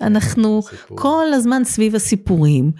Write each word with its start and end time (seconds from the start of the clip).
אנחנו 0.00 0.62
סיפור. 0.62 0.98
כל 0.98 1.26
הזמן 1.32 1.64
סביב 1.64 1.94
הסיפורים. 1.94 2.72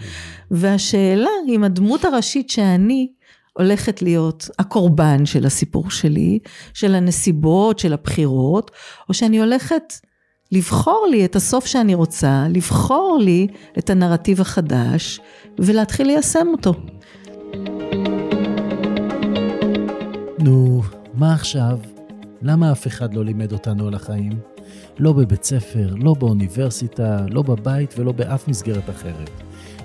והשאלה 0.51 1.31
אם 1.49 1.65
הדמות 1.65 2.05
הראשית 2.05 2.51
שאני 2.51 3.09
הולכת 3.53 4.03
להיות 4.03 4.49
הקורבן 4.59 5.27
של 5.27 5.47
הסיפור 5.47 5.91
שלי, 5.91 6.39
של 6.75 6.95
הנסיבות, 6.95 7.79
של 7.79 7.93
הבחירות, 7.93 8.71
או 9.09 9.15
שאני 9.15 9.39
הולכת 9.39 9.95
לבחור 10.53 11.07
לי 11.11 11.25
את 11.25 11.37
הסוף 11.37 11.67
שאני 11.67 11.95
רוצה, 11.95 12.47
לבחור 12.51 13.19
לי 13.21 13.47
את 13.79 13.91
הנרטיב 13.91 14.41
החדש, 14.41 15.21
ולהתחיל 15.59 16.07
ליישם 16.07 16.47
אותו. 16.53 16.75
נו, 20.39 20.83
מה 21.15 21.35
עכשיו? 21.35 21.79
למה 22.43 22.73
אף 22.73 22.87
אחד 22.87 23.15
לא 23.15 23.25
לימד 23.25 23.53
אותנו 23.53 23.89
על 23.89 23.95
החיים? 23.95 24.56
לא 24.99 25.13
בבית 25.13 25.45
ספר, 25.45 25.95
לא 25.97 26.15
באוניברסיטה, 26.15 27.27
לא 27.31 27.43
בבית 27.43 27.95
ולא 27.99 28.13
באף 28.13 28.49
מסגרת 28.49 28.91
אחרת. 28.91 29.31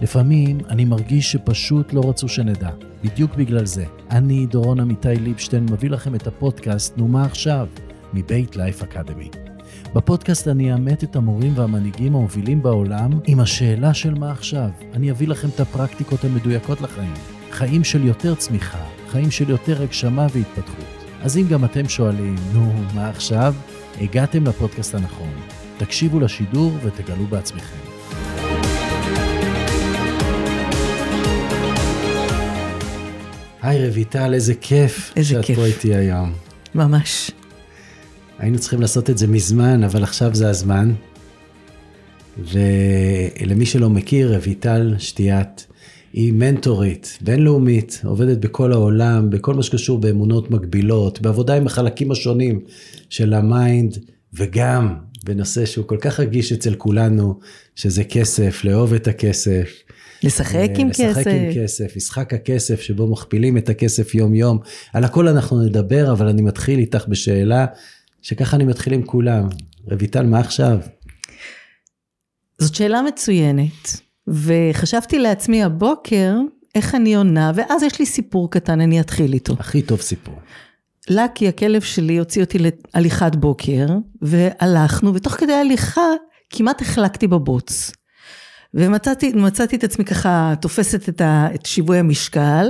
לפעמים 0.01 0.57
אני 0.69 0.85
מרגיש 0.85 1.31
שפשוט 1.31 1.93
לא 1.93 2.09
רצו 2.09 2.27
שנדע. 2.27 2.69
בדיוק 3.03 3.35
בגלל 3.35 3.65
זה. 3.65 3.85
אני, 4.11 4.45
דורון 4.45 4.79
עמיתי 4.79 5.15
ליבשטיין, 5.15 5.65
מביא 5.71 5.89
לכם 5.89 6.15
את 6.15 6.27
הפודקאסט 6.27 6.97
"נו 6.97 7.07
מה 7.07 7.25
עכשיו?" 7.25 7.67
מבית 8.13 8.55
לייף 8.55 8.83
אקדמי. 8.83 9.29
בפודקאסט 9.95 10.47
אני 10.47 10.73
אאמת 10.73 11.03
את 11.03 11.15
המורים 11.15 11.53
והמנהיגים 11.55 12.15
המובילים 12.15 12.61
בעולם 12.61 13.11
עם 13.27 13.39
השאלה 13.39 13.93
של 13.93 14.13
מה 14.13 14.31
עכשיו. 14.31 14.69
אני 14.93 15.11
אביא 15.11 15.27
לכם 15.27 15.47
את 15.55 15.59
הפרקטיקות 15.59 16.23
המדויקות 16.23 16.81
לחיים. 16.81 17.13
חיים 17.51 17.83
של 17.83 18.05
יותר 18.05 18.35
צמיחה, 18.35 18.83
חיים 19.09 19.31
של 19.31 19.49
יותר 19.49 19.83
הגשמה 19.83 20.27
והתפתחות. 20.33 20.85
אז 21.21 21.37
אם 21.37 21.47
גם 21.49 21.65
אתם 21.65 21.89
שואלים, 21.89 22.35
נו, 22.53 22.73
מה 22.95 23.09
עכשיו? 23.09 23.55
הגעתם 24.01 24.47
לפודקאסט 24.47 24.95
הנכון. 24.95 25.29
תקשיבו 25.77 26.19
לשידור 26.19 26.71
ותגלו 26.83 27.25
בעצמכם. 27.25 27.77
היי 33.61 33.89
רויטל, 33.89 34.33
איזה 34.33 34.53
כיף 34.61 35.13
איזה 35.15 35.29
שאת 35.29 35.45
כיף. 35.45 35.57
פה 35.57 35.65
איתי 35.65 35.95
היום. 35.95 36.33
ממש. 36.75 37.31
היינו 38.39 38.59
צריכים 38.59 38.81
לעשות 38.81 39.09
את 39.09 39.17
זה 39.17 39.27
מזמן, 39.27 39.83
אבל 39.83 40.03
עכשיו 40.03 40.35
זה 40.35 40.49
הזמן. 40.49 40.93
ולמי 42.37 43.65
שלא 43.65 43.89
מכיר, 43.89 44.37
רויטל 44.37 44.95
שתיית 44.99 45.67
היא 46.13 46.33
מנטורית, 46.33 47.17
בינלאומית, 47.21 48.01
עובדת 48.03 48.37
בכל 48.37 48.73
העולם, 48.73 49.29
בכל 49.29 49.53
מה 49.53 49.63
שקשור 49.63 49.97
באמונות 49.99 50.51
מגבילות, 50.51 51.21
בעבודה 51.21 51.55
עם 51.55 51.67
החלקים 51.67 52.11
השונים 52.11 52.61
של 53.09 53.33
ה 53.33 53.44
mind, 53.44 53.97
וגם 54.33 54.95
בנושא 55.23 55.65
שהוא 55.65 55.85
כל 55.85 55.97
כך 56.01 56.19
רגיש 56.19 56.51
אצל 56.51 56.75
כולנו, 56.75 57.39
שזה 57.75 58.03
כסף, 58.03 58.63
לאהוב 58.63 58.93
את 58.93 59.07
הכסף. 59.07 59.69
לשחק 60.23 60.69
עם 60.75 60.89
לשחק 60.89 61.17
כסף. 61.17 61.27
עם 61.27 61.53
כסף, 61.55 61.95
משחק 61.95 62.33
הכסף 62.33 62.81
שבו 62.81 63.07
מכפילים 63.07 63.57
את 63.57 63.69
הכסף 63.69 64.15
יום 64.15 64.35
יום. 64.35 64.59
על 64.93 65.03
הכל 65.03 65.27
אנחנו 65.27 65.61
נדבר, 65.61 66.11
אבל 66.11 66.27
אני 66.27 66.41
מתחיל 66.41 66.79
איתך 66.79 67.05
בשאלה 67.07 67.65
שככה 68.21 68.55
אני 68.55 68.63
מתחיל 68.63 68.93
עם 68.93 69.03
כולם. 69.03 69.47
רויטל, 69.85 70.25
מה 70.25 70.39
עכשיו? 70.39 70.77
זאת 72.57 72.75
שאלה 72.75 73.01
מצוינת, 73.01 74.01
וחשבתי 74.27 75.19
לעצמי 75.19 75.63
הבוקר 75.63 76.35
איך 76.75 76.95
אני 76.95 77.15
עונה, 77.15 77.51
ואז 77.55 77.83
יש 77.83 77.99
לי 77.99 78.05
סיפור 78.05 78.51
קטן, 78.51 78.81
אני 78.81 78.99
אתחיל 78.99 79.33
איתו. 79.33 79.55
הכי 79.59 79.81
טוב 79.81 80.01
סיפור. 80.01 80.35
לקי, 81.09 81.47
הכלב 81.47 81.81
שלי, 81.81 82.17
הוציא 82.17 82.43
אותי 82.43 82.57
להליכת 82.59 83.35
בוקר, 83.35 83.87
והלכנו, 84.21 85.15
ותוך 85.15 85.33
כדי 85.33 85.53
הליכה 85.53 86.07
כמעט 86.49 86.81
החלקתי 86.81 87.27
בבוץ. 87.27 87.91
ומצאתי 88.73 89.33
מצאתי 89.33 89.75
את 89.75 89.83
עצמי 89.83 90.05
ככה 90.05 90.53
תופסת 90.61 91.09
את, 91.09 91.21
ה, 91.21 91.47
את 91.55 91.65
שיווי 91.65 91.97
המשקל, 91.97 92.67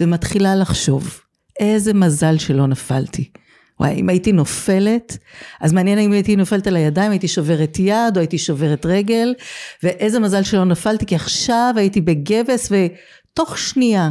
ומתחילה 0.00 0.54
לחשוב, 0.54 1.20
איזה 1.60 1.94
מזל 1.94 2.38
שלא 2.38 2.66
נפלתי. 2.66 3.30
וואי, 3.80 3.94
אם 3.94 4.08
הייתי 4.08 4.32
נופלת, 4.32 5.18
אז 5.60 5.72
מעניין 5.72 5.98
אם 5.98 6.12
הייתי 6.12 6.36
נופלת 6.36 6.66
על 6.66 6.76
הידיים, 6.76 7.10
הייתי 7.10 7.28
שוברת 7.28 7.78
יד 7.78 8.16
או 8.16 8.20
הייתי 8.20 8.38
שוברת 8.38 8.86
רגל, 8.86 9.34
ואיזה 9.82 10.20
מזל 10.20 10.42
שלא 10.42 10.64
נפלתי, 10.64 11.06
כי 11.06 11.14
עכשיו 11.14 11.74
הייתי 11.76 12.00
בגבס, 12.00 12.72
ותוך 12.72 13.58
שנייה 13.58 14.10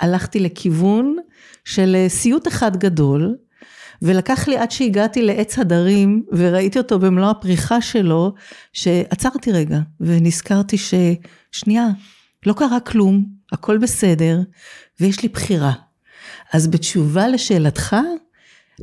הלכתי 0.00 0.40
לכיוון 0.40 1.16
של 1.64 1.96
אה, 1.98 2.08
סיוט 2.08 2.48
אחד 2.48 2.76
גדול, 2.76 3.36
ולקח 4.02 4.48
לי 4.48 4.56
עד 4.56 4.70
שהגעתי 4.70 5.22
לעץ 5.22 5.58
הדרים, 5.58 6.22
וראיתי 6.32 6.78
אותו 6.78 6.98
במלוא 6.98 7.30
הפריחה 7.30 7.80
שלו, 7.80 8.34
שעצרתי 8.72 9.52
רגע, 9.52 9.78
ונזכרתי 10.00 10.76
ששנייה, 10.78 11.86
לא 12.46 12.52
קרה 12.52 12.80
כלום, 12.80 13.24
הכל 13.52 13.78
בסדר, 13.78 14.40
ויש 15.00 15.22
לי 15.22 15.28
בחירה. 15.28 15.72
אז 16.52 16.66
בתשובה 16.66 17.28
לשאלתך, 17.28 17.96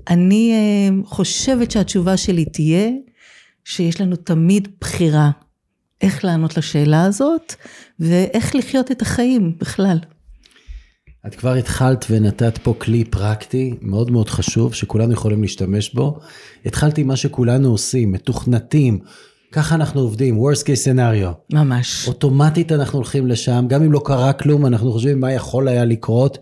אני 0.10 0.52
אה, 0.54 1.04
חושבת 1.06 1.72
שהתשובה 1.72 2.18
שלי 2.18 2.46
תהיה 2.46 2.90
שיש 3.66 4.02
לנו 4.02 4.16
תמיד 4.16 4.68
בחירה 4.82 5.32
איך 6.02 6.26
לענות 6.26 6.58
לשאלה 6.58 7.04
הזאת 7.06 7.54
ואיך 8.00 8.56
לחיות 8.56 8.92
את 8.92 9.02
החיים 9.02 9.56
בכלל. 9.60 9.98
את 11.28 11.36
כבר 11.36 11.54
התחלת 11.54 12.06
ונתת 12.10 12.58
פה 12.58 12.74
כלי 12.78 13.06
פרקטי 13.06 13.74
מאוד 13.82 14.12
מאוד 14.12 14.30
חשוב 14.30 14.74
שכולנו 14.74 15.14
יכולים 15.14 15.42
להשתמש 15.42 15.94
בו. 15.94 16.20
התחלתי 16.66 17.04
מה 17.04 17.16
שכולנו 17.16 17.70
עושים, 17.70 18.12
מתוכנתים, 18.12 19.00
ככה 19.52 19.76
אנחנו 19.76 20.02
עובדים, 20.02 20.40
worst 20.40 20.62
case 20.62 20.86
scenario. 20.86 21.54
ממש. 21.54 22.08
אוטומטית 22.08 22.72
אנחנו 22.72 23.00
הולכים 23.00 23.28
לשם, 23.28 23.66
גם 23.68 23.84
אם 23.84 23.92
לא 23.92 24.02
קרה 24.06 24.34
כלום, 24.34 24.66
אנחנו 24.66 24.92
חושבים 24.92 25.20
מה 25.20 25.32
יכול 25.32 25.68
היה 25.68 25.86
לקרות, 25.86 26.38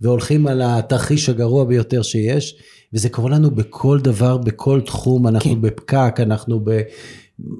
והולכים 0.00 0.46
על 0.46 0.62
התרחיש 0.64 1.28
הגרוע 1.28 1.64
ביותר 1.64 2.02
שיש, 2.02 2.56
וזה 2.94 3.08
קורה 3.08 3.30
לנו 3.30 3.50
בכל 3.50 4.00
דבר, 4.00 4.36
בכל 4.36 4.80
תחום, 4.80 5.26
אנחנו 5.26 5.50
כן. 5.50 5.60
בפקק, 5.60 6.16
אנחנו 6.18 6.60
ב... 6.64 6.80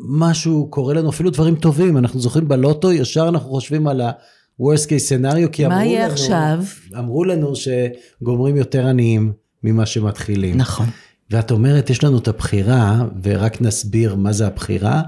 משהו 0.08 0.66
קורה 0.70 0.94
לנו, 0.94 1.10
אפילו 1.10 1.30
דברים 1.30 1.56
טובים, 1.56 1.96
אנחנו 1.98 2.20
זוכרים 2.20 2.48
בלוטו, 2.48 2.92
ישר 2.92 3.28
אנחנו 3.28 3.50
חושבים 3.50 3.86
על 3.86 4.00
ה-worst 4.00 4.86
case 4.86 5.08
scenario, 5.08 5.48
כי 5.52 5.66
מה 5.66 5.74
אמרו 5.76 5.90
יהיה 5.90 6.04
לנו, 6.04 6.12
עכשיו? 6.12 6.64
אמרו 6.98 7.24
לנו 7.24 7.52
שגומרים 7.56 8.56
יותר 8.56 8.86
עניים 8.86 9.32
ממה 9.62 9.86
שמתחילים. 9.86 10.56
נכון. 10.56 10.86
ואת 11.30 11.50
אומרת, 11.50 11.90
יש 11.90 12.04
לנו 12.04 12.18
את 12.18 12.28
הבחירה, 12.28 13.04
ורק 13.22 13.62
נסביר 13.62 14.14
מה 14.14 14.32
זה 14.32 14.46
הבחירה, 14.46 15.02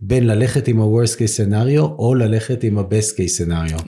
בין 0.00 0.26
ללכת 0.26 0.68
עם 0.68 0.80
ה-worst 0.80 1.14
case 1.16 1.52
scenario, 1.52 1.80
או 1.80 2.14
ללכת 2.14 2.64
עם 2.64 2.78
ה-best 2.78 3.12
case 3.12 3.46
scenario. 3.46 3.82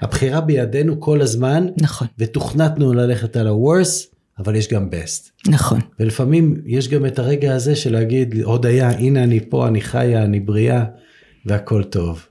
הבחירה 0.00 0.40
בידינו 0.40 1.00
כל 1.00 1.20
הזמן, 1.20 1.66
נכון, 1.80 2.08
ותוכנתנו 2.18 2.92
ללכת 2.92 3.36
על 3.36 3.46
ה-worst, 3.46 4.15
אבל 4.38 4.54
יש 4.54 4.68
גם 4.68 4.88
best. 4.90 5.50
נכון. 5.50 5.80
ולפעמים 6.00 6.56
יש 6.66 6.88
גם 6.88 7.06
את 7.06 7.18
הרגע 7.18 7.54
הזה 7.54 7.76
של 7.76 7.92
להגיד, 7.92 8.42
עוד 8.42 8.66
היה, 8.66 8.90
הנה 8.90 9.22
אני 9.22 9.40
פה, 9.50 9.68
אני 9.68 9.80
חיה, 9.80 10.22
אני 10.22 10.40
בריאה, 10.40 10.84
והכל 11.46 11.82
טוב. 11.82 12.26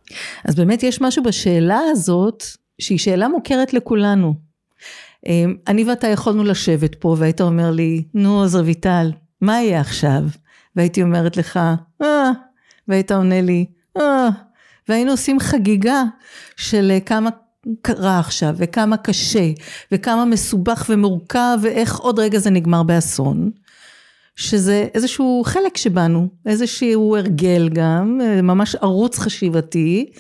אז 0.46 0.56
באמת 0.56 0.84
יש 0.84 1.02
משהו 1.02 1.24
בשאלה 1.24 1.80
הזאת 1.92 2.44
שהיא 2.80 2.98
שאלה 2.98 3.28
מוכרת 3.28 3.74
לכולנו. 3.74 4.34
אמ, 5.26 5.56
אני 5.68 5.84
ואתה 5.84 6.08
יכולנו 6.08 6.44
לשבת 6.44 6.96
פה 6.96 7.16
והיית 7.20 7.42
אומר 7.42 7.72
לי, 7.72 8.04
נו 8.14 8.44
אז 8.44 8.56
רויטל, 8.56 9.12
מה 9.42 9.62
יהיה 9.62 9.82
עכשיו? 9.82 10.22
והייתי 10.76 11.04
אומרת 11.04 11.38
לך, 11.38 11.60
אה, 12.02 12.32
והיית 12.88 13.12
עונה 13.12 13.42
לי, 13.42 13.66
אה, 13.98 14.30
והיינו 14.90 15.12
עושים 15.12 15.40
חגיגה 15.40 16.04
של 16.58 16.92
אה, 16.92 17.00
כמה 17.00 17.30
קרה 17.82 18.20
עכשיו, 18.20 18.56
וכמה 18.58 18.98
קשה, 18.98 19.52
וכמה 19.92 20.26
מסובך 20.26 20.86
ומורכב, 20.90 21.58
ואיך 21.62 21.98
עוד 21.98 22.20
רגע 22.20 22.40
זה 22.40 22.50
נגמר 22.50 22.84
באסון. 22.84 23.52
שזה 24.36 24.88
איזשהו 24.94 25.44
חלק 25.46 25.78
שבנו, 25.78 26.28
איזשהו 26.46 27.16
הרגל 27.16 27.70
גם, 27.74 28.22
ממש 28.44 28.76
ערוץ 28.76 29.20
חשיבתי, 29.20 30.12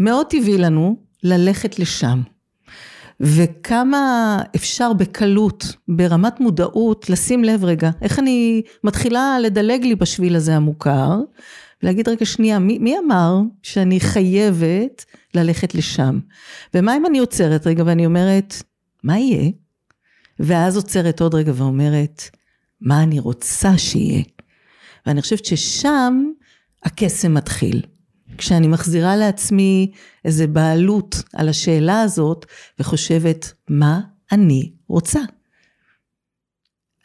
מאוד 0.00 0.26
טבעי 0.26 0.58
לנו 0.58 0.96
ללכת 1.22 1.78
לשם. 1.78 2.22
וכמה 3.20 4.38
אפשר 4.56 4.92
בקלות, 4.92 5.76
ברמת 5.88 6.40
מודעות, 6.40 7.10
לשים 7.10 7.44
לב 7.44 7.64
רגע, 7.64 7.90
איך 8.02 8.18
אני 8.18 8.62
מתחילה 8.84 9.38
לדלג 9.42 9.82
לי 9.82 9.94
בשביל 9.94 10.36
הזה 10.36 10.56
המוכר, 10.56 11.20
ולהגיד 11.82 12.08
רגע 12.08 12.26
שנייה, 12.26 12.58
מי, 12.58 12.78
מי 12.78 12.98
אמר 12.98 13.40
שאני 13.62 14.00
חייבת 14.00 15.04
ללכת 15.36 15.74
לשם? 15.74 16.18
ומה 16.74 16.96
אם 16.96 17.06
אני 17.06 17.18
עוצרת 17.18 17.66
רגע 17.66 17.82
ואני 17.86 18.06
אומרת, 18.06 18.62
מה 19.02 19.18
יהיה? 19.18 19.50
ואז 20.38 20.76
עוצרת 20.76 21.20
עוד 21.20 21.34
רגע 21.34 21.52
ואומרת, 21.54 22.22
מה 22.80 23.02
אני 23.02 23.18
רוצה 23.18 23.78
שיהיה? 23.78 24.22
ואני 25.06 25.22
חושבת 25.22 25.44
ששם 25.44 26.24
הקסם 26.84 27.34
מתחיל. 27.34 27.82
כשאני 28.38 28.68
מחזירה 28.68 29.16
לעצמי 29.16 29.92
איזה 30.24 30.46
בעלות 30.46 31.22
על 31.34 31.48
השאלה 31.48 32.00
הזאת, 32.00 32.46
וחושבת, 32.78 33.52
מה 33.68 34.00
אני 34.32 34.72
רוצה? 34.88 35.20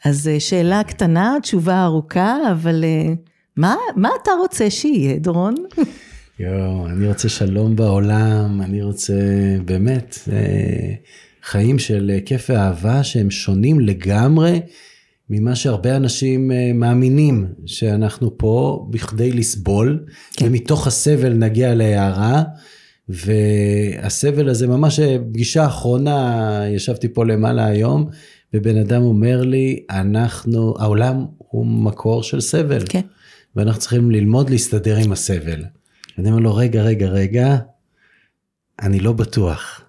אז 0.04 0.28
אה, 0.28 0.40
שאלה 0.40 0.84
קטנה, 0.84 1.36
תשובה 1.42 1.84
ארוכה, 1.84 2.36
אבל 2.52 2.84
אה, 2.84 3.14
מה, 3.56 3.76
מה 3.96 4.08
אתה 4.22 4.30
רוצה 4.40 4.70
שיהיה, 4.70 5.18
דורון? 5.18 5.54
יואו, 6.42 6.86
אני 6.86 7.08
רוצה 7.08 7.28
שלום 7.28 7.76
בעולם, 7.76 8.60
אני 8.62 8.82
רוצה 8.82 9.14
באמת 9.64 10.18
אה, 10.32 10.94
חיים 11.42 11.78
של 11.78 12.18
כיף 12.26 12.50
ואהבה 12.50 13.04
שהם 13.04 13.30
שונים 13.30 13.80
לגמרי 13.80 14.60
ממה 15.30 15.54
שהרבה 15.56 15.96
אנשים 15.96 16.52
אה, 16.52 16.72
מאמינים, 16.74 17.46
שאנחנו 17.66 18.38
פה 18.38 18.86
בכדי 18.90 19.32
לסבול, 19.32 20.04
כן. 20.32 20.46
ומתוך 20.46 20.86
הסבל 20.86 21.32
נגיע 21.32 21.74
להערה. 21.74 22.42
והסבל 23.08 24.48
הזה, 24.48 24.66
ממש 24.66 25.00
אה, 25.00 25.16
פגישה 25.32 25.66
אחרונה, 25.66 26.60
ישבתי 26.68 27.08
פה 27.08 27.24
למעלה 27.24 27.66
היום, 27.66 28.08
ובן 28.54 28.76
אדם 28.76 29.02
אומר 29.02 29.42
לי, 29.42 29.84
אנחנו, 29.90 30.74
העולם 30.78 31.24
הוא 31.38 31.66
מקור 31.66 32.22
של 32.22 32.40
סבל. 32.40 32.82
כן. 32.88 33.00
ואנחנו 33.56 33.80
צריכים 33.80 34.10
ללמוד 34.10 34.50
להסתדר 34.50 34.96
עם 34.96 35.12
הסבל. 35.12 35.62
אני 36.18 36.30
אומר 36.30 36.40
לו, 36.40 36.54
רגע, 36.54 36.82
רגע, 36.82 37.08
רגע, 37.08 37.56
אני 38.82 39.00
לא 39.00 39.12
בטוח. 39.12 39.80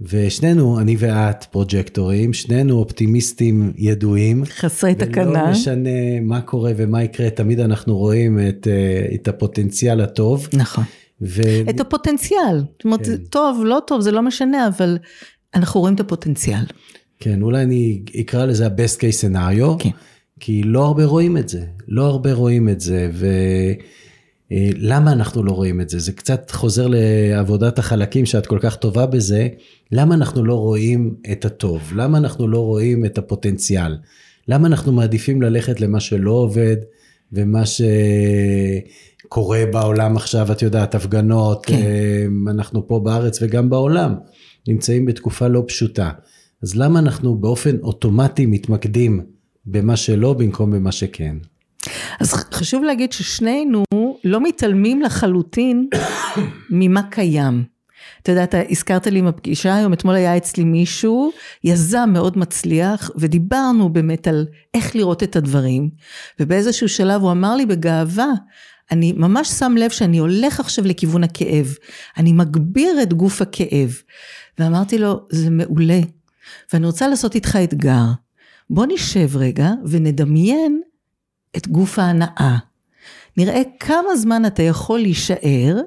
ושנינו, 0.00 0.80
אני 0.80 0.96
ואת 0.98 1.44
פרוג'קטורים, 1.44 2.32
שנינו 2.32 2.78
אופטימיסטים 2.78 3.72
ידועים. 3.76 4.44
חסרי 4.44 4.94
תקנה. 4.94 5.30
ולא 5.30 5.50
משנה 5.50 6.20
מה 6.22 6.40
קורה 6.40 6.72
ומה 6.76 7.02
יקרה, 7.02 7.30
תמיד 7.30 7.60
אנחנו 7.60 7.96
רואים 7.96 8.38
את, 8.48 8.68
אה, 8.70 9.14
את 9.14 9.28
הפוטנציאל 9.28 10.00
הטוב. 10.00 10.48
נכון. 10.52 10.84
ו... 11.22 11.42
את 11.70 11.80
הפוטנציאל. 11.80 12.58
זאת 12.58 12.84
אומרת, 12.84 13.06
כן. 13.06 13.16
טוב, 13.16 13.62
לא 13.64 13.80
טוב, 13.86 14.00
זה 14.00 14.10
לא 14.10 14.22
משנה, 14.22 14.68
אבל 14.68 14.98
אנחנו 15.54 15.80
רואים 15.80 15.94
את 15.94 16.00
הפוטנציאל. 16.00 16.64
כן, 17.20 17.42
אולי 17.42 17.62
אני 17.62 18.02
אקרא 18.20 18.44
לזה 18.44 18.66
ה-best 18.66 18.98
case 18.98 19.30
scenario, 19.30 19.78
כן. 19.78 19.90
כי 20.40 20.62
לא 20.62 20.84
הרבה 20.84 21.04
רואים 21.04 21.36
את 21.36 21.48
זה, 21.48 21.64
לא 21.88 22.06
הרבה 22.06 22.32
רואים 22.32 22.68
את 22.68 22.80
זה, 22.80 23.10
ולמה 23.12 23.34
אה, 24.52 24.96
אנחנו 25.12 25.42
לא 25.42 25.52
רואים 25.52 25.80
את 25.80 25.88
זה? 25.88 25.98
זה 25.98 26.12
קצת 26.12 26.50
חוזר 26.50 26.86
לעבודת 26.90 27.78
החלקים 27.78 28.26
שאת 28.26 28.46
כל 28.46 28.58
כך 28.60 28.76
טובה 28.76 29.06
בזה, 29.06 29.48
למה 29.92 30.14
אנחנו 30.14 30.44
לא 30.44 30.54
רואים 30.54 31.14
את 31.32 31.44
הטוב? 31.44 31.92
למה 31.96 32.18
אנחנו 32.18 32.48
לא 32.48 32.58
רואים 32.58 33.04
את 33.04 33.18
הפוטנציאל? 33.18 33.96
למה 34.48 34.66
אנחנו 34.66 34.92
מעדיפים 34.92 35.42
ללכת 35.42 35.80
למה 35.80 36.00
שלא 36.00 36.30
עובד, 36.30 36.76
ומה 37.32 37.66
ש... 37.66 37.82
קורה 39.28 39.64
בעולם 39.72 40.16
עכשיו, 40.16 40.52
את 40.52 40.62
יודעת, 40.62 40.94
הפגנות, 40.94 41.66
כן. 41.66 41.74
אה, 41.74 42.26
אנחנו 42.50 42.88
פה 42.88 43.00
בארץ 43.00 43.38
וגם 43.42 43.70
בעולם 43.70 44.14
נמצאים 44.68 45.06
בתקופה 45.06 45.48
לא 45.48 45.64
פשוטה. 45.68 46.10
אז 46.62 46.76
למה 46.76 46.98
אנחנו 46.98 47.36
באופן 47.36 47.76
אוטומטי 47.82 48.46
מתמקדים 48.46 49.20
במה 49.66 49.96
שלא 49.96 50.32
במקום 50.32 50.70
במה 50.70 50.92
שכן? 50.92 51.36
אז 52.20 52.32
חשוב 52.32 52.84
להגיד 52.84 53.12
ששנינו 53.12 53.84
לא 54.24 54.40
מתעלמים 54.40 55.02
לחלוטין 55.02 55.88
ממה 56.70 57.02
קיים. 57.02 57.64
אתה 58.22 58.32
יודע, 58.32 58.44
אתה 58.44 58.58
הזכרת 58.70 59.06
לי 59.06 59.18
עם 59.18 59.26
הפגישה 59.26 59.74
היום, 59.74 59.92
אתמול 59.92 60.14
היה 60.14 60.36
אצלי 60.36 60.64
מישהו, 60.64 61.32
יזם 61.64 62.10
מאוד 62.12 62.38
מצליח, 62.38 63.10
ודיברנו 63.16 63.88
באמת 63.88 64.26
על 64.26 64.46
איך 64.74 64.96
לראות 64.96 65.22
את 65.22 65.36
הדברים, 65.36 65.90
ובאיזשהו 66.40 66.88
שלב 66.88 67.22
הוא 67.22 67.30
אמר 67.30 67.56
לי 67.56 67.66
בגאווה, 67.66 68.26
אני 68.90 69.12
ממש 69.12 69.48
שם 69.48 69.74
לב 69.78 69.90
שאני 69.90 70.18
הולך 70.18 70.60
עכשיו 70.60 70.84
לכיוון 70.84 71.24
הכאב, 71.24 71.74
אני 72.16 72.32
מגביר 72.32 73.02
את 73.02 73.12
גוף 73.12 73.42
הכאב. 73.42 73.98
ואמרתי 74.58 74.98
לו, 74.98 75.20
זה 75.30 75.50
מעולה, 75.50 76.00
ואני 76.72 76.86
רוצה 76.86 77.08
לעשות 77.08 77.34
איתך 77.34 77.58
אתגר. 77.64 78.04
בוא 78.70 78.86
נשב 78.88 79.36
רגע 79.36 79.70
ונדמיין 79.86 80.80
את 81.56 81.68
גוף 81.68 81.98
ההנאה. 81.98 82.56
נראה 83.36 83.62
כמה 83.80 84.16
זמן 84.16 84.46
אתה 84.46 84.62
יכול 84.62 85.00
להישאר 85.00 85.80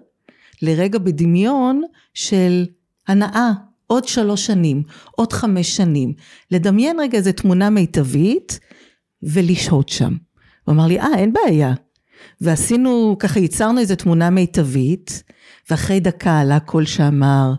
לרגע 0.61 0.99
בדמיון 0.99 1.81
של 2.13 2.65
הנאה, 3.07 3.51
עוד 3.87 4.07
שלוש 4.07 4.45
שנים, 4.45 4.83
עוד 5.11 5.33
חמש 5.33 5.75
שנים. 5.75 6.13
לדמיין 6.51 6.99
רגע 6.99 7.17
איזה 7.17 7.33
תמונה 7.33 7.69
מיטבית 7.69 8.59
ולשהות 9.23 9.89
שם. 9.89 10.15
הוא 10.63 10.73
אמר 10.73 10.87
לי, 10.87 10.99
אה, 10.99 11.07
אין 11.17 11.33
בעיה. 11.33 11.73
ועשינו, 12.41 13.15
ככה 13.19 13.39
ייצרנו 13.39 13.79
איזו 13.79 13.95
תמונה 13.95 14.29
מיטבית, 14.29 15.23
ואחרי 15.69 15.99
דקה 15.99 16.39
עלה 16.39 16.59
קול 16.59 16.85
שאמר, 16.85 17.53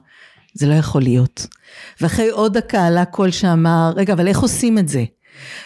זה 0.55 0.67
לא 0.67 0.75
יכול 0.75 1.03
להיות. 1.03 1.47
ואחרי 2.01 2.29
עוד 2.29 2.59
דקה 2.59 2.87
עלה 2.87 3.05
קול 3.05 3.31
שאמר, 3.31 3.93
רגע, 3.97 4.13
אבל 4.13 4.29
איך 4.29 4.41
עושים 4.41 4.79
את 4.79 4.89
זה? 4.89 5.05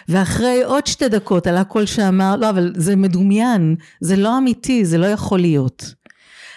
ואחרי 0.08 0.62
עוד 0.62 0.86
שתי 0.86 1.08
דקות 1.08 1.46
עלה 1.46 1.64
קול 1.64 1.86
שאמר, 1.86 2.36
לא, 2.36 2.50
אבל 2.50 2.72
זה 2.76 2.96
מדומיין, 2.96 3.76
זה 4.00 4.16
לא 4.16 4.38
אמיתי, 4.38 4.84
זה 4.84 4.98
לא 4.98 5.06
יכול 5.06 5.40
להיות. 5.40 5.94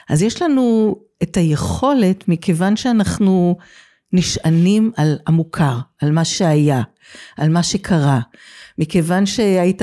אז 0.09 0.21
יש 0.21 0.41
לנו 0.41 0.95
את 1.23 1.37
היכולת, 1.37 2.27
מכיוון 2.27 2.75
שאנחנו 2.75 3.57
נשענים 4.13 4.91
על 4.97 5.17
המוכר, 5.27 5.77
על 6.01 6.11
מה 6.11 6.25
שהיה, 6.25 6.81
על 7.37 7.49
מה 7.49 7.63
שקרה. 7.63 8.19
מכיוון 8.77 9.25
שהיית 9.25 9.81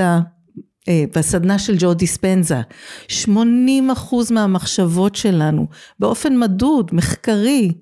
אה, 0.88 1.04
בסדנה 1.16 1.58
של 1.58 1.74
ג'ו 1.78 1.94
דיספנזה, 1.94 2.60
80 3.08 3.90
אחוז 3.90 4.32
מהמחשבות 4.32 5.14
שלנו, 5.14 5.66
באופן 5.98 6.38
מדוד, 6.38 6.90
מחקרי, 6.92 7.72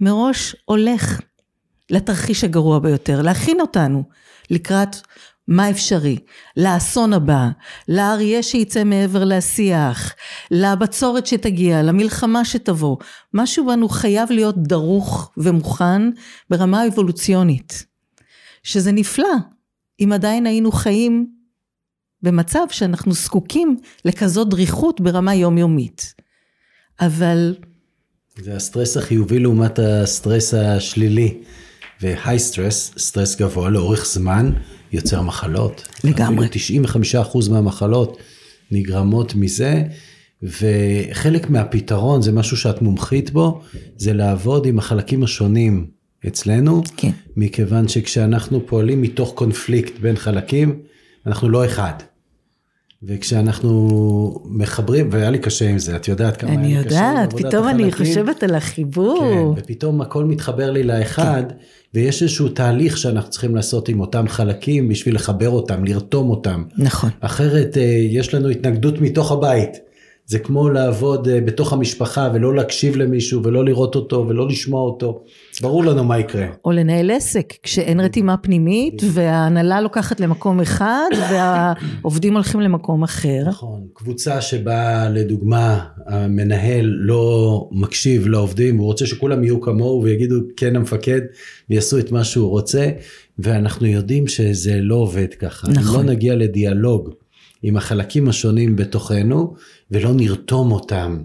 מראש 0.00 0.56
הולך 0.64 1.20
לתרחיש 1.90 2.44
הגרוע 2.44 2.78
ביותר, 2.78 3.22
להכין 3.22 3.60
אותנו 3.60 4.04
לקראת 4.50 4.96
מה 5.48 5.70
אפשרי, 5.70 6.18
לאסון 6.56 7.12
הבא, 7.12 7.48
לאריה 7.88 8.42
שיצא 8.42 8.84
מעבר 8.84 9.24
לשיח, 9.24 10.14
לבצורת 10.50 11.26
שתגיע, 11.26 11.82
למלחמה 11.82 12.44
שתבוא, 12.44 12.96
משהו 13.34 13.66
בנו 13.66 13.88
חייב 13.88 14.30
להיות 14.30 14.62
דרוך 14.62 15.30
ומוכן 15.36 16.02
ברמה 16.50 16.86
אבולוציונית, 16.86 17.86
שזה 18.62 18.92
נפלא, 18.92 19.34
אם 20.00 20.12
עדיין 20.12 20.46
היינו 20.46 20.72
חיים 20.72 21.26
במצב 22.22 22.64
שאנחנו 22.70 23.12
זקוקים 23.12 23.76
לכזאת 24.04 24.48
דריכות 24.48 25.00
ברמה 25.00 25.34
יומיומית. 25.34 26.14
אבל... 27.00 27.54
זה 28.36 28.56
הסטרס 28.56 28.96
החיובי 28.96 29.38
לעומת 29.38 29.78
הסטרס 29.78 30.54
השלילי. 30.54 31.42
ו 32.04 32.38
high 32.38 32.58
stress, 32.58 32.92
סטרס 32.98 33.36
גבוה 33.36 33.70
לאורך 33.70 34.06
זמן, 34.06 34.52
יוצר 34.92 35.22
מחלות. 35.22 35.88
לגמרי. 36.04 36.48
95% 36.48 37.50
מהמחלות 37.50 38.18
נגרמות 38.70 39.34
מזה, 39.34 39.82
וחלק 40.42 41.50
מהפתרון, 41.50 42.22
זה 42.22 42.32
משהו 42.32 42.56
שאת 42.56 42.82
מומחית 42.82 43.30
בו, 43.30 43.60
זה 43.96 44.12
לעבוד 44.12 44.66
עם 44.66 44.78
החלקים 44.78 45.22
השונים 45.22 45.86
אצלנו, 46.26 46.82
כן. 46.96 47.10
מכיוון 47.36 47.88
שכשאנחנו 47.88 48.66
פועלים 48.66 49.02
מתוך 49.02 49.32
קונפליקט 49.34 49.98
בין 49.98 50.16
חלקים, 50.16 50.78
אנחנו 51.26 51.48
לא 51.48 51.64
אחד. 51.64 51.94
וכשאנחנו 53.06 54.42
מחברים, 54.44 55.08
והיה 55.12 55.30
לי 55.30 55.38
קשה 55.38 55.68
עם 55.68 55.78
זה, 55.78 55.96
את 55.96 56.08
יודעת 56.08 56.36
כמה 56.36 56.50
היה 56.50 56.60
לי 56.60 56.84
קשה 56.84 57.10
עבודת 57.10 57.24
החלקים. 57.24 57.38
אני 57.38 57.42
יודעת, 57.42 57.46
פתאום 57.46 57.68
אני 57.68 57.92
חושבת 57.92 58.42
על 58.42 58.54
החיבור. 58.54 59.54
כן, 59.56 59.60
ופתאום 59.62 60.00
הכל 60.00 60.24
מתחבר 60.24 60.70
לי 60.70 60.82
לאחד, 60.82 61.42
כן. 61.48 61.54
ויש 61.94 62.22
איזשהו 62.22 62.48
תהליך 62.48 62.98
שאנחנו 62.98 63.30
צריכים 63.30 63.56
לעשות 63.56 63.88
עם 63.88 64.00
אותם 64.00 64.28
חלקים 64.28 64.88
בשביל 64.88 65.14
לחבר 65.14 65.50
אותם, 65.50 65.84
לרתום 65.84 66.30
אותם. 66.30 66.64
נכון. 66.78 67.10
אחרת 67.20 67.76
אה, 67.76 67.82
יש 68.10 68.34
לנו 68.34 68.48
התנגדות 68.48 69.00
מתוך 69.00 69.32
הבית. 69.32 69.83
זה 70.26 70.38
כמו 70.38 70.68
לעבוד 70.68 71.28
אה, 71.28 71.40
בתוך 71.40 71.72
המשפחה 71.72 72.30
ולא 72.34 72.54
להקשיב 72.54 72.96
למישהו 72.96 73.42
ולא 73.44 73.64
לראות 73.64 73.94
אותו 73.94 74.26
ולא 74.28 74.48
לשמוע 74.48 74.82
אותו. 74.82 75.24
ברור 75.62 75.84
לנו 75.84 76.04
מה 76.04 76.18
יקרה. 76.18 76.46
או 76.64 76.72
לנהל 76.72 77.10
עסק, 77.10 77.52
כשאין 77.62 78.00
רתימה 78.00 78.36
פנימית 78.36 79.02
וההנהלה 79.12 79.80
לוקחת 79.80 80.20
למקום 80.20 80.60
אחד 80.60 81.08
והעובדים 81.30 82.34
הולכים 82.34 82.60
למקום 82.60 83.02
אחר. 83.02 83.42
נכון, 83.46 83.86
קבוצה 83.92 84.40
שבה 84.40 85.08
לדוגמה 85.08 85.84
המנהל 86.06 86.84
לא 86.84 87.68
מקשיב 87.72 88.26
לעובדים, 88.26 88.78
הוא 88.78 88.86
רוצה 88.86 89.06
שכולם 89.06 89.44
יהיו 89.44 89.60
כמוהו 89.60 90.02
ויגידו 90.02 90.36
כן 90.56 90.76
המפקד 90.76 91.20
ויעשו 91.70 91.98
את 91.98 92.12
מה 92.12 92.24
שהוא 92.24 92.50
רוצה, 92.50 92.90
ואנחנו 93.38 93.86
יודעים 93.86 94.28
שזה 94.28 94.80
לא 94.80 94.94
עובד 94.94 95.34
ככה. 95.34 95.68
נכון. 95.68 96.06
לא 96.06 96.12
נגיע 96.12 96.34
לדיאלוג 96.34 97.10
עם 97.66 97.76
החלקים 97.76 98.28
השונים 98.28 98.76
בתוכנו 98.76 99.54
ולא 99.90 100.14
נרתום 100.14 100.72
אותם 100.72 101.22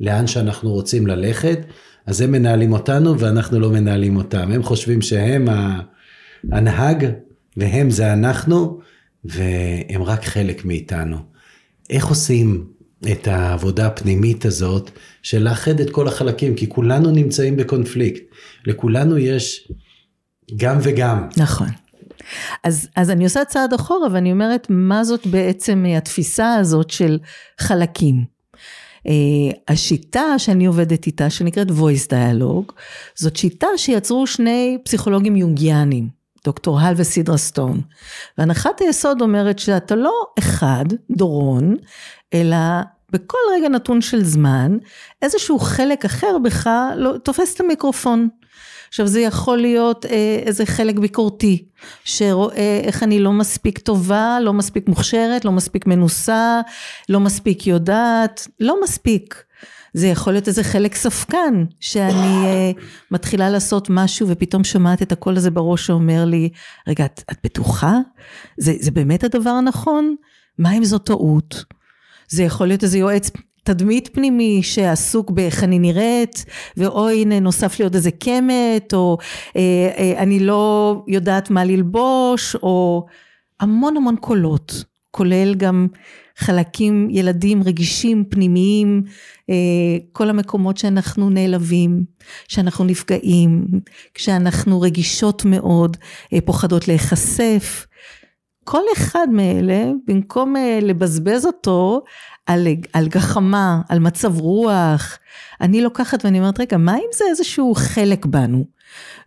לאן 0.00 0.26
שאנחנו 0.26 0.72
רוצים 0.72 1.06
ללכת, 1.06 1.58
אז 2.06 2.20
הם 2.20 2.32
מנהלים 2.32 2.72
אותנו 2.72 3.18
ואנחנו 3.18 3.60
לא 3.60 3.70
מנהלים 3.70 4.16
אותם. 4.16 4.52
הם 4.52 4.62
חושבים 4.62 5.02
שהם 5.02 5.48
הנהג 6.52 7.06
והם 7.56 7.90
זה 7.90 8.12
אנחנו 8.12 8.80
והם 9.24 10.02
רק 10.02 10.24
חלק 10.24 10.64
מאיתנו. 10.64 11.16
איך 11.90 12.06
עושים 12.06 12.66
את 13.12 13.28
העבודה 13.28 13.86
הפנימית 13.86 14.44
הזאת 14.44 14.90
של 15.22 15.42
לאחד 15.42 15.80
את 15.80 15.90
כל 15.90 16.08
החלקים? 16.08 16.54
כי 16.54 16.68
כולנו 16.68 17.10
נמצאים 17.10 17.56
בקונפליקט. 17.56 18.22
לכולנו 18.66 19.18
יש 19.18 19.72
גם 20.56 20.78
וגם. 20.82 21.28
נכון. 21.36 21.68
אז, 22.64 22.88
אז 22.96 23.10
אני 23.10 23.24
עושה 23.24 23.44
צעד 23.44 23.72
אחורה 23.72 24.08
ואני 24.12 24.32
אומרת, 24.32 24.66
מה 24.70 25.04
זאת 25.04 25.26
בעצם 25.26 25.84
התפיסה 25.96 26.54
הזאת 26.54 26.90
של 26.90 27.18
חלקים? 27.60 28.24
Uh, 29.08 29.12
השיטה 29.68 30.38
שאני 30.38 30.66
עובדת 30.66 31.06
איתה, 31.06 31.30
שנקראת 31.30 31.68
voice 31.68 32.10
dialogue, 32.10 32.72
זאת 33.14 33.36
שיטה 33.36 33.66
שיצרו 33.76 34.26
שני 34.26 34.78
פסיכולוגים 34.84 35.36
יונגיאנים, 35.36 36.08
דוקטור 36.44 36.80
הל 36.80 36.94
וסידרה 36.96 37.36
סטון. 37.36 37.80
והנחת 38.38 38.80
היסוד 38.80 39.20
אומרת 39.20 39.58
שאתה 39.58 39.94
לא 39.94 40.12
אחד, 40.38 40.84
דורון, 41.10 41.76
אלא 42.34 42.56
בכל 43.12 43.38
רגע 43.54 43.68
נתון 43.68 44.00
של 44.00 44.24
זמן, 44.24 44.78
איזשהו 45.22 45.58
חלק 45.58 46.04
אחר 46.04 46.38
בך 46.44 46.70
לא, 46.96 47.14
תופס 47.24 47.54
את 47.54 47.60
המיקרופון. 47.60 48.28
עכשיו 48.90 49.06
זה 49.06 49.20
יכול 49.20 49.58
להיות 49.58 50.06
אה, 50.06 50.42
איזה 50.46 50.66
חלק 50.66 50.98
ביקורתי, 50.98 51.64
שרואה 52.04 52.80
איך 52.84 53.02
אני 53.02 53.20
לא 53.20 53.32
מספיק 53.32 53.78
טובה, 53.78 54.38
לא 54.42 54.52
מספיק 54.52 54.88
מוכשרת, 54.88 55.44
לא 55.44 55.52
מספיק 55.52 55.86
מנוסה, 55.86 56.60
לא 57.08 57.20
מספיק 57.20 57.66
יודעת, 57.66 58.48
לא 58.60 58.82
מספיק. 58.82 59.44
זה 59.94 60.06
יכול 60.06 60.32
להיות 60.32 60.48
איזה 60.48 60.64
חלק 60.64 60.94
ספקן, 60.94 61.64
שאני 61.80 62.46
אה, 62.46 62.70
מתחילה 63.10 63.50
לעשות 63.50 63.86
משהו 63.90 64.28
ופתאום 64.28 64.64
שומעת 64.64 65.02
את 65.02 65.12
הקול 65.12 65.36
הזה 65.36 65.50
בראש 65.50 65.86
שאומר 65.86 66.24
לי, 66.24 66.48
רגע, 66.88 67.04
את, 67.04 67.22
את 67.32 67.36
בטוחה? 67.44 67.98
זה, 68.58 68.72
זה 68.80 68.90
באמת 68.90 69.24
הדבר 69.24 69.50
הנכון? 69.50 70.14
מה 70.58 70.72
אם 70.72 70.84
זו 70.84 70.98
טעות? 70.98 71.64
זה 72.28 72.42
יכול 72.42 72.66
להיות 72.66 72.82
איזה 72.82 72.98
יועץ 72.98 73.30
תדמית 73.64 74.08
פנימי 74.12 74.62
שעסוק 74.62 75.30
באיך 75.30 75.64
אני 75.64 75.78
נראית, 75.78 76.44
ואוי 76.76 77.22
הנה 77.22 77.40
נוסף 77.40 77.78
לי 77.78 77.84
עוד 77.84 77.94
איזה 77.94 78.10
קמת, 78.10 78.94
או 78.94 79.18
אה, 79.56 79.90
אה, 79.98 80.22
אני 80.22 80.40
לא 80.40 80.94
יודעת 81.06 81.50
מה 81.50 81.64
ללבוש, 81.64 82.54
או 82.54 83.06
המון 83.60 83.96
המון 83.96 84.16
קולות, 84.16 84.84
כולל 85.10 85.54
גם 85.54 85.86
חלקים, 86.40 87.08
ילדים 87.10 87.62
רגישים, 87.62 88.24
פנימיים, 88.24 89.02
אה, 89.50 89.54
כל 90.12 90.30
המקומות 90.30 90.76
שאנחנו 90.76 91.30
נעלבים, 91.30 92.04
שאנחנו 92.48 92.84
נפגעים, 92.84 93.66
כשאנחנו 94.14 94.80
רגישות 94.80 95.44
מאוד, 95.44 95.96
אה, 96.32 96.38
פוחדות 96.44 96.88
להיחשף. 96.88 97.86
כל 98.64 98.82
אחד 98.96 99.26
מאלה, 99.32 99.90
במקום 100.06 100.56
אה, 100.56 100.78
לבזבז 100.82 101.46
אותו 101.46 102.02
על, 102.46 102.66
על 102.92 103.08
גחמה, 103.08 103.80
על 103.88 103.98
מצב 103.98 104.40
רוח, 104.40 105.18
אני 105.60 105.80
לוקחת 105.80 106.24
ואני 106.24 106.38
אומרת, 106.38 106.60
רגע, 106.60 106.76
מה 106.76 106.96
אם 106.96 107.08
זה 107.14 107.24
איזשהו 107.30 107.74
חלק 107.74 108.26
בנו? 108.26 108.64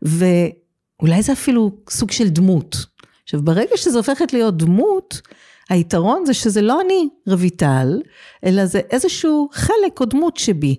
ואולי 0.02 1.22
זה 1.22 1.34
אפילו 1.34 1.72
סוג 1.90 2.12
של 2.12 2.30
דמות. 2.30 2.86
עכשיו, 3.24 3.42
ברגע 3.42 3.78
שזה 3.78 3.98
הופכת 3.98 4.34
להיות 4.34 4.58
דמות, 4.58 5.22
היתרון 5.70 6.26
זה 6.26 6.34
שזה 6.34 6.62
לא 6.62 6.82
אני, 6.82 7.10
רויטל, 7.28 8.02
אלא 8.46 8.66
זה 8.66 8.80
איזשהו 8.90 9.50
חלק 9.54 10.00
או 10.00 10.06
דמות 10.06 10.38
שבי. 10.38 10.76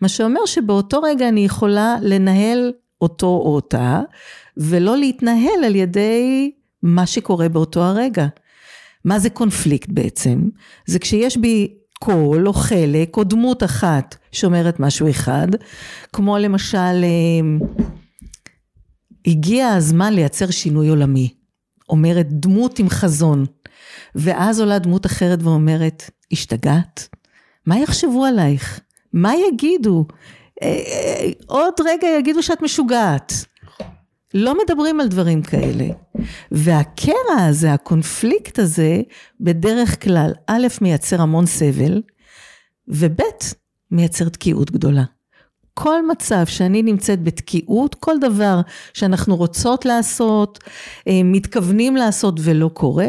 מה 0.00 0.08
שאומר 0.08 0.46
שבאותו 0.46 1.02
רגע 1.02 1.28
אני 1.28 1.44
יכולה 1.44 1.96
לנהל 2.02 2.72
אותו 3.00 3.26
או 3.26 3.54
אותה, 3.54 4.00
ולא 4.56 4.96
להתנהל 4.96 5.64
על 5.64 5.76
ידי 5.76 6.50
מה 6.82 7.06
שקורה 7.06 7.48
באותו 7.48 7.82
הרגע. 7.82 8.26
מה 9.04 9.18
זה 9.18 9.30
קונפליקט 9.30 9.88
בעצם? 9.92 10.48
זה 10.86 10.98
כשיש 10.98 11.36
בי 11.36 11.74
קול 12.00 12.48
או 12.48 12.52
חלק 12.52 13.16
או 13.16 13.24
דמות 13.24 13.62
אחת 13.62 14.16
שאומרת 14.32 14.80
משהו 14.80 15.10
אחד, 15.10 15.48
כמו 16.12 16.38
למשל, 16.38 16.78
אה, 16.78 17.66
הגיע 19.26 19.68
הזמן 19.68 20.12
לייצר 20.12 20.50
שינוי 20.50 20.88
עולמי. 20.88 21.34
אומרת 21.88 22.26
דמות 22.30 22.78
עם 22.78 22.88
חזון. 22.88 23.44
ואז 24.14 24.60
עולה 24.60 24.78
דמות 24.78 25.06
אחרת 25.06 25.42
ואומרת, 25.42 26.10
השתגעת? 26.32 27.08
מה 27.66 27.78
יחשבו 27.78 28.24
עלייך? 28.24 28.80
מה 29.12 29.32
יגידו? 29.48 30.04
אה, 30.62 30.68
אה, 30.68 31.30
עוד 31.46 31.74
רגע 31.84 32.08
יגידו 32.18 32.42
שאת 32.42 32.62
משוגעת. 32.62 33.32
לא 34.34 34.54
מדברים 34.64 35.00
על 35.00 35.08
דברים 35.08 35.42
כאלה. 35.42 35.84
והקרע 36.52 37.36
הזה, 37.48 37.72
הקונפליקט 37.72 38.58
הזה, 38.58 39.00
בדרך 39.40 40.04
כלל, 40.04 40.32
א', 40.46 40.66
מייצר 40.80 41.22
המון 41.22 41.46
סבל, 41.46 42.02
וב', 42.88 43.20
מייצר 43.90 44.28
תקיעות 44.28 44.70
גדולה. 44.70 45.04
כל 45.74 46.06
מצב 46.06 46.46
שאני 46.46 46.82
נמצאת 46.82 47.22
בתקיעות, 47.22 47.94
כל 47.94 48.18
דבר 48.20 48.60
שאנחנו 48.94 49.36
רוצות 49.36 49.84
לעשות, 49.84 50.58
אה, 51.08 51.20
מתכוונים 51.24 51.96
לעשות 51.96 52.34
ולא 52.42 52.70
קורה, 52.74 53.08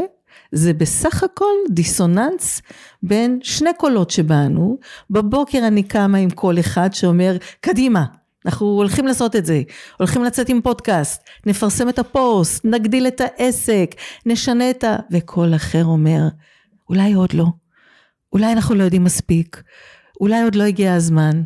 זה 0.51 0.73
בסך 0.73 1.23
הכל 1.23 1.53
דיסוננס 1.69 2.61
בין 3.03 3.39
שני 3.43 3.69
קולות 3.77 4.11
שבאנו. 4.11 4.77
בבוקר 5.09 5.67
אני 5.67 5.83
קמה 5.83 6.17
עם 6.17 6.29
קול 6.29 6.59
אחד 6.59 6.93
שאומר, 6.93 7.37
קדימה, 7.61 8.05
אנחנו 8.45 8.67
הולכים 8.67 9.07
לעשות 9.07 9.35
את 9.35 9.45
זה, 9.45 9.61
הולכים 9.99 10.23
לצאת 10.23 10.49
עם 10.49 10.61
פודקאסט, 10.61 11.23
נפרסם 11.45 11.89
את 11.89 11.99
הפוסט, 11.99 12.65
נגדיל 12.65 13.07
את 13.07 13.21
העסק, 13.21 13.95
נשנה 14.25 14.69
את 14.69 14.83
ה... 14.83 14.95
וקול 15.11 15.55
אחר 15.55 15.85
אומר, 15.85 16.21
אולי 16.89 17.13
עוד 17.13 17.33
לא, 17.33 17.45
אולי 18.33 18.51
אנחנו 18.51 18.75
לא 18.75 18.83
יודעים 18.83 19.03
מספיק, 19.03 19.63
אולי 20.21 20.43
עוד 20.43 20.55
לא 20.55 20.63
הגיע 20.63 20.93
הזמן. 20.93 21.41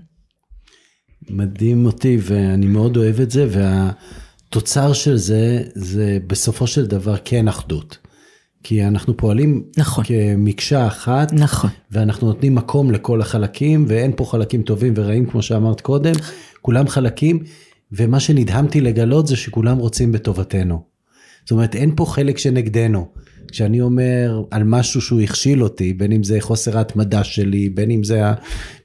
מדהים 1.29 1.85
אותי 1.85 2.17
ואני 2.21 2.67
מאוד 2.67 2.97
אוהב 2.97 3.19
את 3.19 3.31
זה 3.31 3.47
והתוצר 3.49 4.93
של 4.93 5.17
זה 5.17 5.63
זה 5.73 6.17
בסופו 6.27 6.67
של 6.67 6.85
דבר 6.85 7.15
כן 7.25 7.47
אחדות. 7.47 8.08
כי 8.63 8.83
אנחנו 8.83 9.17
פועלים 9.17 9.63
נכון. 9.77 10.03
כמקשה 10.07 10.87
אחת, 10.87 11.33
נכון. 11.33 11.69
ואנחנו 11.91 12.27
נותנים 12.27 12.55
מקום 12.55 12.91
לכל 12.91 13.21
החלקים, 13.21 13.85
ואין 13.87 14.11
פה 14.15 14.25
חלקים 14.25 14.61
טובים 14.61 14.93
ורעים 14.95 15.25
כמו 15.25 15.41
שאמרת 15.41 15.81
קודם, 15.81 16.13
כולם 16.61 16.87
חלקים, 16.87 17.43
ומה 17.91 18.19
שנדהמתי 18.19 18.81
לגלות 18.81 19.27
זה 19.27 19.35
שכולם 19.35 19.77
רוצים 19.77 20.11
בטובתנו. 20.11 20.81
זאת 21.41 21.51
אומרת, 21.51 21.75
אין 21.75 21.91
פה 21.95 22.05
חלק 22.05 22.37
שנגדנו. 22.37 23.07
כשאני 23.51 23.81
אומר 23.81 24.43
על 24.51 24.63
משהו 24.63 25.01
שהוא 25.01 25.21
הכשיל 25.21 25.63
אותי, 25.63 25.93
בין 25.93 26.11
אם 26.11 26.23
זה 26.23 26.37
חוסר 26.39 26.77
ההתמדה 26.77 27.23
שלי, 27.23 27.69
בין 27.69 27.91
אם 27.91 28.03
זה 28.03 28.21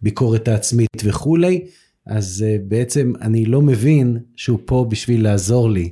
הביקורת 0.01 0.49
העצמית 0.49 1.03
וכולי, 1.05 1.65
אז 2.07 2.45
uh, 2.47 2.63
בעצם 2.69 3.13
אני 3.21 3.47
לא 3.47 3.63
מבין 3.63 4.19
שהוא 4.37 4.59
פה 4.65 4.87
בשביל 4.89 5.23
לעזור 5.23 5.71
לי. 5.71 5.91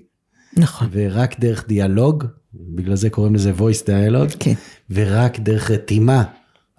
נכון. 0.56 0.88
ורק 0.92 1.40
דרך 1.40 1.68
דיאלוג, 1.68 2.24
בגלל 2.54 2.96
זה 2.96 3.10
קוראים 3.10 3.34
לזה 3.34 3.52
voice 3.58 3.86
dialogue, 3.86 4.36
כן. 4.38 4.54
ורק 4.90 5.38
דרך 5.38 5.70
רתימה 5.70 6.24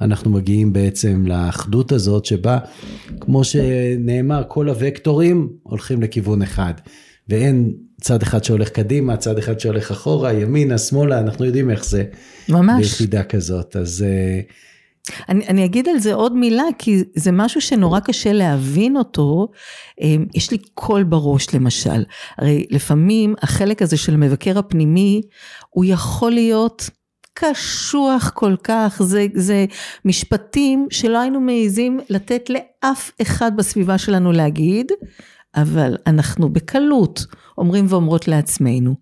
אנחנו 0.01 0.31
מגיעים 0.31 0.73
בעצם 0.73 1.27
לאחדות 1.27 1.91
הזאת 1.91 2.25
שבה, 2.25 2.59
כמו 3.19 3.43
שנאמר, 3.43 4.43
כל 4.47 4.69
הוקטורים 4.69 5.49
הולכים 5.63 6.01
לכיוון 6.01 6.41
אחד. 6.41 6.73
ואין 7.29 7.73
צד 8.01 8.21
אחד 8.21 8.43
שהולך 8.43 8.69
קדימה, 8.69 9.17
צד 9.17 9.37
אחד 9.37 9.59
שהולך 9.59 9.91
אחורה, 9.91 10.33
ימינה, 10.33 10.77
שמאלה, 10.77 11.19
אנחנו 11.19 11.45
יודעים 11.45 11.69
איך 11.69 11.85
זה. 11.85 12.03
ממש. 12.49 12.85
ביחידה 12.85 13.23
כזאת, 13.23 13.75
אז... 13.75 14.05
אני, 15.29 15.47
אני 15.47 15.65
אגיד 15.65 15.87
על 15.87 15.99
זה 15.99 16.13
עוד 16.13 16.35
מילה, 16.35 16.63
כי 16.77 17.03
זה 17.15 17.31
משהו 17.31 17.61
שנורא 17.61 17.99
קשה 17.99 18.33
להבין 18.33 18.97
אותו. 18.97 19.47
אה, 20.01 20.15
יש 20.35 20.51
לי 20.51 20.57
קול 20.73 21.03
בראש 21.03 21.55
למשל. 21.55 22.03
הרי 22.37 22.65
לפעמים 22.69 23.35
החלק 23.41 23.81
הזה 23.81 23.97
של 23.97 24.13
המבקר 24.13 24.59
הפנימי, 24.59 25.21
הוא 25.69 25.85
יכול 25.87 26.31
להיות 26.31 26.89
קשוח 27.33 28.31
כל 28.33 28.55
כך, 28.63 29.01
זה, 29.03 29.25
זה 29.33 29.65
משפטים 30.05 30.87
שלא 30.91 31.19
היינו 31.19 31.39
מעיזים 31.39 31.99
לתת 32.09 32.49
לאף 32.49 33.11
אחד 33.21 33.57
בסביבה 33.57 33.97
שלנו 33.97 34.31
להגיד, 34.31 34.91
אבל 35.55 35.97
אנחנו 36.07 36.49
בקלות 36.49 37.25
אומרים 37.57 37.85
ואומרות 37.89 38.27
לעצמנו. 38.27 38.95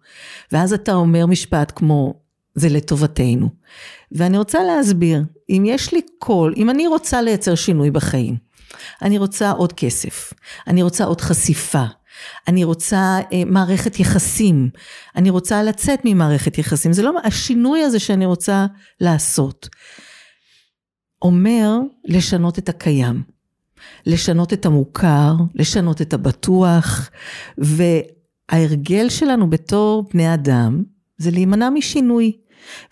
ואז 0.51 0.73
אתה 0.73 0.93
אומר 0.93 1.25
משפט 1.25 1.71
כמו, 1.75 2.13
זה 2.55 2.69
לטובתנו. 2.69 3.49
ואני 4.11 4.37
רוצה 4.37 4.63
להסביר, 4.63 5.23
אם 5.49 5.63
יש 5.65 5.93
לי 5.93 6.01
קול, 6.19 6.53
אם 6.57 6.69
אני 6.69 6.87
רוצה 6.87 7.21
לייצר 7.21 7.55
שינוי 7.55 7.91
בחיים, 7.91 8.35
אני 9.01 9.17
רוצה 9.17 9.51
עוד 9.51 9.73
כסף, 9.73 10.33
אני 10.67 10.83
רוצה 10.83 11.03
עוד 11.03 11.21
חשיפה, 11.21 11.83
אני 12.47 12.63
רוצה 12.63 13.19
אה, 13.33 13.43
מערכת 13.45 13.99
יחסים, 13.99 14.69
אני 15.15 15.29
רוצה 15.29 15.63
לצאת 15.63 15.99
ממערכת 16.05 16.57
יחסים, 16.57 16.93
זה 16.93 17.03
לא, 17.03 17.11
השינוי 17.23 17.83
הזה 17.83 17.99
שאני 17.99 18.25
רוצה 18.25 18.65
לעשות, 19.01 19.69
אומר 21.21 21.79
לשנות 22.05 22.59
את 22.59 22.69
הקיים, 22.69 23.23
לשנות 24.05 24.53
את 24.53 24.65
המוכר, 24.65 25.33
לשנות 25.55 26.01
את 26.01 26.13
הבטוח, 26.13 27.09
וההרגל 27.57 29.09
שלנו 29.09 29.49
בתור 29.49 30.09
בני 30.13 30.33
אדם, 30.33 30.83
זה 31.17 31.31
להימנע 31.31 31.69
משינוי. 31.69 32.31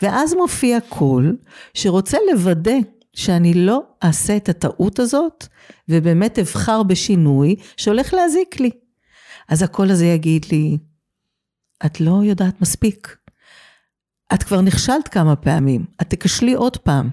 ואז 0.01 0.33
מופיע 0.33 0.77
קול 0.89 1.38
שרוצה 1.73 2.17
לוודא 2.31 2.77
שאני 3.13 3.53
לא 3.53 3.81
אעשה 4.03 4.38
את 4.38 4.49
הטעות 4.49 4.99
הזאת, 4.99 5.47
ובאמת 5.89 6.39
אבחר 6.39 6.83
בשינוי 6.83 7.55
שהולך 7.77 8.13
להזיק 8.13 8.59
לי. 8.59 8.69
אז 9.49 9.63
הקול 9.63 9.91
הזה 9.91 10.05
יגיד 10.05 10.45
לי, 10.51 10.77
את 11.85 12.01
לא 12.01 12.21
יודעת 12.23 12.61
מספיק. 12.61 13.17
את 14.33 14.43
כבר 14.43 14.61
נכשלת 14.61 15.07
כמה 15.07 15.35
פעמים, 15.35 15.85
את 16.01 16.09
תכשלי 16.09 16.53
עוד 16.53 16.77
פעם. 16.77 17.09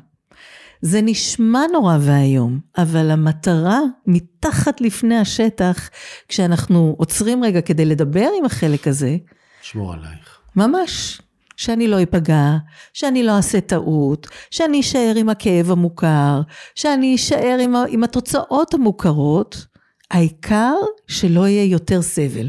זה 0.82 1.00
נשמע 1.02 1.60
נורא 1.72 1.98
ואיום, 2.00 2.60
אבל 2.78 3.10
המטרה 3.10 3.80
מתחת 4.06 4.80
לפני 4.80 5.16
השטח, 5.16 5.90
כשאנחנו 6.28 6.94
עוצרים 6.98 7.44
רגע 7.44 7.60
כדי 7.60 7.84
לדבר 7.84 8.28
עם 8.38 8.44
החלק 8.44 8.88
הזה, 8.88 9.16
שמור 9.62 9.92
עלייך. 9.92 10.40
ממש, 10.56 11.20
שאני 11.56 11.88
לא 11.88 12.02
אפגע, 12.02 12.56
שאני 12.92 13.22
לא 13.22 13.36
אעשה 13.36 13.60
טעות, 13.60 14.26
שאני 14.50 14.80
אשאר 14.80 15.12
עם 15.16 15.28
הכאב 15.28 15.70
המוכר, 15.70 16.40
שאני 16.74 17.14
אשאר 17.14 17.58
עם, 17.60 17.74
עם 17.88 18.04
התוצאות 18.04 18.74
המוכרות, 18.74 19.66
העיקר 20.10 20.74
שלא 21.06 21.48
יהיה 21.48 21.64
יותר 21.64 22.02
סבל. 22.02 22.48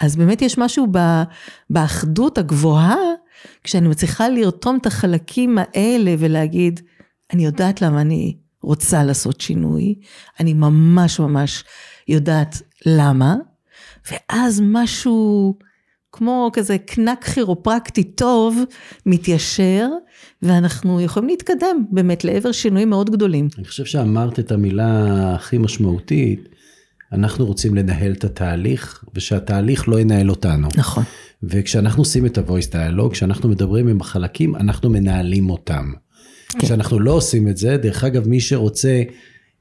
אז 0.00 0.16
באמת 0.16 0.42
יש 0.42 0.58
משהו 0.58 0.86
באחדות 1.70 2.38
הגבוהה, 2.38 2.96
כשאני 3.64 3.88
מצליחה 3.88 4.28
לרתום 4.28 4.78
את 4.80 4.86
החלקים 4.86 5.58
האלה 5.58 6.14
ולהגיד, 6.18 6.80
אני 7.32 7.44
יודעת 7.44 7.82
למה 7.82 8.00
אני 8.00 8.36
רוצה 8.62 9.04
לעשות 9.04 9.40
שינוי, 9.40 9.94
אני 10.40 10.54
ממש 10.54 11.20
ממש 11.20 11.64
יודעת 12.08 12.62
למה, 12.86 13.36
ואז 14.10 14.62
משהו 14.64 15.54
כמו 16.16 16.50
כזה 16.52 16.78
קנק 16.78 17.24
כירופרקטי 17.24 18.04
טוב 18.04 18.58
מתיישר, 19.06 19.88
ואנחנו 20.42 21.00
יכולים 21.00 21.28
להתקדם 21.28 21.84
באמת 21.90 22.24
לעבר 22.24 22.52
שינויים 22.52 22.90
מאוד 22.90 23.10
גדולים. 23.10 23.48
אני 23.58 23.64
חושב 23.64 23.84
שאמרת 23.84 24.38
את 24.38 24.52
המילה 24.52 25.34
הכי 25.34 25.58
משמעותית, 25.58 26.48
אנחנו 27.12 27.46
רוצים 27.46 27.74
לנהל 27.74 28.12
את 28.12 28.24
התהליך, 28.24 29.04
ושהתהליך 29.14 29.88
לא 29.88 30.00
ינהל 30.00 30.30
אותנו. 30.30 30.68
נכון. 30.76 31.04
וכשאנחנו 31.42 32.00
עושים 32.00 32.26
את 32.26 32.38
ה-voice 32.38 32.72
dialogue, 32.72 33.12
כשאנחנו 33.12 33.48
מדברים 33.48 33.88
עם 33.88 34.00
החלקים, 34.00 34.56
אנחנו 34.56 34.90
מנהלים 34.90 35.50
אותם. 35.50 35.92
כן. 36.48 36.58
כשאנחנו 36.58 37.00
לא 37.00 37.12
עושים 37.12 37.48
את 37.48 37.56
זה, 37.56 37.76
דרך 37.76 38.04
אגב, 38.04 38.28
מי 38.28 38.40
שרוצה 38.40 39.02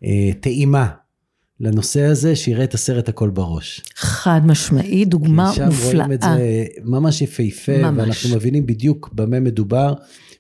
אה, 0.04 0.32
טעימה 0.40 0.88
לנושא 1.60 2.02
הזה, 2.02 2.36
שיראה 2.36 2.64
את 2.64 2.74
הסרט 2.74 3.10
הכל 3.10 3.30
בראש. 3.30 3.82
חד 3.96 4.42
משמעי, 4.46 5.06
דוגמה 5.06 5.50
מופלאה. 5.50 5.72
שם 5.72 5.98
רואים 5.98 6.12
את 6.12 6.22
זה 6.22 6.66
ממש 6.84 7.22
יפהפה, 7.22 7.78
ממש. 7.78 7.98
ואנחנו 7.98 8.30
מבינים 8.36 8.66
בדיוק 8.66 9.10
במה 9.14 9.40
מדובר, 9.40 9.94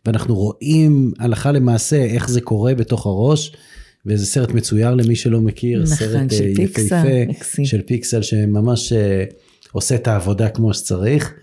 ואנחנו 0.05 0.35
רואים 0.35 1.13
הלכה 1.19 1.51
למעשה 1.51 2.03
איך 2.03 2.29
זה 2.29 2.41
קורה 2.41 2.75
בתוך 2.75 3.05
הראש. 3.05 3.55
וזה 4.05 4.25
סרט 4.25 4.51
מצויר 4.51 4.95
למי 4.95 5.15
שלא 5.15 5.41
מכיר, 5.41 5.83
נכון, 5.83 5.95
סרט 5.95 6.31
של 6.31 6.43
יפהפה 6.43 6.73
פיקסל, 6.73 7.25
מקסים. 7.27 7.65
של 7.65 7.81
פיקסל 7.81 8.21
שממש 8.21 8.93
אה, 8.93 9.23
עושה 9.71 9.95
את 9.95 10.07
העבודה 10.07 10.49
כמו 10.49 10.73
שצריך. 10.73 11.33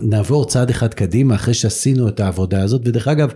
ונעבור 0.00 0.46
צעד 0.46 0.70
אחד 0.70 0.94
קדימה 0.94 1.34
אחרי 1.34 1.54
שעשינו 1.54 2.08
את 2.08 2.20
העבודה 2.20 2.62
הזאת, 2.62 2.80
ודרך 2.84 3.08
אגב, 3.08 3.32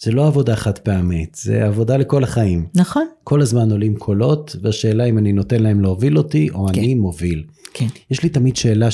זה 0.00 0.12
לא 0.12 0.26
עבודה 0.26 0.56
חד 0.56 0.78
פעמית, 0.78 1.34
זה 1.34 1.64
עבודה 1.64 1.96
לכל 1.96 2.24
החיים. 2.24 2.66
נכון. 2.74 3.06
כל 3.24 3.42
הזמן 3.42 3.70
עולים 3.70 3.96
קולות, 3.96 4.56
והשאלה 4.62 5.04
אם 5.04 5.18
אני 5.18 5.32
נותן 5.32 5.62
להם 5.62 5.80
להוביל 5.80 6.18
אותי, 6.18 6.50
או 6.50 6.66
כן. 6.66 6.80
אני 6.80 6.94
מוביל. 6.94 7.44
כן. 7.74 7.86
יש 8.10 8.22
לי 8.22 8.28
תמיד 8.28 8.56
שאלה 8.56 8.88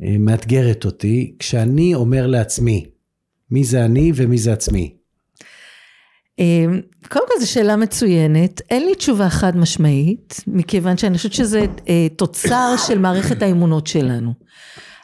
שמאתגרת 0.00 0.84
אותי, 0.84 1.34
כשאני 1.38 1.94
אומר 1.94 2.26
לעצמי, 2.26 2.84
מי 3.50 3.64
זה 3.64 3.84
אני 3.84 4.12
ומי 4.14 4.38
זה 4.38 4.52
עצמי? 4.52 4.94
אמ, 6.38 6.80
קודם 7.08 7.24
כל 7.28 7.40
זו 7.40 7.50
שאלה 7.50 7.76
מצוינת, 7.76 8.60
אין 8.70 8.86
לי 8.86 8.94
תשובה 8.94 9.28
חד 9.28 9.56
משמעית, 9.56 10.44
מכיוון 10.46 10.96
שאני 10.96 11.16
חושבת 11.16 11.32
שזה 11.32 11.66
אה, 11.88 12.06
תוצר 12.16 12.74
של 12.86 12.98
מערכת 12.98 13.42
האמונות 13.42 13.86
שלנו. 13.86 14.32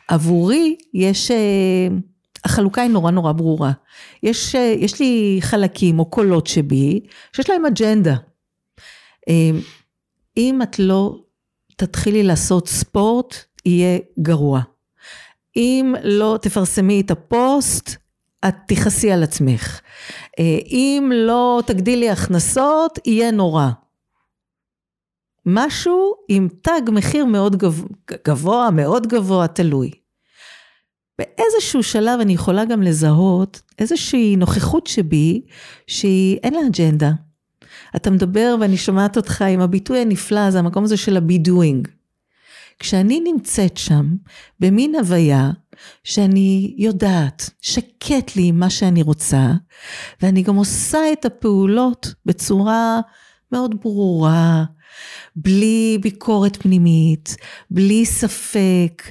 עבורי 0.08 0.76
יש, 0.94 1.30
אה, 1.30 1.88
החלוקה 2.44 2.82
היא 2.82 2.90
נורא 2.90 3.10
נורא 3.10 3.32
ברורה. 3.32 3.72
יש, 4.22 4.54
אה, 4.54 4.74
יש 4.78 5.00
לי 5.00 5.38
חלקים 5.40 5.98
או 5.98 6.04
קולות 6.10 6.46
שבי, 6.46 7.00
שיש 7.32 7.50
להם 7.50 7.66
אג'נדה. 7.66 8.14
אמ, 9.28 9.60
אם 10.36 10.62
את 10.62 10.78
לא 10.78 11.18
תתחילי 11.76 12.22
לעשות 12.22 12.68
ספורט, 12.68 13.34
יהיה 13.66 13.98
גרוע. 14.20 14.60
אם 15.56 15.94
לא 16.02 16.38
תפרסמי 16.42 17.00
את 17.00 17.10
הפוסט, 17.10 17.96
את 18.48 18.54
תכעסי 18.68 19.12
על 19.12 19.22
עצמך. 19.22 19.80
אה, 20.38 20.58
אם 20.66 21.12
לא 21.14 21.62
תגדילי 21.66 22.10
הכנסות, 22.10 22.98
יהיה 23.06 23.30
נורא. 23.30 23.68
משהו 25.46 26.14
עם 26.28 26.48
תג 26.62 26.82
מחיר 26.92 27.24
מאוד 27.24 27.56
גבוה, 28.26 28.70
מאוד 28.70 29.06
גבוה, 29.06 29.48
תלוי. 29.48 29.90
באיזשהו 31.18 31.82
שלב 31.82 32.20
אני 32.20 32.32
יכולה 32.32 32.64
גם 32.64 32.82
לזהות 32.82 33.60
איזושהי 33.78 34.36
נוכחות 34.36 34.86
שבי, 34.86 35.42
שהיא 35.86 36.38
אין 36.42 36.54
לה 36.54 36.60
אג'נדה. 36.66 37.10
אתה 37.96 38.10
מדבר 38.10 38.56
ואני 38.60 38.76
שומעת 38.76 39.16
אותך 39.16 39.42
עם 39.42 39.60
הביטוי 39.60 39.98
הנפלא, 39.98 40.50
זה 40.50 40.58
המקום 40.58 40.84
הזה 40.84 40.96
של 40.96 41.16
ה-be 41.16 41.48
doing. 41.48 41.88
כשאני 42.78 43.20
נמצאת 43.20 43.76
שם, 43.76 44.06
במין 44.60 44.94
הוויה 44.94 45.50
שאני 46.04 46.74
יודעת, 46.78 47.50
שקט 47.60 48.36
לי 48.36 48.52
מה 48.52 48.70
שאני 48.70 49.02
רוצה, 49.02 49.52
ואני 50.22 50.42
גם 50.42 50.56
עושה 50.56 51.12
את 51.12 51.24
הפעולות 51.24 52.14
בצורה 52.26 53.00
מאוד 53.52 53.74
ברורה, 53.80 54.64
בלי 55.36 55.98
ביקורת 56.02 56.56
פנימית, 56.56 57.36
בלי 57.70 58.06
ספק, 58.06 59.02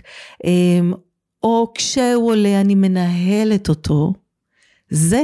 אמ, 0.45 0.93
או 1.43 1.71
כשהוא 1.75 2.31
עולה 2.31 2.61
אני 2.61 2.75
מנהלת 2.75 3.69
אותו, 3.69 4.13
זה 4.89 5.23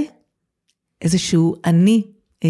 איזשהו 1.01 1.55
אני 1.65 2.03
אה, 2.43 2.49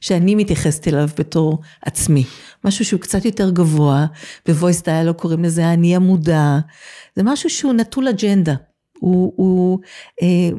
שאני 0.00 0.34
מתייחסת 0.34 0.88
אליו 0.88 1.08
בתור 1.18 1.58
עצמי. 1.82 2.24
משהו 2.64 2.84
שהוא 2.84 3.00
קצת 3.00 3.24
יותר 3.24 3.50
גבוה, 3.50 4.06
בוויס 4.48 4.82
דיאלוג 4.82 5.16
קוראים 5.16 5.44
לזה 5.44 5.66
האני 5.66 5.96
המודע, 5.96 6.58
זה 7.16 7.22
משהו 7.24 7.50
שהוא 7.50 7.72
נטול 7.72 8.08
אג'נדה, 8.08 8.54
הוא, 8.98 9.32
הוא 9.36 9.78
אה, 10.22 10.56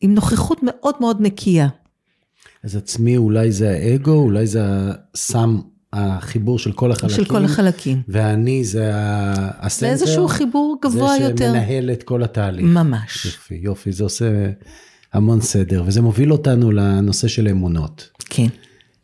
עם 0.00 0.14
נוכחות 0.14 0.58
מאוד 0.62 0.94
מאוד 1.00 1.20
נקייה. 1.20 1.68
אז 2.64 2.76
עצמי 2.76 3.16
אולי 3.16 3.52
זה 3.52 3.70
האגו, 3.70 4.12
אולי 4.12 4.46
זה 4.46 4.60
הסם, 5.14 5.60
החיבור 5.92 6.58
של 6.58 6.72
כל 6.72 6.92
החלקים. 6.92 7.16
של 7.16 7.24
כל 7.24 7.44
החלקים. 7.44 8.02
ואני 8.08 8.64
זה 8.64 8.90
הסנטר. 8.94 9.96
זה 9.96 10.04
איזשהו 10.04 10.28
חיבור 10.28 10.76
גבוה 10.82 11.14
יותר. 11.20 11.36
זה 11.36 11.44
שמנהל 11.44 11.90
את 11.90 12.02
כל 12.02 12.22
התהליך. 12.22 12.64
ממש. 12.64 13.26
יופי, 13.26 13.60
יופי, 13.62 13.92
זה 13.92 14.04
עושה 14.04 14.50
המון 15.12 15.40
סדר, 15.40 15.82
וזה 15.86 16.00
מוביל 16.00 16.32
אותנו 16.32 16.70
לנושא 16.70 17.28
של 17.28 17.48
אמונות. 17.48 18.08
כן. 18.30 18.46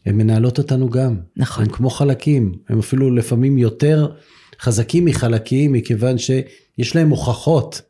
הן 0.06 0.16
מנהלות 0.16 0.58
אותנו 0.58 0.90
גם. 0.90 1.16
נכון. 1.36 1.64
הן 1.64 1.70
כמו 1.70 1.90
חלקים, 1.90 2.52
הם 2.68 2.78
אפילו 2.78 3.14
לפעמים 3.14 3.58
יותר 3.58 4.12
חזקים 4.60 5.04
מחלקים, 5.04 5.72
מכיוון 5.72 6.18
שיש 6.18 6.96
להם 6.96 7.08
הוכחות. 7.08 7.82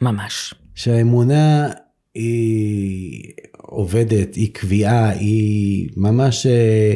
ממש. 0.00 0.54
שהאמונה 0.74 1.68
היא 2.14 3.22
עובדת, 3.56 4.34
היא 4.34 4.54
קביעה, 4.54 5.08
היא 5.08 5.88
ממש, 5.96 6.46
אה, 6.46 6.94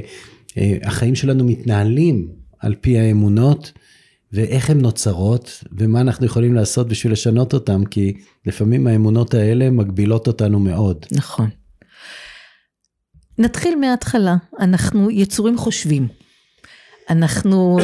החיים 0.85 1.15
שלנו 1.15 1.45
מתנהלים 1.45 2.29
על 2.59 2.75
פי 2.81 2.99
האמונות, 2.99 3.73
ואיך 4.33 4.71
הן 4.71 4.81
נוצרות, 4.81 5.65
ומה 5.79 6.01
אנחנו 6.01 6.27
יכולים 6.27 6.55
לעשות 6.55 6.89
בשביל 6.89 7.13
לשנות 7.13 7.55
אותן, 7.55 7.85
כי 7.85 8.15
לפעמים 8.47 8.87
האמונות 8.87 9.35
האלה 9.35 9.71
מגבילות 9.71 10.27
אותנו 10.27 10.59
מאוד. 10.59 11.07
נכון. 11.13 11.51
נתחיל 13.39 13.77
מההתחלה, 13.77 14.37
אנחנו 14.61 15.11
יצורים 15.11 15.59
חושבים. 15.59 16.09
אנחנו 17.11 17.79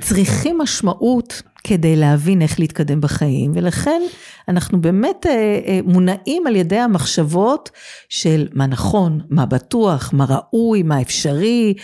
צריכים 0.00 0.58
משמעות 0.58 1.42
כדי 1.68 1.96
להבין 1.96 2.42
איך 2.42 2.60
להתקדם 2.60 3.00
בחיים, 3.00 3.52
ולכן 3.54 4.02
אנחנו 4.48 4.80
באמת 4.80 5.26
אה, 5.26 5.60
אה, 5.66 5.80
מונעים 5.84 6.46
על 6.46 6.56
ידי 6.56 6.78
המחשבות 6.78 7.70
של 8.08 8.48
מה 8.52 8.66
נכון, 8.66 9.20
מה 9.30 9.46
בטוח, 9.46 10.10
מה 10.12 10.26
ראוי, 10.28 10.82
מה 10.82 11.02
אפשרי. 11.02 11.74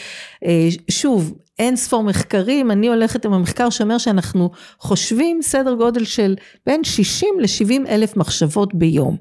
אה, 0.45 0.69
שוב, 0.91 1.35
אין 1.59 1.77
ספור 1.77 2.03
מחקרים, 2.03 2.71
אני 2.71 2.89
הולכת 2.89 3.25
עם 3.25 3.33
המחקר 3.33 3.71
שאומר 3.71 3.99
שאנחנו 3.99 4.51
חושבים 4.79 5.43
סדר 5.43 5.75
גודל 5.75 6.05
של 6.05 6.37
בין 6.67 6.85
60 6.85 7.29
ל-70 7.41 7.89
אלף 7.89 8.17
מחשבות 8.17 8.75
ביום. 8.75 9.17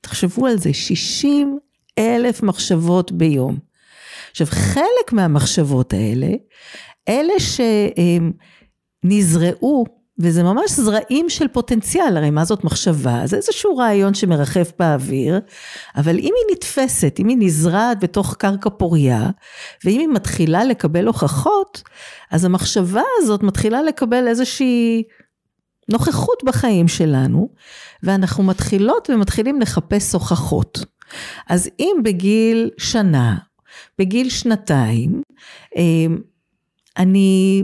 תחשבו 0.00 0.46
על 0.46 0.58
זה, 0.58 0.72
60 0.72 1.58
אלף 1.98 2.42
מחשבות 2.42 3.12
ביום. 3.12 3.58
עכשיו, 4.30 4.46
חלק 4.46 5.12
מהמחשבות 5.12 5.92
האלה, 5.92 6.28
אלה 7.08 7.34
שנזרעו, 9.02 9.84
וזה 10.20 10.42
ממש 10.42 10.70
זרעים 10.70 11.28
של 11.28 11.48
פוטנציאל, 11.48 12.16
הרי 12.16 12.30
מה 12.30 12.44
זאת 12.44 12.64
מחשבה? 12.64 13.22
זה 13.24 13.36
איזשהו 13.36 13.76
רעיון 13.76 14.14
שמרחף 14.14 14.72
באוויר, 14.78 15.40
אבל 15.96 16.18
אם 16.18 16.32
היא 16.36 16.56
נתפסת, 16.56 17.16
אם 17.18 17.28
היא 17.28 17.36
נזרעת 17.40 18.00
בתוך 18.00 18.36
קרקע 18.38 18.70
פוריה, 18.70 19.30
ואם 19.84 20.00
היא 20.00 20.08
מתחילה 20.08 20.64
לקבל 20.64 21.06
הוכחות, 21.06 21.82
אז 22.30 22.44
המחשבה 22.44 23.02
הזאת 23.18 23.42
מתחילה 23.42 23.82
לקבל 23.82 24.28
איזושהי 24.28 25.02
נוכחות 25.88 26.44
בחיים 26.44 26.88
שלנו, 26.88 27.48
ואנחנו 28.02 28.44
מתחילות 28.44 29.10
ומתחילים 29.10 29.60
לחפש 29.60 30.14
הוכחות. 30.14 30.84
אז 31.48 31.70
אם 31.80 31.96
בגיל 32.04 32.70
שנה, 32.78 33.36
בגיל 33.98 34.30
שנתיים, 34.30 35.22
אמ, 35.76 36.18
אני, 36.96 37.62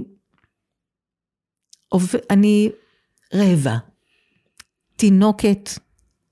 אני 2.30 2.70
רעבה, 3.34 3.76
תינוקת 4.96 5.70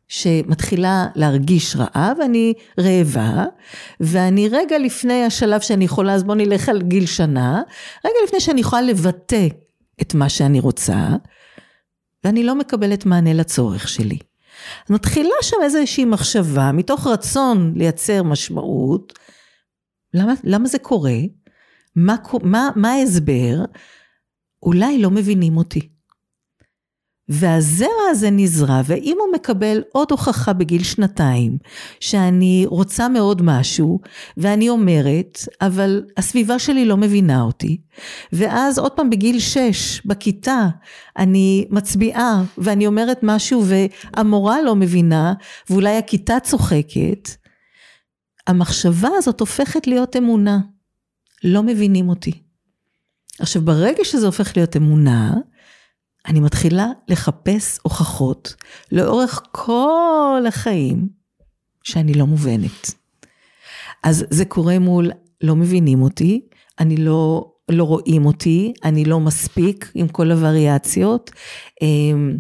שמתחילה 0.09 1.07
להרגיש 1.15 1.77
רעב, 1.77 2.17
אני 2.25 2.55
רעבה, 2.81 3.45
ואני 4.01 4.49
רגע 4.49 4.79
לפני 4.79 5.25
השלב 5.25 5.61
שאני 5.61 5.85
יכולה, 5.85 6.15
אז 6.15 6.25
בוא 6.25 6.35
נלך 6.35 6.69
על 6.69 6.83
גיל 6.83 7.07
שנה, 7.07 7.63
רגע 8.05 8.15
לפני 8.25 8.41
שאני 8.41 8.61
יכולה 8.61 8.83
לבטא 8.83 9.47
את 10.03 10.15
מה 10.15 10.29
שאני 10.29 10.61
רוצה, 10.61 11.09
ואני 12.25 12.45
לא 12.45 12.55
מקבלת 12.55 13.07
מענה 13.07 13.33
לצורך 13.33 13.89
שלי. 13.89 14.19
מתחילה 14.91 15.35
שם 15.43 15.57
איזושהי 15.63 16.05
מחשבה, 16.05 16.73
מתוך 16.73 17.07
רצון 17.07 17.73
לייצר 17.77 18.23
משמעות, 18.23 19.19
למה, 20.15 20.33
למה 20.45 20.69
זה 20.69 20.79
קורה? 20.79 21.19
מה, 21.97 22.17
מה, 22.43 22.69
מה 22.77 22.93
ההסבר? 22.93 23.65
אולי 24.63 24.99
לא 24.99 25.11
מבינים 25.11 25.57
אותי. 25.57 25.89
והזרע 27.29 28.09
הזה 28.11 28.31
נזרע, 28.31 28.81
ואם 28.85 29.17
הוא 29.21 29.35
מקבל 29.35 29.83
עוד 29.93 30.11
הוכחה 30.11 30.53
בגיל 30.53 30.83
שנתיים, 30.83 31.59
שאני 32.01 32.65
רוצה 32.67 33.09
מאוד 33.09 33.43
משהו, 33.43 34.01
ואני 34.37 34.69
אומרת, 34.69 35.39
אבל 35.61 36.05
הסביבה 36.17 36.59
שלי 36.59 36.85
לא 36.85 36.97
מבינה 36.97 37.43
אותי, 37.43 37.81
ואז 38.33 38.79
עוד 38.79 38.93
פעם 38.93 39.11
בגיל 39.11 39.39
שש, 39.39 40.07
בכיתה, 40.07 40.69
אני 41.19 41.67
מצביעה, 41.71 42.43
ואני 42.59 42.87
אומרת 42.87 43.19
משהו, 43.23 43.65
והמורה 43.67 44.63
לא 44.63 44.77
מבינה, 44.77 45.35
ואולי 45.71 45.97
הכיתה 45.97 46.41
צוחקת, 46.41 47.29
המחשבה 48.47 49.09
הזאת 49.17 49.41
הופכת 49.41 49.87
להיות 49.87 50.17
אמונה. 50.17 50.59
לא 51.45 51.63
מבינים 51.63 52.09
אותי. 52.09 52.43
עכשיו, 53.43 53.63
ברגע 53.63 54.05
שזה 54.05 54.27
הופך 54.27 54.57
להיות 54.57 54.77
אמונה, 54.77 55.35
אני 56.27 56.41
מתחילה 56.41 56.87
לחפש 57.09 57.79
הוכחות 57.83 58.55
לאורך 58.93 59.43
כל 59.53 60.45
החיים 60.49 61.09
שאני 61.83 62.15
לא 62.15 62.27
מובנת. 62.27 62.95
אז 64.03 64.25
זה 64.31 64.45
קורה 64.45 64.79
מול 64.79 65.11
לא 65.41 65.57
מבינים 65.57 66.03
אותי, 66.03 66.41
אני 66.81 66.97
לא, 66.97 67.53
לא 67.69 67.85
רואים 67.85 68.27
אותי, 68.27 68.73
אני 68.85 69.05
לא 69.05 69.21
מספיק 69.21 69.91
עם 69.95 70.09
כל 70.09 70.31
הווריאציות. 70.31 71.31
אמ, 71.83 72.39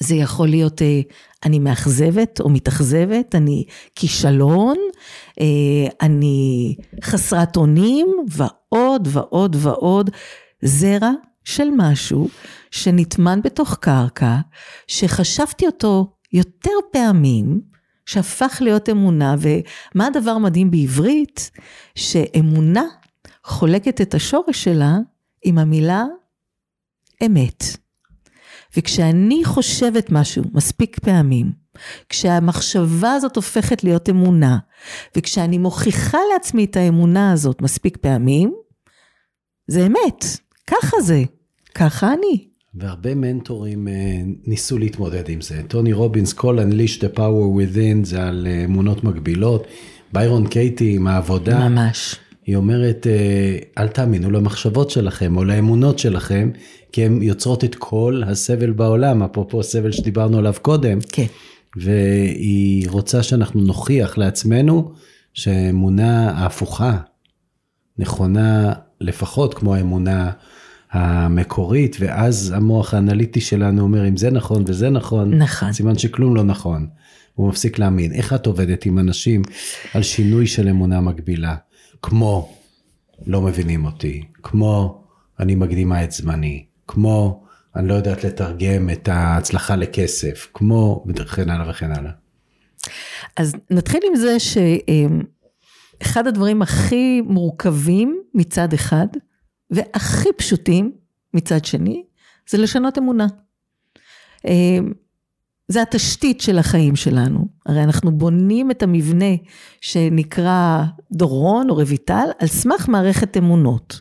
זה 0.00 0.14
יכול 0.14 0.48
להיות 0.48 0.82
אה, 0.82 1.00
אני 1.44 1.58
מאכזבת 1.58 2.40
או 2.40 2.48
מתאכזבת, 2.48 3.34
אני 3.34 3.64
כישלון, 3.94 4.76
אני 6.00 6.76
חסרת 7.02 7.56
אונים 7.56 8.06
ועוד 8.28 9.08
ועוד 9.12 9.56
ועוד. 9.60 10.10
זרע 10.62 11.10
של 11.44 11.68
משהו 11.76 12.28
שנטמן 12.70 13.42
בתוך 13.42 13.76
קרקע, 13.80 14.36
שחשבתי 14.86 15.66
אותו 15.66 16.12
יותר 16.32 16.70
פעמים, 16.92 17.60
שהפך 18.06 18.58
להיות 18.60 18.88
אמונה, 18.88 19.34
ומה 19.38 20.06
הדבר 20.06 20.30
המדהים 20.30 20.70
בעברית? 20.70 21.50
שאמונה 21.94 22.84
חולקת 23.44 24.00
את 24.00 24.14
השורש 24.14 24.64
שלה 24.64 24.96
עם 25.44 25.58
המילה 25.58 26.04
אמת. 27.26 27.64
וכשאני 28.76 29.44
חושבת 29.44 30.10
משהו 30.10 30.44
מספיק 30.52 30.98
פעמים, 30.98 31.52
כשהמחשבה 32.08 33.12
הזאת 33.12 33.36
הופכת 33.36 33.84
להיות 33.84 34.10
אמונה, 34.10 34.58
וכשאני 35.16 35.58
מוכיחה 35.58 36.18
לעצמי 36.32 36.64
את 36.64 36.76
האמונה 36.76 37.32
הזאת 37.32 37.62
מספיק 37.62 37.96
פעמים, 37.96 38.52
זה 39.66 39.86
אמת. 39.86 40.24
ככה 40.66 41.00
זה, 41.00 41.22
ככה 41.74 42.12
אני. 42.12 42.52
והרבה 42.74 43.14
מנטורים 43.14 43.88
uh, 43.88 43.90
ניסו 44.46 44.78
להתמודד 44.78 45.28
עם 45.28 45.40
זה. 45.40 45.62
טוני 45.68 45.92
רובינס, 45.92 46.32
כל 46.32 46.58
Unleash 46.58 46.98
the 47.00 47.16
Power 47.16 47.56
Within 47.58 48.04
זה 48.04 48.22
על 48.22 48.46
uh, 48.46 48.64
אמונות 48.64 49.04
מקבילות. 49.04 49.66
ביירון 50.12 50.46
קייטי 50.46 50.96
עם 50.96 51.06
העבודה. 51.06 51.68
ממש. 51.68 52.16
היא 52.46 52.56
אומרת, 52.56 53.06
uh, 53.06 53.78
אל 53.78 53.88
תאמינו 53.88 54.30
למחשבות 54.30 54.90
שלכם 54.90 55.36
או 55.36 55.44
לאמונות 55.44 55.98
שלכם, 55.98 56.50
כי 56.92 57.04
הן 57.04 57.22
יוצרות 57.22 57.64
את 57.64 57.74
כל 57.74 58.22
הסבל 58.26 58.70
בעולם, 58.70 59.22
אפרופו 59.22 59.60
הסבל 59.60 59.92
שדיברנו 59.92 60.38
עליו 60.38 60.54
קודם. 60.62 60.98
כן. 61.12 61.26
והיא 61.76 62.90
רוצה 62.90 63.22
שאנחנו 63.22 63.60
נוכיח 63.60 64.18
לעצמנו 64.18 64.92
שהאמונה 65.34 66.30
ההפוכה 66.30 66.98
נכונה 67.98 68.72
לפחות 69.00 69.54
כמו 69.54 69.74
האמונה 69.74 70.30
המקורית, 70.92 71.96
ואז 72.00 72.52
המוח 72.56 72.94
האנליטי 72.94 73.40
שלנו 73.40 73.82
אומר, 73.82 74.08
אם 74.08 74.16
זה 74.16 74.30
נכון 74.30 74.64
וזה 74.66 74.90
נכון, 74.90 75.34
נכון. 75.34 75.72
סימן 75.72 75.98
שכלום 75.98 76.36
לא 76.36 76.44
נכון. 76.44 76.86
הוא 77.34 77.48
מפסיק 77.48 77.78
להאמין. 77.78 78.12
איך 78.12 78.32
את 78.32 78.46
עובדת 78.46 78.86
עם 78.86 78.98
אנשים 78.98 79.42
על 79.94 80.02
שינוי 80.02 80.46
של 80.46 80.68
אמונה 80.68 81.00
מקבילה? 81.00 81.56
כמו, 82.02 82.54
לא 83.26 83.40
מבינים 83.40 83.84
אותי, 83.84 84.22
כמו, 84.42 85.02
אני 85.40 85.54
מקדימה 85.54 86.04
את 86.04 86.12
זמני, 86.12 86.64
כמו, 86.88 87.41
אני 87.76 87.88
לא 87.88 87.94
יודעת 87.94 88.24
לתרגם 88.24 88.90
את 88.90 89.08
ההצלחה 89.08 89.76
לכסף, 89.76 90.48
כמו, 90.54 91.04
וכן 91.16 91.50
הלאה 91.50 91.70
וכן 91.70 91.92
הלאה. 91.92 92.12
אז 93.36 93.54
נתחיל 93.70 94.00
עם 94.10 94.16
זה 94.16 94.36
שאחד 96.00 96.26
הדברים 96.26 96.62
הכי 96.62 97.20
מורכבים 97.20 98.22
מצד 98.34 98.72
אחד, 98.72 99.06
והכי 99.70 100.28
פשוטים 100.36 100.92
מצד 101.34 101.64
שני, 101.64 102.04
זה 102.50 102.58
לשנות 102.58 102.98
אמונה. 102.98 103.26
אמ, 104.44 104.92
זה 105.68 105.82
התשתית 105.82 106.40
של 106.40 106.58
החיים 106.58 106.96
שלנו. 106.96 107.48
הרי 107.66 107.82
אנחנו 107.84 108.12
בונים 108.12 108.70
את 108.70 108.82
המבנה 108.82 109.34
שנקרא 109.80 110.84
דורון 111.12 111.70
או 111.70 111.74
רויטל 111.74 112.28
על 112.38 112.48
סמך 112.48 112.88
מערכת 112.88 113.36
אמונות. 113.36 114.00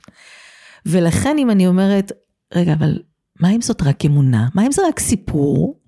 ולכן 0.85 1.37
אם 1.37 1.49
אני 1.49 1.67
אומרת, 1.67 2.11
רגע, 2.55 2.73
אבל 2.73 2.99
מה 3.41 3.51
אם 3.51 3.61
זאת 3.61 3.81
רק 3.81 4.05
אמונה? 4.05 4.47
מה 4.55 4.65
אם 4.65 4.71
זה 4.71 4.81
רק 4.87 4.99
סיפור? 4.99 5.79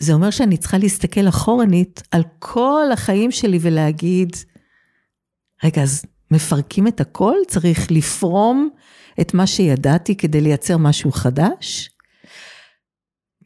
זה 0.00 0.12
אומר 0.12 0.30
שאני 0.30 0.56
צריכה 0.56 0.78
להסתכל 0.78 1.28
אחורנית 1.28 2.02
על 2.10 2.22
כל 2.38 2.84
החיים 2.92 3.30
שלי 3.30 3.58
ולהגיד, 3.60 4.36
רגע, 5.64 5.82
אז 5.82 6.04
מפרקים 6.30 6.88
את 6.88 7.00
הכל, 7.00 7.34
צריך 7.48 7.90
לפרום 7.90 8.70
את 9.20 9.34
מה 9.34 9.46
שידעתי 9.46 10.16
כדי 10.16 10.40
לייצר 10.40 10.76
משהו 10.76 11.12
חדש. 11.12 11.90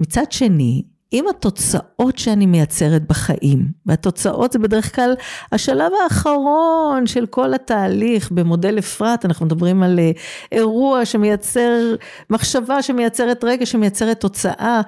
מצד 0.00 0.32
שני, 0.32 0.82
אם 1.12 1.28
התוצאות 1.28 2.18
שאני 2.18 2.46
מייצרת 2.46 3.06
בחיים, 3.06 3.68
והתוצאות 3.86 4.52
זה 4.52 4.58
בדרך 4.58 4.94
כלל 4.96 5.14
השלב 5.52 5.92
האחרון 6.04 7.06
של 7.06 7.26
כל 7.26 7.54
התהליך 7.54 8.30
במודל 8.30 8.78
אפרת, 8.78 9.24
אנחנו 9.24 9.46
מדברים 9.46 9.82
על 9.82 9.98
אה, 9.98 10.10
אירוע 10.52 11.04
שמייצר, 11.04 11.94
מחשבה 12.30 12.82
שמייצרת 12.82 13.44
רגע, 13.44 13.66
שמייצרת 13.66 14.20
תוצאה, 14.20 14.80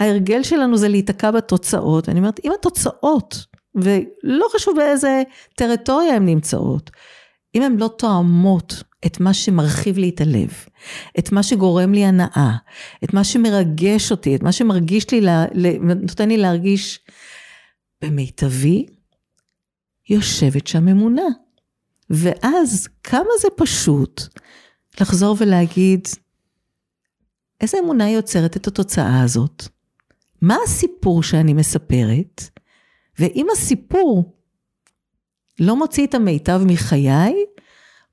ההרגל 0.00 0.42
שלנו 0.42 0.76
זה 0.76 0.88
להיתקע 0.88 1.30
בתוצאות, 1.30 2.08
ואני 2.08 2.18
אומרת, 2.18 2.40
אם 2.44 2.52
התוצאות, 2.58 3.46
ולא 3.74 4.46
חשוב 4.52 4.76
באיזה 4.76 5.22
טריטוריה 5.54 6.14
הן 6.14 6.26
נמצאות, 6.26 6.90
אם 7.54 7.62
הן 7.62 7.76
לא 7.76 7.88
תואמות 7.98 8.82
את 9.06 9.20
מה 9.20 9.34
שמרחיב 9.34 9.98
לי 9.98 10.08
את 10.08 10.20
הלב, 10.20 10.50
את 11.18 11.32
מה 11.32 11.42
שגורם 11.42 11.92
לי 11.92 12.04
הנאה, 12.04 12.56
את 13.04 13.14
מה 13.14 13.24
שמרגש 13.24 14.10
אותי, 14.10 14.36
את 14.36 14.42
מה 14.42 14.52
שמרגיש 14.52 15.10
לי, 15.10 15.20
נותן 15.80 16.28
לי 16.28 16.36
להרגיש 16.36 17.00
במיטבי, 18.02 18.86
יושבת 20.10 20.66
שם 20.66 20.88
אמונה. 20.88 21.26
ואז 22.10 22.88
כמה 23.02 23.30
זה 23.40 23.48
פשוט 23.56 24.22
לחזור 25.00 25.36
ולהגיד, 25.40 26.08
איזה 27.60 27.78
אמונה 27.84 28.10
יוצרת 28.10 28.56
את 28.56 28.66
התוצאה 28.66 29.22
הזאת? 29.22 29.62
מה 30.42 30.56
הסיפור 30.64 31.22
שאני 31.22 31.52
מספרת? 31.52 32.42
ואם 33.18 33.46
הסיפור 33.52 34.36
לא 35.60 35.76
מוציא 35.76 36.06
את 36.06 36.14
המיטב 36.14 36.60
מחיי, 36.66 37.34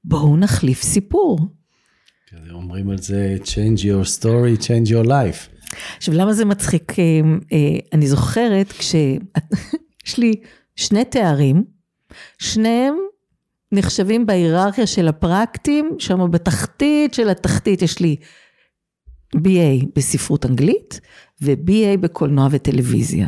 בואו 0.04 0.38
נחליף 0.38 0.82
סיפור. 0.82 1.40
כן, 2.28 2.38
אומרים 2.52 2.90
על 2.90 2.98
זה, 2.98 3.38
change 3.44 3.80
your 3.80 4.20
story, 4.20 4.62
change 4.62 4.90
your 4.90 5.08
life. 5.08 5.62
עכשיו, 5.98 6.14
למה 6.14 6.34
זה 6.34 6.46
מצחיק? 6.46 7.00
אה, 7.00 7.04
אה, 7.54 7.80
אני 7.94 8.08
זוכרת 8.08 8.72
כשיש 8.72 10.18
לי 10.18 10.34
שני 10.76 11.06
תארים, 11.06 11.64
שניהם 12.38 12.96
נחשבים 13.72 14.26
בהיררכיה 14.26 14.88
של 14.88 15.08
הפרקטים, 15.08 15.90
שם 16.00 16.32
בתחתית 16.32 17.14
של 17.14 17.30
התחתית 17.30 17.82
יש 17.82 18.00
לי 18.00 18.16
BA 19.36 19.86
בספרות 19.96 20.46
אנגלית 20.46 21.00
ו-BA 21.42 21.98
בקולנוע 22.00 22.48
וטלוויזיה. 22.52 23.28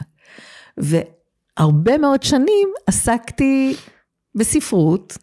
והרבה 0.78 1.98
מאוד 1.98 2.24
שנים 2.24 2.70
עסקתי 2.88 3.76
בספרות 4.36 5.18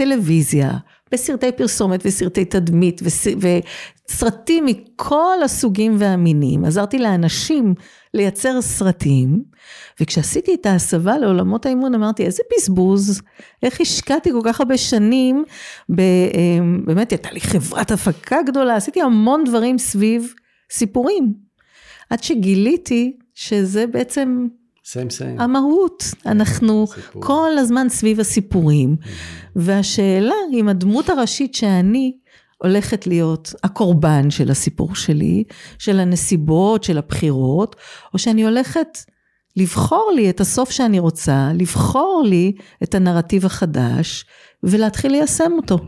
ובטלוויזיה, 0.00 0.70
בסרטי 1.12 1.52
פרסומת 1.52 2.00
וסרטי 2.04 2.44
תדמית 2.44 3.00
וסרטים 4.08 4.66
מכל 4.66 5.36
הסוגים 5.44 5.96
והמינים. 5.98 6.64
עזרתי 6.64 6.98
לאנשים 6.98 7.74
לייצר 8.14 8.60
סרטים, 8.60 9.42
וכשעשיתי 10.00 10.54
את 10.54 10.66
ההסבה 10.66 11.18
לעולמות 11.18 11.66
האימון 11.66 11.94
אמרתי 11.94 12.26
איזה 12.26 12.42
בזבוז, 12.56 13.22
איך 13.62 13.80
השקעתי 13.80 14.32
כל 14.32 14.40
כך 14.44 14.60
הרבה 14.60 14.76
שנים, 14.76 15.44
ב, 15.88 16.00
אמ, 16.00 16.82
באמת 16.86 17.10
הייתה 17.10 17.30
לי 17.30 17.40
חברת 17.40 17.90
הפקה 17.90 18.42
גדולה, 18.46 18.76
עשיתי 18.76 19.02
המון 19.02 19.44
דברים 19.44 19.78
סביב 19.78 20.34
סיפורים. 20.70 21.34
עד 22.10 22.22
שגיליתי 22.22 23.16
שזה 23.34 23.86
בעצם 23.86 24.46
סיים 24.90 25.10
סיים. 25.10 25.40
המהות, 25.40 26.04
אנחנו 26.26 26.86
סיפור. 26.86 27.22
כל 27.22 27.50
הזמן 27.58 27.88
סביב 27.88 28.20
הסיפורים, 28.20 28.96
והשאלה 29.56 30.34
אם 30.52 30.68
הדמות 30.68 31.08
הראשית 31.08 31.54
שאני 31.54 32.12
הולכת 32.58 33.06
להיות 33.06 33.54
הקורבן 33.64 34.30
של 34.30 34.50
הסיפור 34.50 34.94
שלי, 34.94 35.44
של 35.78 36.00
הנסיבות, 36.00 36.84
של 36.84 36.98
הבחירות, 36.98 37.76
או 38.14 38.18
שאני 38.18 38.44
הולכת 38.44 38.98
לבחור 39.56 40.12
לי 40.16 40.30
את 40.30 40.40
הסוף 40.40 40.70
שאני 40.70 40.98
רוצה, 40.98 41.50
לבחור 41.54 42.22
לי 42.26 42.52
את 42.82 42.94
הנרטיב 42.94 43.46
החדש, 43.46 44.24
ולהתחיל 44.62 45.12
ליישם 45.12 45.52
אותו. 45.56 45.78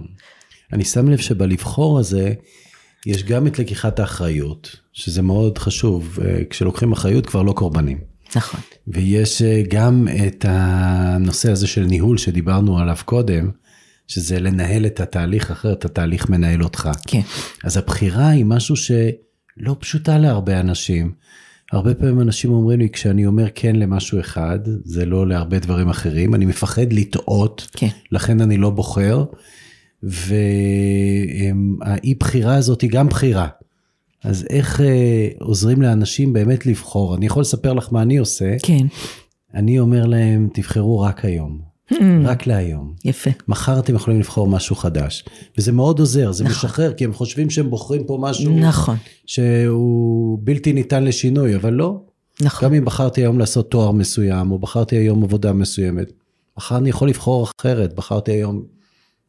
אני 0.72 0.84
שם 0.84 1.08
לב 1.08 1.18
שבלבחור 1.18 1.98
הזה, 1.98 2.32
יש 3.06 3.24
גם 3.24 3.46
את 3.46 3.58
לקיחת 3.58 4.00
האחריות, 4.00 4.76
שזה 4.92 5.22
מאוד 5.22 5.58
חשוב. 5.58 6.18
אה, 6.24 6.40
כשלוקחים 6.50 6.92
אחריות 6.92 7.26
כבר 7.26 7.42
לא 7.42 7.52
קורבנים. 7.52 8.09
נכון. 8.36 8.60
ויש 8.88 9.42
אה, 9.42 9.62
גם 9.68 10.08
את 10.26 10.44
הנושא 10.48 11.52
הזה 11.52 11.66
של 11.66 11.84
ניהול 11.84 12.18
שדיברנו 12.18 12.78
עליו 12.78 12.96
קודם, 13.04 13.50
שזה 14.08 14.40
לנהל 14.40 14.86
את 14.86 15.00
התהליך, 15.00 15.50
אחרת 15.50 15.84
התהליך 15.84 16.30
מנהל 16.30 16.62
אותך. 16.62 16.90
כן. 17.06 17.20
אז 17.64 17.76
הבחירה 17.76 18.28
היא 18.28 18.44
משהו 18.44 18.76
שלא 18.76 19.76
פשוטה 19.78 20.18
להרבה 20.18 20.60
אנשים. 20.60 21.12
הרבה 21.72 21.94
פעמים 21.94 22.20
אנשים 22.20 22.52
אומרים 22.52 22.78
לי, 22.78 22.88
כשאני 22.92 23.26
אומר 23.26 23.46
כן 23.54 23.76
למשהו 23.76 24.20
אחד, 24.20 24.58
זה 24.84 25.04
לא 25.04 25.28
להרבה 25.28 25.58
דברים 25.58 25.88
אחרים, 25.88 26.34
אני 26.34 26.46
מפחד 26.46 26.92
לטעות, 26.92 27.68
כן. 27.72 27.88
לכן 28.12 28.40
אני 28.40 28.56
לא 28.56 28.70
בוחר, 28.70 29.24
והאי 30.02 30.24
בחירה 32.20 32.54
הזאת 32.54 32.80
היא 32.80 32.90
גם 32.90 33.08
בחירה. 33.08 33.48
אז 34.24 34.46
איך 34.50 34.80
אה, 34.80 35.28
עוזרים 35.40 35.82
לאנשים 35.82 36.32
באמת 36.32 36.66
לבחור? 36.66 37.14
אני 37.14 37.26
יכול 37.26 37.40
לספר 37.40 37.72
לך 37.72 37.88
מה 37.92 38.02
אני 38.02 38.16
עושה. 38.16 38.56
כן. 38.62 38.86
אני 39.54 39.78
אומר 39.78 40.06
להם, 40.06 40.48
תבחרו 40.52 41.00
רק 41.00 41.24
היום, 41.24 41.70
Mm. 41.92 41.94
רק 42.24 42.46
להיום. 42.46 42.94
יפה. 43.04 43.30
מחר 43.48 43.78
אתם 43.78 43.94
יכולים 43.94 44.20
לבחור 44.20 44.48
משהו 44.48 44.76
חדש. 44.76 45.24
וזה 45.58 45.72
מאוד 45.72 45.98
עוזר, 45.98 46.32
זה 46.32 46.44
נכון. 46.44 46.56
משחרר, 46.56 46.92
כי 46.92 47.04
הם 47.04 47.12
חושבים 47.12 47.50
שהם 47.50 47.70
בוחרים 47.70 48.04
פה 48.04 48.18
משהו 48.20 48.58
נכון, 48.58 48.96
שהוא 49.26 50.38
בלתי 50.42 50.72
ניתן 50.72 51.04
לשינוי, 51.04 51.56
אבל 51.56 51.72
לא. 51.72 52.00
נכון. 52.40 52.68
גם 52.68 52.74
אם 52.74 52.84
בחרתי 52.84 53.20
היום 53.20 53.38
לעשות 53.38 53.70
תואר 53.70 53.90
מסוים, 53.90 54.50
או 54.52 54.58
בחרתי 54.58 54.96
היום 54.96 55.24
עבודה 55.24 55.52
מסוימת, 55.52 56.12
מחר 56.58 56.76
אני 56.76 56.88
יכול 56.88 57.08
לבחור 57.08 57.46
אחרת, 57.60 57.94
בחרתי 57.94 58.32
היום 58.32 58.62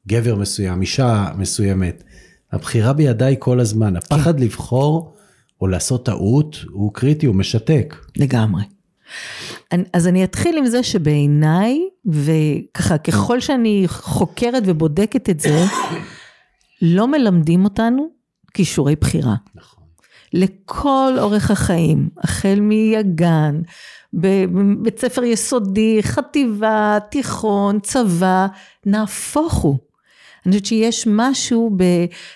גבר 0.08 0.36
מסוים, 0.36 0.82
אישה 0.82 1.32
מסוימת. 1.38 2.04
הבחירה 2.52 2.94
בידיי 2.94 3.36
כל 3.40 3.60
הזמן. 3.60 3.96
הפחד 3.96 4.40
לבחור 4.40 5.14
או 5.62 5.68
לעשות 5.68 6.06
טעות 6.06 6.58
הוא 6.72 6.94
קריטי, 6.94 7.26
הוא 7.26 7.36
משתק. 7.36 7.96
לגמרי. 8.18 8.64
אז 9.94 10.08
אני 10.08 10.24
אתחיל 10.24 10.58
עם 10.58 10.66
זה 10.66 10.84
שבעיניי, 10.84 11.80
וככה 12.06 12.98
ככל 12.98 13.40
שאני 13.40 13.84
חוקרת 13.88 14.64
ובודקת 14.66 15.30
את 15.30 15.40
זה, 15.40 15.64
לא 16.82 17.08
מלמדים 17.08 17.64
אותנו 17.64 18.10
כישורי 18.54 18.96
בחירה. 18.96 19.36
נכון. 19.56 19.84
לכל 20.34 21.14
אורך 21.20 21.52
החיים, 21.52 22.10
החל 22.18 22.60
מהגן, 22.62 23.62
בבית 24.14 25.00
ספר 25.00 25.24
יסודי, 25.24 26.00
חטיבה, 26.02 26.98
תיכון, 27.12 27.80
צבא, 27.80 28.48
נהפוך 28.86 29.54
הוא. 29.54 29.78
אני 30.46 30.52
חושבת 30.52 30.66
שיש 30.66 31.08
משהו 31.08 31.78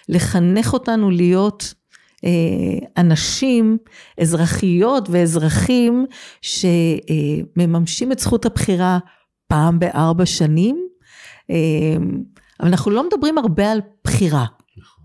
בלחנך 0.09 0.73
אותנו 0.73 1.11
להיות 1.11 1.73
אה, 2.25 2.87
אנשים, 2.97 3.77
אזרחיות 4.21 5.07
ואזרחים 5.11 6.05
שמממשים 6.41 8.11
את 8.11 8.19
זכות 8.19 8.45
הבחירה 8.45 8.99
פעם 9.47 9.79
בארבע 9.79 10.25
שנים, 10.25 10.87
אה, 11.49 11.55
אבל 12.59 12.67
אנחנו 12.69 12.91
לא 12.91 13.07
מדברים 13.07 13.37
הרבה 13.37 13.71
על 13.71 13.81
בחירה. 14.03 14.45
נכון. 14.77 15.03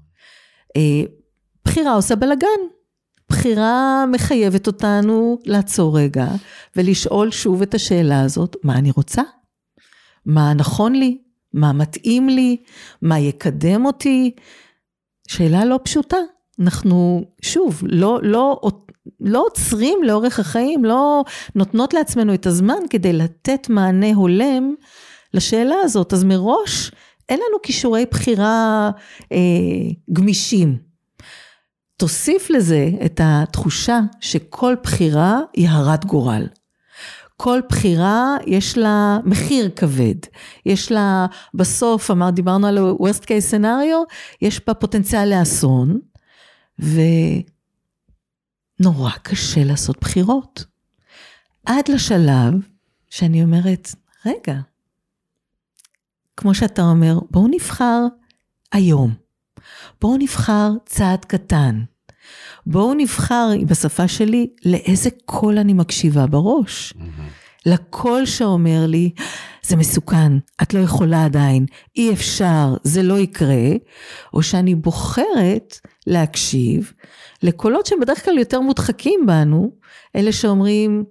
אה, 0.77 1.03
בחירה 1.65 1.95
עושה 1.95 2.17
בלאגן. 2.17 2.61
בחירה 3.29 4.05
מחייבת 4.13 4.67
אותנו 4.67 5.39
לעצור 5.45 5.99
רגע 5.99 6.27
ולשאול 6.77 7.31
שוב 7.31 7.63
את 7.63 7.75
השאלה 7.75 8.23
הזאת, 8.23 8.57
מה 8.63 8.79
אני 8.79 8.91
רוצה? 8.91 9.23
מה 10.27 10.55
נכון 10.55 10.95
לי? 10.95 11.19
מה 11.53 11.73
מתאים 11.73 12.29
לי? 12.29 12.57
מה 13.03 13.19
יקדם 13.19 13.87
אותי? 13.87 14.31
שאלה 15.29 15.65
לא 15.65 15.79
פשוטה. 15.85 16.17
אנחנו, 16.61 17.25
שוב, 17.43 17.83
לא, 17.87 18.19
לא, 18.23 18.61
לא 19.21 19.45
עוצרים 19.47 19.99
לאורך 20.03 20.41
החיים, 20.41 20.85
לא 20.85 21.25
נותנות 21.55 21.95
לעצמנו 21.95 22.35
את 22.35 22.47
הזמן 22.47 22.79
כדי 22.91 23.13
לתת 23.13 23.67
מענה 23.71 24.15
הולם 24.15 24.75
לשאלה 25.35 25.75
הזאת. 25.85 26.13
אז 26.13 26.25
מראש 26.25 26.91
אין 27.29 27.41
לנו 27.49 27.63
כישורי 27.63 28.05
בחירה 28.11 28.91
אה, 29.33 29.39
גמישים. 30.13 30.79
תוסיף 31.97 32.51
לזה 32.51 32.91
את 33.05 33.21
התחושה 33.25 34.01
שכל 34.21 34.75
בחירה 34.83 35.41
היא 35.55 35.69
הרת 35.69 36.05
גורל. 36.05 36.47
כל 37.43 37.61
בחירה 37.69 38.37
יש 38.47 38.79
לה 38.79 39.19
מחיר 39.25 39.71
כבד, 39.77 40.15
יש 40.67 40.93
לה 40.93 41.27
בסוף, 41.55 42.11
אמר, 42.11 42.31
דיברנו 42.31 42.67
על 42.67 42.79
ה-Worst 42.79 43.23
case 43.23 43.51
scenario, 43.53 44.15
יש 44.43 44.61
בה 44.67 44.75
פוטנציאל 44.75 45.41
לאסון, 45.41 46.01
ונורא 48.79 49.11
קשה 49.23 49.65
לעשות 49.65 50.01
בחירות. 50.01 50.65
עד 51.67 51.89
לשלב 51.89 52.55
שאני 53.11 53.43
אומרת, 53.43 53.95
רגע, 54.27 54.61
כמו 56.37 56.55
שאתה 56.55 56.83
אומר, 56.83 57.19
בואו 57.31 57.49
נבחר 57.51 58.01
היום. 58.73 59.15
בואו 60.01 60.17
נבחר 60.17 60.71
צעד 60.87 61.25
קטן. 61.25 61.85
בואו 62.71 62.95
נבחר, 62.95 63.49
בשפה 63.67 64.09
שלי, 64.09 64.47
לאיזה 64.65 65.11
קול 65.25 65.59
אני 65.59 65.73
מקשיבה 65.73 66.27
בראש. 66.27 66.95
לקול 67.67 68.27
שאומר 68.27 68.87
לי, 68.87 69.11
זה 69.63 69.77
מסוכן, 69.77 70.33
את 70.63 70.75
לא 70.75 70.79
יכולה 70.79 71.25
עדיין, 71.25 71.67
אי 71.97 72.13
אפשר, 72.13 72.75
זה 72.83 73.03
לא 73.03 73.19
יקרה, 73.19 73.69
או 74.35 74.43
שאני 74.43 74.75
בוחרת 74.75 75.79
להקשיב 76.07 76.93
לקולות 77.43 77.87
שהם 77.87 78.01
בדרך 78.01 78.25
כלל 78.25 78.39
יותר 78.39 78.61
מודחקים 78.61 79.21
בנו, 79.27 79.71
אלה 80.17 80.33
שאומרים, 80.33 81.05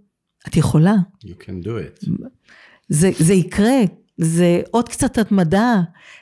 את 0.47 0.57
יכולה, 0.57 0.95
You 1.25 1.27
can 1.27 1.65
do 1.65 1.69
it. 1.69 2.09
זה, 2.89 3.11
זה 3.19 3.33
יקרה, 3.33 3.79
זה 4.21 4.61
עוד 4.71 4.89
קצת 4.89 5.17
התמדה, 5.17 5.81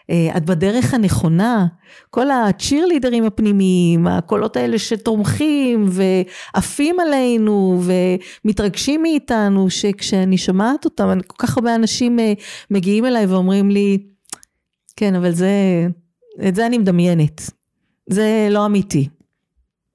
אה, 0.09 0.37
את 0.37 0.45
בדרך 0.45 0.93
הנכונה, 0.93 1.67
כל 2.09 2.31
הצ'ירלידרים 2.31 3.25
הפנימיים, 3.25 4.07
הקולות 4.07 4.57
האלה 4.57 4.79
שתומכים 4.79 5.85
ועפים 5.89 6.99
עלינו 6.99 7.81
ומתרגשים 7.83 9.01
מאיתנו, 9.01 9.69
שכשאני 9.69 10.37
שומעת 10.37 10.85
אותם, 10.85 11.19
כל 11.27 11.47
כך 11.47 11.57
הרבה 11.57 11.75
אנשים 11.75 12.19
אה, 12.19 12.33
מגיעים 12.71 13.05
אליי 13.05 13.25
ואומרים 13.25 13.71
לי, 13.71 13.97
כן, 14.95 15.15
אבל 15.15 15.31
זה, 15.31 15.51
את 16.47 16.55
זה 16.55 16.65
אני 16.65 16.77
מדמיינת, 16.77 17.41
זה 18.09 18.47
לא 18.51 18.65
אמיתי, 18.65 19.07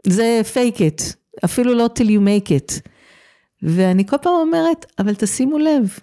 זה 0.07 0.41
fake 0.55 0.77
it, 0.79 1.15
אפילו 1.45 1.75
לא 1.75 1.89
till 1.99 2.07
you 2.07 2.21
make 2.21 2.49
it. 2.49 2.89
ואני 3.63 4.07
כל 4.07 4.17
פעם 4.23 4.33
אומרת, 4.33 4.87
אבל 4.99 5.15
תשימו 5.15 5.59
לב, 5.59 5.99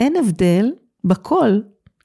אין 0.00 0.16
הבדל 0.16 0.70
בכל, 1.04 1.60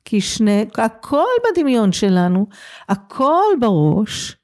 כי 0.05 0.21
שני, 0.21 0.65
הכל 0.77 1.25
בדמיון 1.51 1.91
שלנו, 1.91 2.47
הכל 2.89 3.43
בראש, 3.59 4.37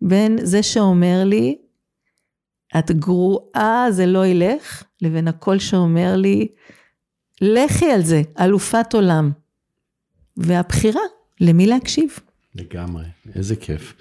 בין 0.00 0.38
זה 0.42 0.62
שאומר 0.62 1.24
לי, 1.24 1.58
את 2.78 2.90
גרועה, 2.90 3.86
זה 3.90 4.06
לא 4.06 4.26
ילך, 4.26 4.82
לבין 5.02 5.28
הקול 5.28 5.58
שאומר 5.58 6.16
לי, 6.16 6.48
לכי 7.40 7.90
על 7.90 8.02
זה, 8.02 8.22
אלופת 8.40 8.94
עולם. 8.94 9.30
והבחירה, 10.36 11.02
למי 11.40 11.66
להקשיב. 11.66 12.18
לגמרי, 12.54 13.04
איזה 13.34 13.56
כיף. 13.56 13.94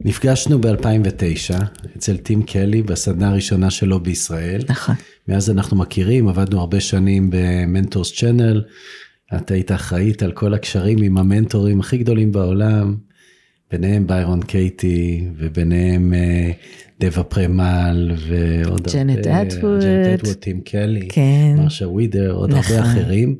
נפגשנו 0.00 0.60
ב-2009 0.60 1.54
אצל 1.96 2.16
טים 2.16 2.42
קלי 2.42 2.82
בסדנה 2.82 3.28
הראשונה 3.30 3.70
שלו 3.70 4.00
בישראל. 4.00 4.62
נכון. 4.68 4.94
מאז 5.28 5.50
אנחנו 5.50 5.76
מכירים, 5.76 6.28
עבדנו 6.28 6.60
הרבה 6.60 6.80
שנים 6.80 7.30
במנטורס 7.32 8.12
צ'אנל. 8.14 8.62
את 9.36 9.50
היית 9.50 9.72
אחראית 9.72 10.22
על 10.22 10.32
כל 10.32 10.54
הקשרים 10.54 11.02
עם 11.02 11.18
המנטורים 11.18 11.80
הכי 11.80 11.98
גדולים 11.98 12.32
בעולם, 12.32 12.96
ביניהם 13.70 14.06
ביירון 14.06 14.42
קייטי 14.42 15.28
וביניהם 15.36 16.14
אה, 16.14 16.50
דבה 17.00 17.22
פרמל 17.22 18.12
ועוד 18.28 18.88
ג'נט 18.92 19.26
הרבה, 19.26 19.42
אטווד. 19.42 19.80
ג'נט 19.80 20.20
אטווד, 20.20 20.34
טים 20.36 20.60
קלי, 20.60 21.08
כן. 21.08 21.54
מרשה 21.58 21.88
ווידר, 21.88 22.32
עוד 22.32 22.50
נכון. 22.50 22.76
הרבה 22.76 22.90
אחרים. 22.92 23.36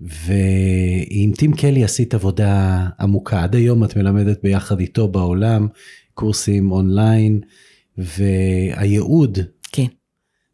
ועם 0.00 1.32
טים 1.36 1.52
קלי 1.52 1.84
עשית 1.84 2.14
עבודה 2.14 2.86
עמוקה, 3.00 3.42
עד 3.42 3.54
היום 3.54 3.84
את 3.84 3.96
מלמדת 3.96 4.42
ביחד 4.42 4.80
איתו 4.80 5.08
בעולם, 5.08 5.68
קורסים 6.14 6.70
אונליין, 6.70 7.40
והייעוד. 7.98 9.38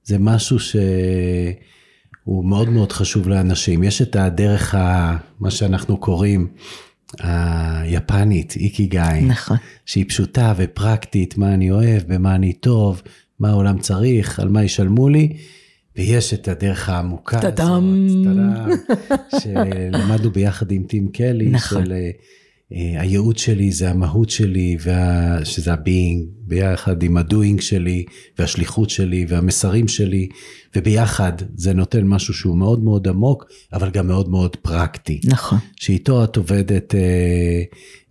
זה 0.07 0.19
משהו 0.19 0.59
שהוא 0.61 2.45
מאוד 2.45 2.69
מאוד 2.69 2.93
חשוב 2.93 3.29
לאנשים. 3.29 3.83
יש 3.83 4.03
את 4.03 4.17
הדרך, 4.17 4.75
ה, 4.75 5.17
מה 5.41 5.51
שאנחנו 5.51 5.97
קוראים, 5.97 6.49
היפנית, 7.21 8.57
איקיגאי, 8.57 9.23
נכון. 9.23 9.57
שהיא 9.87 10.05
פשוטה 10.09 10.55
ופרקטית, 10.57 11.39
מה 11.39 11.55
אני 11.55 11.71
אוהב, 11.71 12.03
במה 12.07 12.35
אני 12.35 12.53
טוב, 12.53 13.03
מה 13.41 13.51
העולם 13.51 13.79
צריך, 13.79 14.41
על 14.41 14.49
מה 14.49 14.65
ישלמו 14.65 15.09
לי, 15.09 15.37
ויש 15.97 16.35
את 16.35 16.49
הדרך 16.49 16.89
העמוקה 16.89 17.39
הזאת. 17.39 17.55
טאדאם, 17.55 18.09
שלמדנו 19.41 20.31
ביחד 20.31 20.71
עם 20.71 20.83
טים 20.83 21.09
קלי, 21.09 21.47
נכון. 21.47 21.85
של 21.85 21.93
אה, 21.93 22.11
הייעוד 22.71 23.39
שלי 23.39 23.73
זה 23.73 23.91
המהות 23.91 24.31
שלי, 24.31 24.77
וה, 24.81 25.45
שזה 25.45 25.73
ה 25.73 25.80
being, 25.80 26.27
ביחד 26.39 27.03
עם 27.03 27.17
ה 27.17 27.24
doing 27.24 27.61
שלי, 27.61 28.05
והשליחות 28.39 28.91
שלי, 28.91 29.27
והמסרים 29.29 29.89
שלי, 29.89 30.29
וביחד 30.77 31.33
זה 31.55 31.75
נותן 31.75 32.07
משהו 32.07 32.35
שהוא 32.35 32.57
מאוד 32.57 32.85
מאוד 32.85 33.09
עמוק, 33.09 33.45
אבל 33.73 33.91
גם 33.91 34.07
מאוד 34.07 34.29
מאוד 34.29 34.57
פרקטי. 34.57 35.21
נכון. 35.25 35.59
שאיתו 35.77 36.25
את 36.25 36.37
עובדת 36.37 36.95
אה, 36.95 37.63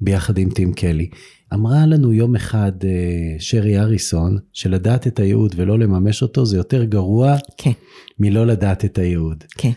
ביחד 0.01 0.37
עם 0.37 0.49
טים 0.49 0.73
קלי. 0.73 1.09
אמרה 1.53 1.85
לנו 1.85 2.13
יום 2.13 2.35
אחד 2.35 2.71
אה, 2.83 3.35
שרי 3.39 3.79
אריסון, 3.79 4.37
שלדעת 4.53 5.07
את 5.07 5.19
הייעוד 5.19 5.53
ולא 5.57 5.79
לממש 5.79 6.21
אותו 6.21 6.45
זה 6.45 6.57
יותר 6.57 6.83
גרוע 6.83 7.35
כן. 7.57 7.71
מלא 8.19 8.45
לדעת 8.45 8.85
את 8.85 8.97
הייעוד. 8.97 9.43
כן. 9.57 9.71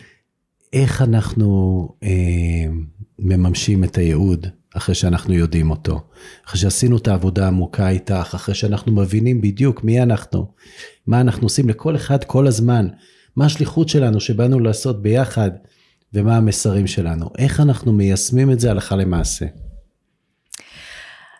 איך 0.73 1.01
אנחנו 1.01 1.89
אה, 2.03 2.65
מממשים 3.19 3.83
את 3.83 3.97
הייעוד 3.97 4.47
אחרי 4.75 4.95
שאנחנו 4.95 5.33
יודעים 5.33 5.69
אותו? 5.69 6.01
אחרי 6.47 6.59
שעשינו 6.59 6.97
את 6.97 7.07
העבודה 7.07 7.45
העמוקה 7.45 7.89
איתך, 7.89 8.31
אחרי 8.35 8.55
שאנחנו 8.55 8.91
מבינים 8.91 9.41
בדיוק 9.41 9.83
מי 9.83 10.01
אנחנו, 10.01 10.51
מה 11.07 11.21
אנחנו 11.21 11.43
עושים 11.43 11.69
לכל 11.69 11.95
אחד 11.95 12.23
כל 12.23 12.47
הזמן, 12.47 12.87
מה 13.35 13.45
השליחות 13.45 13.89
שלנו 13.89 14.19
שבאנו 14.19 14.59
לעשות 14.59 15.01
ביחד, 15.01 15.51
ומה 16.13 16.37
המסרים 16.37 16.87
שלנו. 16.87 17.29
איך 17.37 17.59
אנחנו 17.59 17.93
מיישמים 17.93 18.51
את 18.51 18.59
זה 18.59 18.71
הלכה 18.71 18.95
למעשה. 18.95 19.45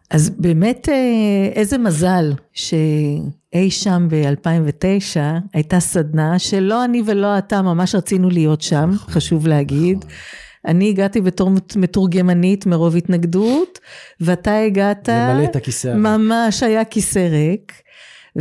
אז 0.09 0.29
באמת 0.29 0.89
אה, 0.89 1.51
איזה 1.55 1.77
מזל 1.77 2.33
שאי 2.53 3.69
שם 3.69 4.07
ב-2009 4.09 5.19
הייתה 5.53 5.79
סדנה 5.79 6.39
שלא 6.39 6.85
אני 6.85 7.01
ולא 7.05 7.37
אתה 7.37 7.61
ממש 7.61 7.95
רצינו 7.95 8.29
להיות 8.29 8.61
שם, 8.61 8.89
נכון, 8.93 9.13
חשוב 9.13 9.47
להגיד. 9.47 9.97
נכון. 9.97 10.09
אני 10.65 10.89
הגעתי 10.89 11.21
בתור 11.21 11.51
מתורגמנית 11.75 12.65
מרוב 12.65 12.95
התנגדות, 12.95 13.79
ואתה 14.19 14.57
הגעת... 14.57 15.09
למלא 15.09 15.43
את 15.43 15.55
הכיסא. 15.55 15.87
הריק. 15.87 15.99
ממש 15.99 16.63
היה 16.63 16.85
כיסא 16.85 17.19
ריק, 17.19 17.81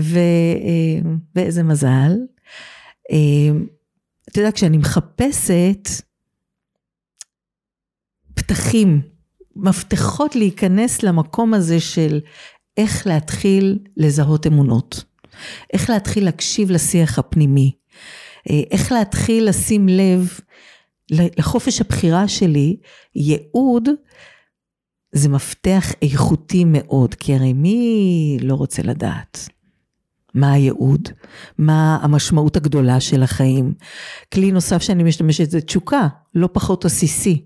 ו, 0.01 0.19
אה, 0.19 1.11
ואיזה 1.35 1.63
מזל. 1.63 2.13
אה, 3.11 3.59
אתה 4.29 4.41
יודע, 4.41 4.53
כשאני 4.53 4.79
מחפשת 4.79 5.89
פתחים, 8.35 9.01
מפתחות 9.57 10.37
להיכנס 10.37 11.03
למקום 11.03 11.55
הזה 11.55 11.81
של 11.81 12.21
איך 12.77 13.07
להתחיל 13.07 13.79
לזהות 13.97 14.47
אמונות, 14.47 15.05
איך 15.73 15.91
להתחיל 15.91 16.25
להקשיב 16.25 16.71
לשיח 16.71 17.19
הפנימי, 17.19 17.73
אה, 18.51 18.61
איך 18.71 18.93
להתחיל 18.93 19.49
לשים 19.49 19.89
לב 19.89 20.41
לחופש 21.11 21.81
הבחירה 21.81 22.29
שלי, 22.29 22.77
ייעוד 23.15 23.89
זה 25.13 25.29
מפתח 25.29 25.93
איכותי 26.03 26.65
מאוד, 26.67 27.15
כי 27.15 27.35
הרי 27.35 27.53
מי 27.53 28.37
לא 28.41 28.55
רוצה 28.55 28.83
לדעת? 28.83 29.49
מה 30.35 30.53
הייעוד? 30.53 31.09
מה 31.59 31.99
המשמעות 32.03 32.57
הגדולה 32.57 33.01
של 33.01 33.23
החיים? 33.23 33.75
כלי 34.35 34.53
נוסף 34.53 34.83
שאני 34.83 35.03
משתמשת 35.03 35.51
זה 35.51 35.61
תשוקה, 35.61 36.09
לא 36.35 36.49
פחות 36.53 36.85
עסיסי. 36.85 37.45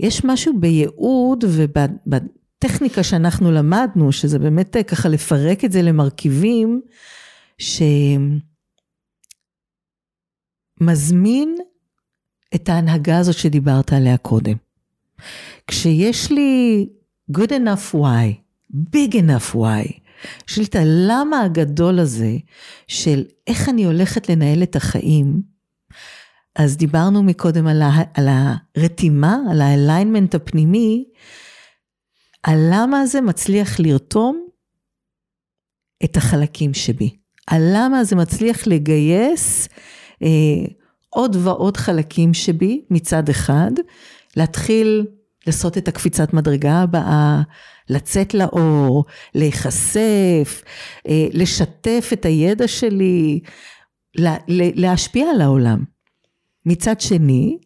יש 0.00 0.24
משהו 0.24 0.60
בייעוד 0.60 1.44
ובטכניקה 1.48 3.02
שאנחנו 3.02 3.52
למדנו, 3.52 4.12
שזה 4.12 4.38
באמת 4.38 4.76
ככה 4.88 5.08
לפרק 5.08 5.64
את 5.64 5.72
זה 5.72 5.82
למרכיבים, 5.82 6.80
שמזמין 10.80 11.56
את 12.54 12.68
ההנהגה 12.68 13.18
הזאת 13.18 13.34
שדיברת 13.34 13.92
עליה 13.92 14.16
קודם. 14.16 14.56
כשיש 15.66 16.32
לי 16.32 16.86
good 17.36 17.50
enough 17.50 17.94
why, 17.94 18.34
big 18.72 19.14
enough 19.14 19.54
why, 19.54 19.92
יש 20.48 20.58
לי 20.58 20.64
את 20.64 20.74
הלמה 20.74 21.40
הגדול 21.44 21.98
הזה 21.98 22.36
של 22.88 23.24
איך 23.46 23.68
אני 23.68 23.84
הולכת 23.84 24.28
לנהל 24.28 24.62
את 24.62 24.76
החיים, 24.76 25.42
אז 26.56 26.76
דיברנו 26.76 27.22
מקודם 27.22 27.66
על, 27.66 27.82
ה, 27.82 28.02
על 28.14 28.28
הרתימה, 28.28 29.38
על 29.50 29.60
האליינמנט 29.60 30.34
הפנימי, 30.34 31.04
הלמה 32.44 33.00
הזה 33.00 33.20
מצליח 33.20 33.80
לרתום 33.80 34.46
את 36.04 36.16
החלקים 36.16 36.74
שבי. 36.74 37.16
הלמה 37.48 37.98
הזה 37.98 38.16
מצליח 38.16 38.66
לגייס 38.66 39.68
אה, 40.22 40.28
עוד 41.16 41.36
ועוד 41.36 41.76
חלקים 41.76 42.34
שבי 42.34 42.80
מצד 42.90 43.28
אחד, 43.28 43.70
להתחיל 44.36 45.06
לעשות 45.46 45.78
את 45.78 45.88
הקפיצת 45.88 46.32
מדרגה 46.32 46.82
הבאה, 46.82 47.42
לצאת 47.90 48.34
לאור, 48.34 49.04
להיחשף, 49.34 50.62
אה, 51.08 51.26
לשתף 51.32 52.10
את 52.12 52.24
הידע 52.24 52.68
שלי, 52.68 53.40
להשפיע 54.54 55.30
על 55.34 55.40
העולם. 55.40 55.84
מצד 56.66 57.00
שני, 57.00 57.58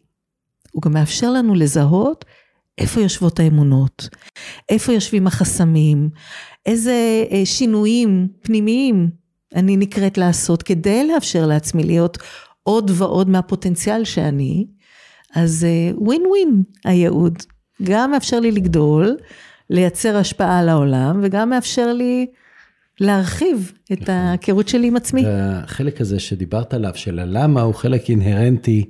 הוא 0.71 0.81
גם 0.81 0.93
מאפשר 0.93 1.31
לנו 1.31 1.55
לזהות 1.55 2.25
איפה 2.77 3.01
יושבות 3.01 3.39
האמונות, 3.39 4.09
איפה 4.69 4.91
יושבים 4.91 5.27
החסמים, 5.27 6.09
איזה 6.65 7.25
אה, 7.31 7.45
שינויים 7.45 8.27
פנימיים 8.41 9.09
אני 9.55 9.77
נקראת 9.77 10.17
לעשות 10.17 10.63
כדי 10.63 11.07
לאפשר 11.07 11.45
לעצמי 11.45 11.83
להיות 11.83 12.17
עוד 12.63 12.91
ועוד 12.93 13.29
מהפוטנציאל 13.29 14.03
שאני, 14.03 14.65
אז 15.35 15.67
ווין 15.97 16.23
ווין 16.27 16.63
הייעוד. 16.85 17.37
גם 17.83 18.11
מאפשר 18.11 18.39
לי 18.39 18.51
לגדול, 18.51 19.17
לייצר 19.69 20.17
השפעה 20.17 20.59
על 20.59 20.69
העולם, 20.69 21.19
וגם 21.23 21.49
מאפשר 21.49 21.93
לי 21.93 22.25
להרחיב 22.99 23.71
את 23.93 24.09
ההיכרות 24.09 24.67
שלי 24.67 24.87
עם 24.87 24.95
עצמי. 24.95 25.23
החלק 25.27 26.01
הזה 26.01 26.19
שדיברת 26.19 26.73
עליו, 26.73 26.91
של 26.95 27.19
הלמה, 27.19 27.61
הוא 27.61 27.75
חלק 27.75 28.09
אינהרנטי 28.09 28.89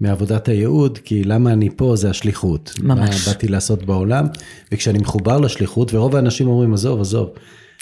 מעבודת 0.00 0.48
הייעוד, 0.48 0.98
כי 0.98 1.24
למה 1.24 1.52
אני 1.52 1.68
פה 1.76 1.96
זה 1.96 2.10
השליחות. 2.10 2.72
ממש. 2.82 3.26
מה 3.26 3.32
באתי 3.32 3.48
לעשות 3.48 3.82
בעולם, 3.82 4.26
וכשאני 4.72 4.98
מחובר 4.98 5.38
לשליחות, 5.38 5.94
ורוב 5.94 6.16
האנשים 6.16 6.48
אומרים, 6.48 6.74
עזוב, 6.74 7.00
עזוב, 7.00 7.30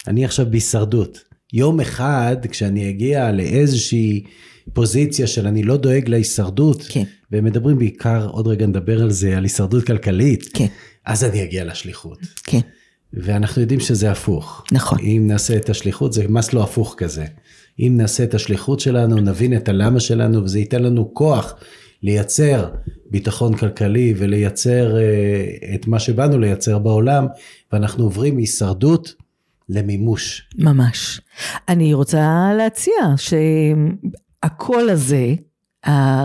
אני 0.06 0.24
עכשיו 0.24 0.46
בהישרדות. 0.50 1.18
יום 1.52 1.80
אחד, 1.80 2.37
כשאני 2.50 2.90
אגיע 2.90 3.32
לאיזושהי 3.32 4.24
פוזיציה 4.73 5.27
של 5.27 5.46
אני 5.46 5.62
לא 5.62 5.77
דואג 5.77 6.08
להישרדות, 6.08 6.83
כן. 6.88 7.04
והם 7.31 7.44
מדברים 7.44 7.79
בעיקר, 7.79 8.29
עוד 8.29 8.46
רגע 8.46 8.67
נדבר 8.67 9.02
על 9.02 9.10
זה, 9.10 9.37
על 9.37 9.42
הישרדות 9.42 9.85
כלכלית, 9.85 10.50
כן. 10.54 10.67
אז 11.06 11.25
אני 11.25 11.42
אגיע 11.42 11.65
לשליחות. 11.65 12.19
כן. 12.44 12.60
ואנחנו 13.12 13.62
יודעים 13.62 13.81
שזה 13.81 14.10
הפוך. 14.10 14.65
נכון. 14.73 14.98
אם 14.98 15.25
נעשה 15.27 15.56
את 15.56 15.71
השליחות, 15.71 16.12
זה 16.12 16.29
מס 16.29 16.52
לא 16.52 16.62
הפוך 16.62 16.94
כזה. 16.98 17.25
אם 17.79 17.94
נעשה 17.96 18.25
את 18.25 18.35
השליחות 18.35 18.81
שלנו, 18.81 19.17
נבין 19.17 19.56
את 19.56 19.69
הלמה 19.69 20.00
שלנו, 20.00 20.44
וזה 20.44 20.58
ייתן 20.58 20.83
לנו 20.83 21.15
כוח 21.15 21.54
לייצר 22.02 22.71
ביטחון 23.10 23.56
כלכלי 23.56 24.15
ולייצר 24.17 24.96
uh, 24.96 25.75
את 25.75 25.87
מה 25.87 25.98
שבאנו 25.98 26.38
לייצר 26.38 26.79
בעולם, 26.79 27.27
ואנחנו 27.73 28.04
עוברים 28.04 28.35
מהישרדות 28.35 29.15
למימוש. 29.69 30.48
ממש. 30.58 31.21
אני 31.69 31.94
רוצה 31.94 32.50
להציע 32.58 32.94
שהקול 34.44 34.90
הזה, 34.90 35.34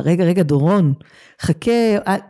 רגע, 0.04 0.24
רגע, 0.24 0.44
דורון, 0.44 0.94
חכה, 1.42 1.72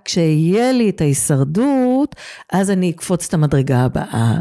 כשיהיה 0.05 0.71
לי 0.71 0.89
את 0.89 1.01
ההישרדות, 1.01 2.15
אז 2.51 2.71
אני 2.71 2.89
אקפוץ 2.91 3.27
את 3.27 3.33
המדרגה 3.33 3.79
הבאה. 3.79 4.39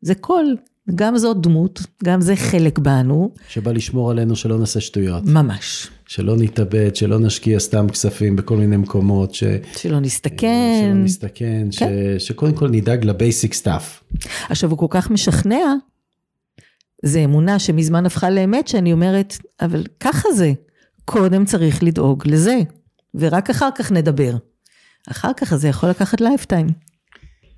זה 0.00 0.14
קול. 0.14 0.56
גם 0.94 1.18
זאת 1.18 1.40
דמות, 1.40 1.82
גם 2.04 2.20
זה 2.20 2.36
חלק 2.36 2.78
בנו. 2.78 3.30
שבא 3.48 3.72
לשמור 3.72 4.10
עלינו 4.10 4.36
שלא 4.36 4.58
נעשה 4.58 4.80
שטויות. 4.80 5.22
ממש. 5.24 5.88
שלא 6.06 6.36
נתאבד, 6.36 6.96
שלא 6.96 7.18
נשקיע 7.18 7.58
סתם 7.58 7.88
כספים 7.88 8.36
בכל 8.36 8.56
מיני 8.56 8.76
מקומות. 8.76 9.34
ש... 9.34 9.44
שלא 9.76 10.00
נסתכן. 10.00 10.82
שלא 10.82 11.04
נסתכן, 11.04 11.68
כן. 11.78 12.18
ש... 12.18 12.26
שקודם 12.26 12.52
כל 12.52 12.68
נדאג 12.68 13.04
ל 13.04 13.12
basic 13.12 13.54
stuff. 13.54 14.02
עכשיו 14.48 14.70
הוא 14.70 14.78
כל 14.78 14.86
כך 14.90 15.10
משכנע, 15.10 15.74
זה 17.06 17.24
אמונה 17.24 17.58
שמזמן 17.58 18.06
הפכה 18.06 18.30
לאמת, 18.30 18.68
שאני 18.68 18.92
אומרת, 18.92 19.38
אבל 19.60 19.84
ככה 20.00 20.32
זה, 20.32 20.52
קודם 21.04 21.44
צריך 21.44 21.82
לדאוג 21.82 22.22
לזה, 22.26 22.56
ורק 23.14 23.50
אחר 23.50 23.68
כך 23.74 23.92
נדבר. 23.92 24.36
אחר 25.10 25.30
כך 25.36 25.54
זה 25.54 25.68
יכול 25.68 25.88
לקחת 25.88 26.20
lifetime. 26.20 26.66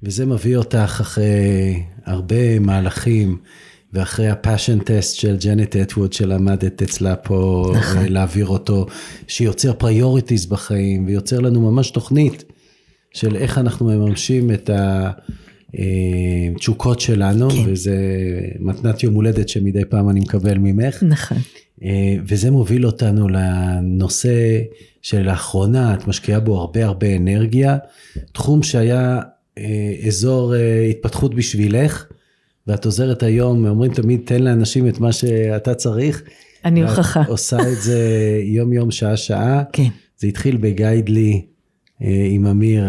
וזה 0.03 0.27
מביא 0.27 0.57
אותך 0.57 0.99
אחרי 1.01 1.83
הרבה 2.05 2.59
מהלכים, 2.59 3.39
ואחרי 3.93 4.29
ה 4.29 4.35
Passion 4.35 4.79
Test 4.79 5.17
של 5.17 5.37
ג'נט 5.37 5.77
אטווד 5.77 6.13
שלמדת 6.13 6.83
אצלה 6.83 7.17
פה, 7.17 7.73
נכון. 7.79 8.05
להעביר 8.09 8.47
אותו, 8.47 8.87
שיוצר 9.29 9.73
priorities 9.73 10.47
בחיים, 10.47 11.07
ויוצר 11.07 11.41
לנו 11.41 11.71
ממש 11.71 11.91
תוכנית 11.91 12.45
של 13.15 13.37
איך 13.37 13.59
אנחנו 13.59 13.87
מממשים 13.87 14.51
את 14.51 14.71
התשוקות 16.55 17.01
שלנו, 17.01 17.51
כן. 17.51 17.63
וזה 17.67 17.97
מתנת 18.59 19.03
יום 19.03 19.15
הולדת 19.15 19.49
שמדי 19.49 19.85
פעם 19.85 20.11
אני 20.11 20.21
מקבל 20.21 20.59
ממך. 20.59 21.03
נכון. 21.03 21.39
אה, 21.85 22.17
וזה 22.27 22.51
מוביל 22.51 22.87
אותנו 22.87 23.29
לנושא 23.29 24.61
שלאחרונה 25.03 25.95
את 25.95 26.07
משקיעה 26.07 26.41
בו 26.41 26.59
הרבה 26.59 26.85
הרבה 26.85 27.17
אנרגיה, 27.17 27.77
תחום 28.33 28.63
שהיה 28.63 29.21
אה, 29.59 29.95
אזור 30.07 30.55
אה, 30.55 30.85
התפתחות 30.85 31.35
בשבילך, 31.35 32.07
ואת 32.67 32.85
עוזרת 32.85 33.23
היום, 33.23 33.67
אומרים 33.67 33.95
תמיד 33.95 34.21
תן 34.25 34.43
לאנשים 34.43 34.89
את 34.89 35.01
מה 35.01 35.13
שאתה 35.13 35.75
צריך. 35.75 36.23
אני 36.65 36.83
הוכחה. 36.83 37.23
עושה 37.29 37.57
את 37.73 37.83
זה 37.83 38.01
יום 38.45 38.73
יום, 38.73 38.91
שעה 38.91 39.17
שעה. 39.17 39.63
כן. 39.73 39.89
זה 40.19 40.27
התחיל 40.27 40.57
בגיידלי 40.57 41.43
עם 42.01 42.47
אמיר, 42.47 42.85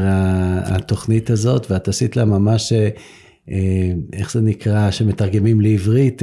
התוכנית 0.66 1.30
הזאת, 1.30 1.72
ואת 1.72 1.88
עשית 1.88 2.18
לה 2.18 2.26
ממש, 2.26 2.74
איך 4.14 4.32
זה 4.32 4.41
נקרא, 4.41 4.91
שמתרגמים 4.91 5.62
לעברית, 5.62 6.22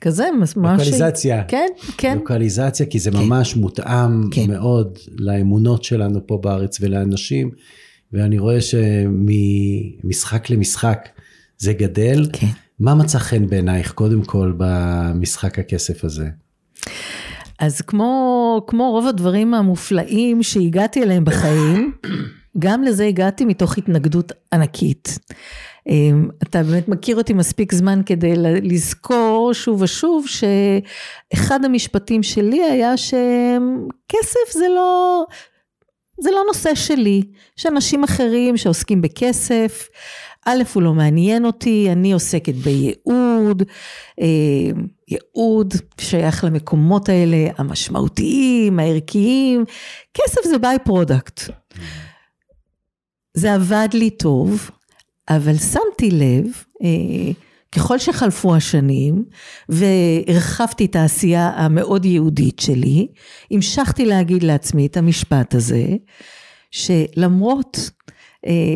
כזה, 0.00 0.24
ממש... 0.36 0.56
לוקליזציה. 0.56 1.44
כן, 1.44 1.66
כן. 1.98 2.18
לוקליזציה, 2.18 2.86
כי 2.86 2.98
זה 2.98 3.10
כן. 3.10 3.16
ממש 3.16 3.56
מותאם 3.56 4.30
כן. 4.30 4.50
מאוד 4.50 4.98
לאמונות 5.18 5.84
שלנו 5.84 6.26
פה 6.26 6.38
בארץ 6.42 6.78
ולאנשים, 6.80 7.50
ואני 8.12 8.38
רואה 8.38 8.58
שמשחק 8.60 10.50
למשחק 10.50 11.08
זה 11.58 11.72
גדל. 11.72 12.26
כן. 12.32 12.46
מה 12.80 12.94
מצא 12.94 13.18
חן 13.18 13.46
בעינייך, 13.46 13.92
קודם 13.92 14.22
כל, 14.22 14.52
במשחק 14.56 15.58
הכסף 15.58 16.04
הזה? 16.04 16.28
אז 17.58 17.80
כמו, 17.80 18.31
כמו 18.66 18.90
רוב 18.90 19.06
הדברים 19.06 19.54
המופלאים 19.54 20.42
שהגעתי 20.42 21.02
אליהם 21.02 21.24
בחיים, 21.24 21.92
גם 22.58 22.82
לזה 22.82 23.04
הגעתי 23.04 23.44
מתוך 23.44 23.78
התנגדות 23.78 24.32
ענקית. 24.52 25.18
אמ, 25.86 26.28
אתה 26.42 26.62
באמת 26.62 26.88
מכיר 26.88 27.16
אותי 27.16 27.32
מספיק 27.32 27.72
זמן 27.74 28.00
כדי 28.06 28.32
לזכור 28.62 29.50
שוב 29.52 29.82
ושוב 29.82 30.26
שאחד 30.26 31.64
המשפטים 31.64 32.22
שלי 32.22 32.62
היה 32.62 32.96
שכסף 32.96 34.52
זה 34.52 34.68
לא, 34.68 35.24
זה 36.20 36.30
לא 36.30 36.42
נושא 36.46 36.74
שלי, 36.74 37.22
יש 37.58 37.66
אנשים 37.66 38.04
אחרים 38.04 38.56
שעוסקים 38.56 39.02
בכסף, 39.02 39.88
א', 40.46 40.62
הוא 40.74 40.82
לא 40.82 40.94
מעניין 40.94 41.44
אותי, 41.44 41.88
אני 41.92 42.12
עוסקת 42.12 42.54
בייעוד, 42.54 43.62
אמ, 44.20 44.86
ייעוד 45.08 45.74
שייך 46.00 46.44
למקומות 46.44 47.08
האלה 47.08 47.36
המשמעותיים, 47.58 48.78
הערכיים, 48.78 49.64
כסף 50.14 50.40
זה 50.44 50.58
by-product. 50.58 51.40
זה 53.34 53.54
עבד 53.54 53.88
לי 53.92 54.10
טוב, 54.10 54.70
אבל 55.28 55.56
שמתי 55.56 56.10
לב, 56.10 56.44
אה, 56.82 57.32
ככל 57.72 57.98
שחלפו 57.98 58.54
השנים 58.54 59.24
והרחבתי 59.68 60.84
את 60.84 60.96
העשייה 60.96 61.48
המאוד 61.48 62.04
יהודית 62.04 62.58
שלי, 62.58 63.08
המשכתי 63.50 64.06
להגיד 64.06 64.42
לעצמי 64.42 64.86
את 64.86 64.96
המשפט 64.96 65.54
הזה, 65.54 65.84
שלמרות 66.70 67.78
אה, 67.78 68.01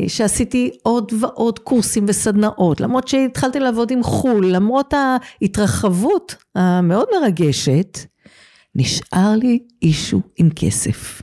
שעשיתי 0.08 0.70
עוד 0.82 1.12
ועוד 1.20 1.58
קורסים 1.58 2.04
וסדנאות, 2.08 2.80
למרות 2.80 3.08
שהתחלתי 3.08 3.60
לעבוד 3.60 3.90
עם 3.90 4.02
חו"ל, 4.02 4.46
למרות 4.46 4.94
ההתרחבות 4.94 6.36
המאוד 6.54 7.06
מרגשת, 7.20 7.98
נשאר 8.74 9.34
לי 9.36 9.58
אישו 9.82 10.20
עם 10.36 10.48
כסף. 10.56 11.22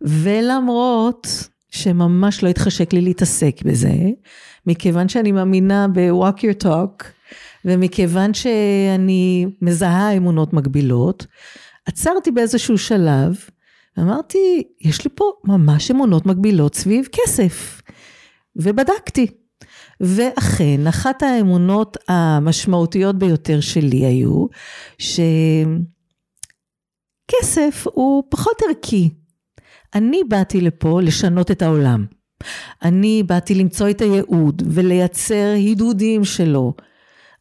ולמרות 0.00 1.48
שממש 1.70 2.42
לא 2.42 2.48
התחשק 2.48 2.92
לי 2.92 3.00
להתעסק 3.00 3.62
בזה, 3.64 3.92
מכיוון 4.66 5.08
שאני 5.08 5.32
מאמינה 5.32 5.86
ב-walk 5.88 6.38
your 6.38 6.64
talk, 6.64 7.04
ומכיוון 7.64 8.34
שאני 8.34 9.46
מזהה 9.62 10.16
אמונות 10.16 10.52
מגבילות, 10.52 11.26
עצרתי 11.86 12.30
באיזשהו 12.30 12.78
שלב, 12.78 13.36
ואמרתי, 13.96 14.62
יש 14.80 15.04
לי 15.04 15.10
פה 15.14 15.32
ממש 15.44 15.90
אמונות 15.90 16.26
מגבילות 16.26 16.74
סביב 16.74 17.08
כסף. 17.12 17.82
ובדקתי. 18.56 19.26
ואכן, 20.00 20.86
אחת 20.86 21.22
האמונות 21.22 21.96
המשמעותיות 22.08 23.18
ביותר 23.18 23.60
שלי 23.60 24.06
היו, 24.06 24.46
שכסף 24.98 25.76
הוא 27.92 28.22
פחות 28.28 28.62
ערכי. 28.68 29.10
אני 29.94 30.20
באתי 30.28 30.60
לפה 30.60 31.00
לשנות 31.02 31.50
את 31.50 31.62
העולם. 31.62 32.06
אני 32.82 33.22
באתי 33.22 33.54
למצוא 33.54 33.90
את 33.90 34.00
הייעוד 34.00 34.62
ולייצר 34.66 35.52
הידודים 35.54 36.24
שלו. 36.24 36.74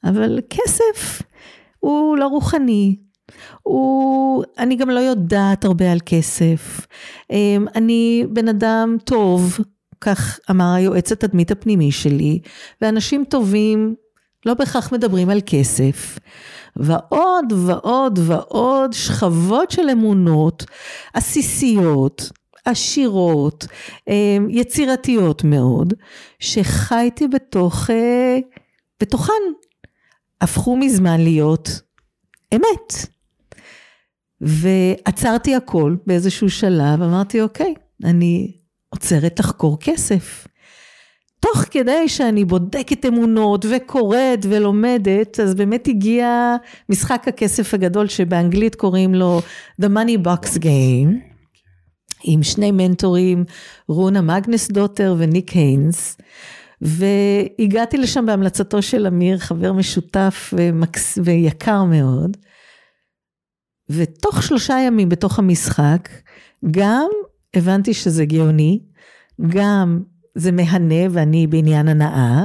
אבל 0.04 0.40
כסף 0.50 1.22
הוא 1.80 2.18
לא 2.18 2.28
רוחני. 2.28 2.96
הוא, 3.64 4.44
אני 4.58 4.76
גם 4.76 4.90
לא 4.90 5.00
יודעת 5.00 5.66
הרבה 5.66 5.92
על 5.92 6.00
כסף. 6.06 6.88
אמ, 7.32 7.66
אני 7.76 8.26
בן 8.30 8.48
אדם 8.48 8.98
טוב, 9.04 9.60
כך 10.02 10.40
אמר 10.50 10.74
היועץ 10.74 11.12
התדמית 11.12 11.52
הפנימי 11.52 11.92
שלי, 11.92 12.40
ואנשים 12.82 13.24
טובים 13.30 13.96
לא 14.46 14.54
בהכרח 14.54 14.94
מדברים 14.94 15.30
על 15.30 15.40
כסף. 15.46 16.20
ועוד 16.76 17.54
ועוד 17.66 18.20
ועוד 18.26 18.94
שכבות 18.94 19.72
של 19.72 19.90
אמונות 19.90 20.66
עסיסיות, 21.14 22.32
עשירות, 22.66 23.68
אמ, 24.08 24.48
יצירתיות 24.50 25.44
מאוד, 25.44 25.94
שחייתי 26.40 27.28
בתוך, 27.28 27.90
אה, 27.90 28.38
בתוכן. 29.02 29.34
הפכו 30.44 30.76
מזמן 30.78 31.22
להיות 31.22 31.70
אמת. 32.56 33.13
ועצרתי 34.44 35.56
הכל 35.56 35.96
באיזשהו 36.08 36.50
שלב, 36.50 37.02
אמרתי, 37.02 37.42
אוקיי, 37.42 37.74
אני 38.04 38.52
עוצרת 38.90 39.40
לחקור 39.40 39.78
כסף. 39.80 40.48
תוך 41.40 41.66
כדי 41.72 42.10
שאני 42.10 42.46
בודקת 42.46 43.06
אמונות 43.06 43.66
וקוראת 43.70 44.46
ולומדת, 44.50 45.40
אז 45.40 45.56
באמת 45.56 45.88
הגיע 45.88 46.56
משחק 46.90 47.28
הכסף 47.28 47.74
הגדול 47.74 48.08
שבאנגלית 48.08 48.76
קוראים 48.76 49.16
לו 49.16 49.42
The 49.82 49.86
Money 49.86 50.28
Box 50.28 50.58
Game. 50.58 51.34
עם 52.24 52.44
שני 52.44 52.72
מנטורים, 52.72 53.44
רונה 53.88 54.22
מגנס 54.22 54.72
דוטר 54.72 55.16
וניק 55.18 55.52
היינס. 55.52 56.18
והגעתי 56.82 57.98
לשם 57.98 58.26
בהמלצתו 58.26 58.82
של 58.82 59.08
אמיר, 59.08 59.38
חבר 59.38 59.74
משותף 59.74 60.54
ומקס... 60.58 61.18
ויקר 61.24 61.84
מאוד. 61.84 62.38
ותוך 63.94 64.44
שלושה 64.44 64.80
ימים 64.88 65.10
בתוך 65.10 65.40
המשחק, 65.40 66.10
גם 66.72 67.08
הבנתי 67.54 67.94
שזה 67.94 68.26
גאוני, 68.26 68.80
גם 69.48 70.02
זה 70.36 70.52
מהנה 70.52 71.06
ואני 71.12 71.48
בעניין 71.48 71.88
הנאה, 71.88 72.44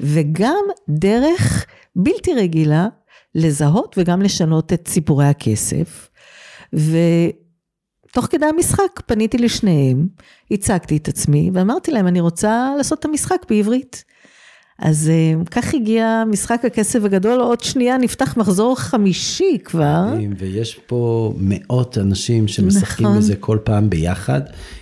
וגם 0.00 0.64
דרך 0.88 1.66
בלתי 1.96 2.34
רגילה 2.34 2.88
לזהות 3.34 3.94
וגם 3.98 4.22
לשנות 4.22 4.72
את 4.72 4.88
סיפורי 4.88 5.26
הכסף. 5.26 6.10
ו... 6.76 6.96
תוך 8.12 8.26
כדי 8.26 8.46
המשחק 8.46 9.00
פניתי 9.06 9.38
לשניהם, 9.38 10.06
הצגתי 10.50 10.96
את 10.96 11.08
עצמי 11.08 11.50
ואמרתי 11.54 11.90
להם, 11.90 12.06
אני 12.06 12.20
רוצה 12.20 12.70
לעשות 12.76 12.98
את 12.98 13.04
המשחק 13.04 13.46
בעברית. 13.48 14.04
אז 14.78 15.10
אה, 15.10 15.44
כך 15.50 15.74
הגיע 15.74 16.22
משחק 16.30 16.64
הכסף 16.64 17.04
הגדול, 17.04 17.40
עוד 17.40 17.60
שנייה 17.60 17.98
נפתח 17.98 18.36
מחזור 18.36 18.78
חמישי 18.78 19.58
כבר. 19.64 20.04
ויש 20.38 20.80
פה 20.86 21.34
מאות 21.38 21.98
אנשים 21.98 22.48
שמשחקים 22.48 23.06
נכון. 23.06 23.18
בזה 23.18 23.36
כל 23.36 23.58
פעם 23.64 23.90
ביחד. 23.90 24.40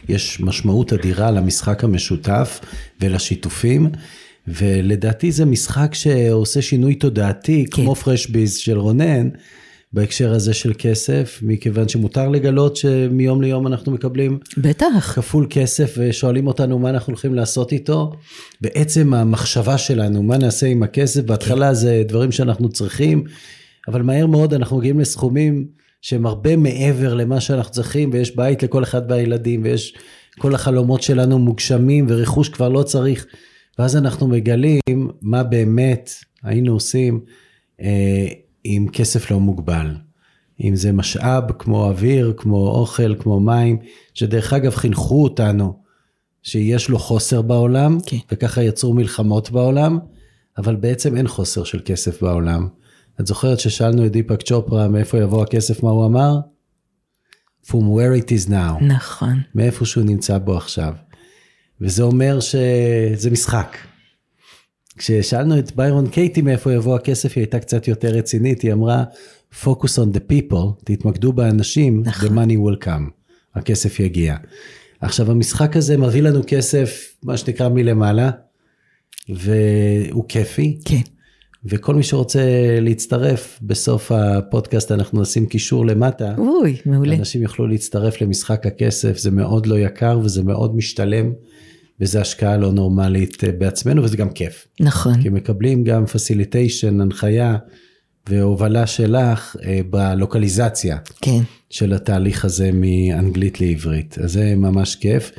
יש 0.09 0.41
משמעות 0.41 0.93
אדירה 0.93 1.31
למשחק 1.31 1.85
המשותף 1.85 2.61
ולשיתופים. 3.01 3.91
ולדעתי 4.49 5.33
זה 5.33 5.45
משחק 5.45 5.95
שעושה 5.95 6.63
שינוי 6.63 6.95
תודעתי, 6.95 7.65
כן. 7.71 7.83
כמו 7.83 7.95
פרשביז 7.95 8.57
של 8.57 8.79
רונן, 8.79 9.29
בהקשר 9.93 10.33
הזה 10.33 10.55
של 10.55 10.73
כסף, 10.79 11.39
מכיוון 11.43 11.89
שמותר 11.89 12.29
לגלות 12.29 12.77
שמיום 12.77 13.43
ליום 13.43 13.67
אנחנו 13.67 13.93
מקבלים 13.93 14.39
בטח. 14.57 15.13
כפול 15.15 15.47
כסף 15.51 15.95
ושואלים 15.99 16.47
אותנו 16.47 16.79
מה 16.79 16.91
אנחנו 16.91 17.11
הולכים 17.11 17.35
לעשות 17.35 17.73
איתו. 17.73 18.13
בעצם 18.61 19.15
המחשבה 19.15 19.79
שלנו, 19.79 20.23
מה 20.23 20.39
נעשה 20.39 20.67
עם 20.67 20.83
הכסף, 20.83 21.21
בהתחלה 21.21 21.75
זה 21.75 22.03
דברים 22.09 22.33
שאנחנו 22.33 22.69
צריכים, 22.69 23.25
אבל 23.89 24.03
מהר 24.03 24.27
מאוד 24.27 24.55
אנחנו 24.55 24.79
מגיעים 24.79 25.01
לסכומים 25.01 25.67
שהם 26.03 26.27
הרבה 26.27 26.57
מעבר 26.57 27.15
למה 27.15 27.41
שאנחנו 27.41 27.73
צריכים, 27.73 28.11
ויש 28.13 28.37
בית 28.37 28.63
לכל 28.63 28.83
אחד 28.83 29.09
מהילדים, 29.09 29.61
ויש 29.65 29.95
כל 30.39 30.55
החלומות 30.55 31.03
שלנו 31.03 31.39
מוגשמים, 31.39 32.07
ורכוש 32.09 32.49
כבר 32.49 32.69
לא 32.69 32.83
צריך. 32.83 33.27
ואז 33.79 33.97
אנחנו 33.97 34.29
מגלים 34.29 35.09
מה 35.23 35.43
באמת 35.43 36.11
היינו 36.43 36.73
עושים 36.73 37.21
אה, 37.81 38.27
עם 38.65 38.89
כסף 38.89 39.31
לא 39.31 39.41
מוגבל. 39.41 39.97
אם 40.61 40.77
זה 40.77 40.93
משאב 40.93 41.53
כמו 41.59 41.85
אוויר, 41.85 42.35
כמו 42.37 42.69
אוכל, 42.69 43.15
כמו 43.19 43.41
מים, 43.41 43.79
שדרך 44.15 44.53
אגב 44.53 44.75
חינכו 44.75 45.23
אותנו 45.23 45.83
שיש 46.43 46.89
לו 46.89 46.99
חוסר 46.99 47.43
בעולם, 47.43 47.99
כן. 48.07 48.17
וככה 48.33 48.63
יצרו 48.63 48.95
מלחמות 48.95 49.51
בעולם, 49.51 49.99
אבל 50.59 50.77
בעצם 50.77 51.17
אין 51.17 51.29
חוסר 51.29 51.65
של 51.65 51.81
כסף 51.85 52.23
בעולם. 52.23 52.69
את 53.21 53.27
זוכרת 53.27 53.61
ששאלנו 53.61 54.07
את 54.07 54.13
דיפק 54.13 54.43
צ'ופרה 54.43 54.89
מאיפה 54.89 55.19
יבוא 55.19 55.43
הכסף, 55.43 55.83
מה 55.83 55.91
הוא 55.91 56.07
אמר? 56.07 56.39
From 57.67 57.71
where 57.71 58.25
it 58.25 58.29
is 58.29 58.51
now, 58.51 58.85
נכון. 58.85 59.41
מאיפה 59.55 59.85
שהוא 59.85 60.05
נמצא 60.05 60.39
בו 60.39 60.57
עכשיו. 60.57 60.95
וזה 61.81 62.03
אומר 62.03 62.41
שזה 62.41 63.31
משחק. 63.31 63.77
כששאלנו 64.99 65.59
את 65.59 65.77
ביירון 65.77 66.09
קייטי 66.09 66.43
מאיפה 66.43 66.73
יבוא 66.73 66.97
הכסף, 66.97 67.37
היא 67.37 67.43
הייתה 67.43 67.59
קצת 67.59 67.89
יותר 67.89 68.09
רצינית, 68.09 68.63
היא 68.63 68.73
אמרה, 68.73 69.05
focus 69.63 69.99
on 69.99 70.17
the 70.17 70.33
people, 70.33 70.85
תתמקדו 70.85 71.33
באנשים, 71.33 72.03
נכון. 72.05 72.29
the 72.29 72.33
money 72.33 72.55
will 72.55 72.85
come, 72.87 73.11
הכסף 73.55 74.01
יגיע. 74.01 74.37
עכשיו 75.01 75.31
המשחק 75.31 75.77
הזה 75.77 75.97
מביא 75.97 76.23
לנו 76.23 76.41
כסף, 76.47 77.15
מה 77.23 77.37
שנקרא 77.37 77.69
מלמעלה, 77.69 78.31
והוא 79.29 80.25
כיפי, 80.29 80.79
כן. 80.85 81.01
וכל 81.65 81.95
מי 81.95 82.03
שרוצה 82.03 82.41
להצטרף, 82.81 83.59
בסוף 83.63 84.13
הפודקאסט 84.13 84.93
אנחנו 84.93 85.23
נשים 85.23 85.47
קישור 85.47 85.87
למטה. 85.87 86.35
אוי, 86.39 86.77
מעולה. 86.87 87.17
אנשים 87.17 87.43
יוכלו 87.43 87.67
להצטרף 87.67 88.21
למשחק 88.21 88.67
הכסף, 88.67 89.19
זה 89.19 89.31
מאוד 89.31 89.67
לא 89.67 89.79
יקר 89.79 90.19
וזה 90.25 90.43
מאוד 90.43 90.77
משתלם, 90.77 91.33
וזה 92.01 92.21
השקעה 92.21 92.57
לא 92.57 92.73
נורמלית 92.73 93.45
אה, 93.45 93.53
בעצמנו 93.53 94.03
וזה 94.03 94.17
גם 94.17 94.31
כיף. 94.31 94.67
נכון. 94.81 95.23
כי 95.23 95.29
מקבלים 95.29 95.85
גם 95.85 96.07
פסיליטיישן, 96.07 97.01
הנחיה 97.01 97.57
והובלה 98.29 98.87
שלך 98.87 99.57
אה, 99.65 99.81
בלוקליזציה 99.91 100.99
כן. 101.21 101.41
של 101.71 101.93
התהליך 101.93 102.45
הזה 102.45 102.71
מאנגלית 102.73 103.61
לעברית, 103.61 104.19
אז 104.19 104.33
זה 104.33 104.55
ממש 104.57 104.97
כיף. 104.97 105.31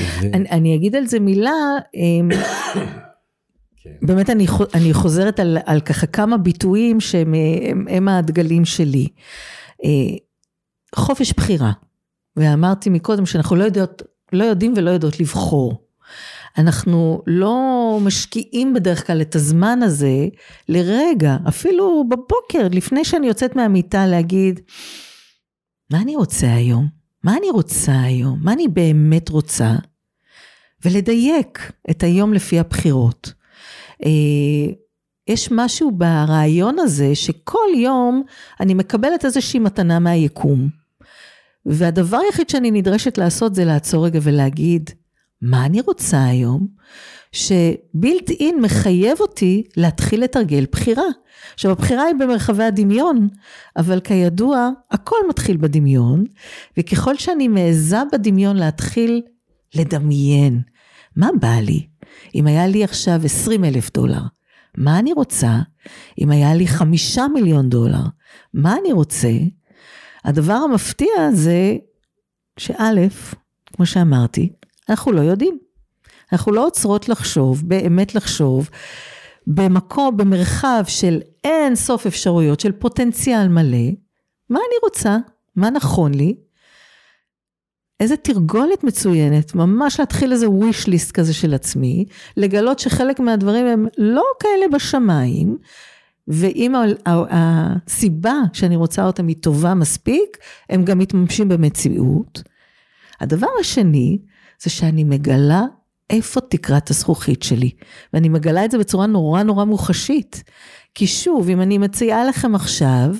ו... 0.00 0.26
אני, 0.32 0.50
אני 0.50 0.74
אגיד 0.76 0.96
על 0.96 1.06
זה 1.06 1.20
מילה, 1.20 1.50
אמ, 1.94 2.28
כן. 3.82 3.90
באמת 4.02 4.30
אני, 4.30 4.46
אני 4.74 4.92
חוזרת 4.92 5.40
על, 5.40 5.58
על 5.66 5.80
ככה 5.80 6.06
כמה 6.06 6.38
ביטויים 6.38 7.00
שהם 7.00 7.34
הם, 7.70 7.86
הם 7.90 8.08
הדגלים 8.08 8.64
שלי. 8.64 9.08
אה, 9.84 10.16
חופש 10.94 11.32
בחירה, 11.32 11.72
ואמרתי 12.36 12.90
מקודם 12.90 13.26
שאנחנו 13.26 13.56
לא, 13.56 13.64
יודעות, 13.64 14.02
לא 14.32 14.44
יודעים 14.44 14.74
ולא 14.76 14.90
יודעות 14.90 15.20
לבחור. 15.20 15.88
אנחנו 16.58 17.22
לא 17.26 17.98
משקיעים 18.02 18.74
בדרך 18.74 19.06
כלל 19.06 19.20
את 19.20 19.34
הזמן 19.34 19.82
הזה 19.82 20.26
לרגע, 20.68 21.36
אפילו 21.48 22.04
בבוקר, 22.08 22.68
לפני 22.70 23.04
שאני 23.04 23.26
יוצאת 23.26 23.56
מהמיטה 23.56 24.06
להגיד, 24.06 24.60
מה 25.90 26.00
אני 26.00 26.16
רוצה 26.16 26.54
היום? 26.54 26.88
מה 27.24 27.36
אני 27.36 27.50
רוצה 27.50 28.00
היום? 28.00 28.38
מה 28.42 28.52
אני 28.52 28.68
באמת 28.68 29.28
רוצה? 29.28 29.74
ולדייק 30.84 31.72
את 31.90 32.02
היום 32.02 32.34
לפי 32.34 32.58
הבחירות. 32.58 33.32
אה, 34.04 34.72
יש 35.28 35.48
משהו 35.52 35.90
ברעיון 35.90 36.78
הזה 36.78 37.14
שכל 37.14 37.68
יום 37.76 38.22
אני 38.60 38.74
מקבלת 38.74 39.24
איזושהי 39.24 39.60
מתנה 39.60 39.98
מהיקום. 39.98 40.68
והדבר 41.68 42.18
היחיד 42.26 42.50
שאני 42.50 42.70
נדרשת 42.70 43.18
לעשות 43.18 43.54
זה 43.54 43.64
לעצור 43.64 44.06
רגע 44.06 44.20
ולהגיד, 44.22 44.90
מה 45.42 45.66
אני 45.66 45.80
רוצה 45.80 46.24
היום? 46.24 46.66
שבילט 47.32 48.30
אין 48.30 48.60
מחייב 48.60 49.20
אותי 49.20 49.62
להתחיל 49.76 50.24
לתרגל 50.24 50.66
בחירה. 50.72 51.04
עכשיו 51.54 51.70
הבחירה 51.70 52.02
היא 52.02 52.14
במרחבי 52.14 52.64
הדמיון, 52.64 53.28
אבל 53.76 54.00
כידוע 54.00 54.70
הכל 54.90 55.16
מתחיל 55.28 55.56
בדמיון, 55.56 56.24
וככל 56.78 57.16
שאני 57.16 57.48
מעיזה 57.48 57.98
בדמיון 58.12 58.56
להתחיל 58.56 59.22
לדמיין, 59.74 60.60
מה 61.16 61.28
בא 61.40 61.54
לי? 61.60 61.86
אם 62.34 62.46
היה 62.46 62.66
לי 62.66 62.84
עכשיו 62.84 63.20
20 63.24 63.64
אלף 63.64 63.90
דולר, 63.92 64.22
מה 64.76 64.98
אני 64.98 65.12
רוצה? 65.12 65.58
אם 66.20 66.30
היה 66.30 66.54
לי 66.54 66.66
חמישה 66.66 67.26
מיליון 67.34 67.68
דולר, 67.68 68.02
מה 68.54 68.76
אני 68.80 68.92
רוצה? 68.92 69.30
הדבר 70.24 70.52
המפתיע 70.52 71.30
זה 71.32 71.76
שא', 72.58 73.08
כמו 73.72 73.86
שאמרתי, 73.86 74.52
אנחנו 74.88 75.12
לא 75.12 75.20
יודעים. 75.20 75.58
אנחנו 76.32 76.52
לא 76.52 76.66
עוצרות 76.66 77.08
לחשוב, 77.08 77.62
באמת 77.68 78.14
לחשוב, 78.14 78.70
במקום, 79.46 80.16
במרחב 80.16 80.84
של 80.86 81.20
אין 81.44 81.76
סוף 81.76 82.06
אפשרויות, 82.06 82.60
של 82.60 82.72
פוטנציאל 82.72 83.48
מלא, 83.48 83.88
מה 84.50 84.58
אני 84.58 84.76
רוצה? 84.82 85.16
מה 85.56 85.70
נכון 85.70 86.14
לי? 86.14 86.36
איזה 88.00 88.16
תרגולת 88.16 88.84
מצוינת, 88.84 89.54
ממש 89.54 90.00
להתחיל 90.00 90.32
איזה 90.32 90.46
wish 90.46 90.86
list 90.86 91.12
כזה 91.12 91.34
של 91.34 91.54
עצמי, 91.54 92.04
לגלות 92.36 92.78
שחלק 92.78 93.20
מהדברים 93.20 93.66
הם 93.66 93.86
לא 93.98 94.24
כאלה 94.40 94.68
בשמיים, 94.72 95.58
ואם 96.28 96.74
הסיבה 97.06 98.34
שאני 98.52 98.76
רוצה 98.76 99.04
אותם 99.04 99.26
היא 99.26 99.36
טובה 99.40 99.74
מספיק, 99.74 100.36
הם 100.68 100.84
גם 100.84 100.98
מתממשים 100.98 101.48
במציאות. 101.48 102.42
הדבר 103.20 103.46
השני, 103.60 104.18
זה 104.62 104.70
שאני 104.70 105.04
מגלה 105.04 105.62
איפה 106.10 106.40
תקרת 106.40 106.90
הזכוכית 106.90 107.42
שלי, 107.42 107.70
ואני 108.12 108.28
מגלה 108.28 108.64
את 108.64 108.70
זה 108.70 108.78
בצורה 108.78 109.06
נורא 109.06 109.42
נורא 109.42 109.64
מוחשית. 109.64 110.42
כי 110.94 111.06
שוב, 111.06 111.48
אם 111.48 111.60
אני 111.60 111.78
מציעה 111.78 112.24
לכם 112.24 112.54
עכשיו 112.54 113.14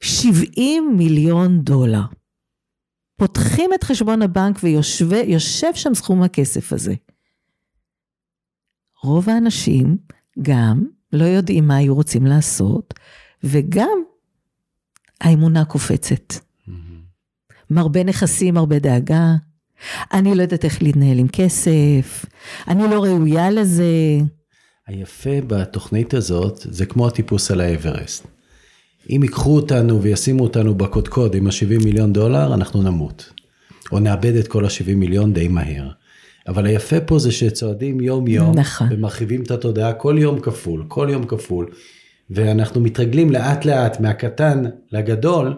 70 0.00 0.94
מיליון 0.96 1.60
דולר, 1.60 2.02
פותחים 3.16 3.70
את 3.74 3.84
חשבון 3.84 4.22
הבנק 4.22 4.58
ויושב 4.62 5.74
שם 5.74 5.94
סכום 5.94 6.22
הכסף 6.22 6.72
הזה. 6.72 6.94
רוב 9.02 9.28
האנשים 9.28 9.96
גם 10.42 10.84
לא 11.12 11.24
יודעים 11.24 11.68
מה 11.68 11.76
היו 11.76 11.94
רוצים 11.94 12.26
לעשות, 12.26 12.94
וגם 13.44 14.02
האמונה 15.20 15.64
קופצת. 15.64 16.34
מרבה 17.70 18.04
נכסים, 18.04 18.56
הרבה 18.56 18.78
דאגה. 18.78 19.34
אני 20.12 20.34
לא 20.34 20.42
יודעת 20.42 20.64
איך 20.64 20.82
להתנהל 20.82 21.18
עם 21.18 21.28
כסף, 21.28 22.24
אני 22.68 22.82
לא 22.82 23.04
ראויה 23.04 23.50
לזה. 23.50 23.84
היפה 24.86 25.40
בתוכנית 25.46 26.14
הזאת 26.14 26.66
זה 26.70 26.86
כמו 26.86 27.06
הטיפוס 27.06 27.50
על 27.50 27.60
האברסט. 27.60 28.26
אם 29.10 29.20
ייקחו 29.22 29.56
אותנו 29.56 30.02
וישימו 30.02 30.42
אותנו 30.42 30.74
בקודקוד 30.74 31.34
עם 31.34 31.46
ה-70 31.46 31.84
מיליון 31.84 32.12
דולר, 32.12 32.54
אנחנו 32.54 32.82
נמות. 32.82 33.32
או 33.92 33.98
נאבד 33.98 34.34
את 34.34 34.48
כל 34.48 34.64
ה-70 34.64 34.94
מיליון 34.94 35.32
די 35.32 35.48
מהר. 35.48 35.88
אבל 36.48 36.66
היפה 36.66 37.00
פה 37.00 37.18
זה 37.18 37.32
שצועדים 37.32 38.00
יום 38.00 38.28
יום, 38.28 38.58
נכון. 38.58 38.88
ומרחיבים 38.90 39.42
את 39.42 39.50
התודעה 39.50 39.92
כל 39.92 40.16
יום 40.18 40.40
כפול, 40.40 40.84
כל 40.88 41.08
יום 41.10 41.26
כפול, 41.26 41.66
ואנחנו 42.30 42.80
מתרגלים 42.80 43.30
לאט 43.30 43.64
לאט 43.64 44.00
מהקטן 44.00 44.64
לגדול 44.92 45.56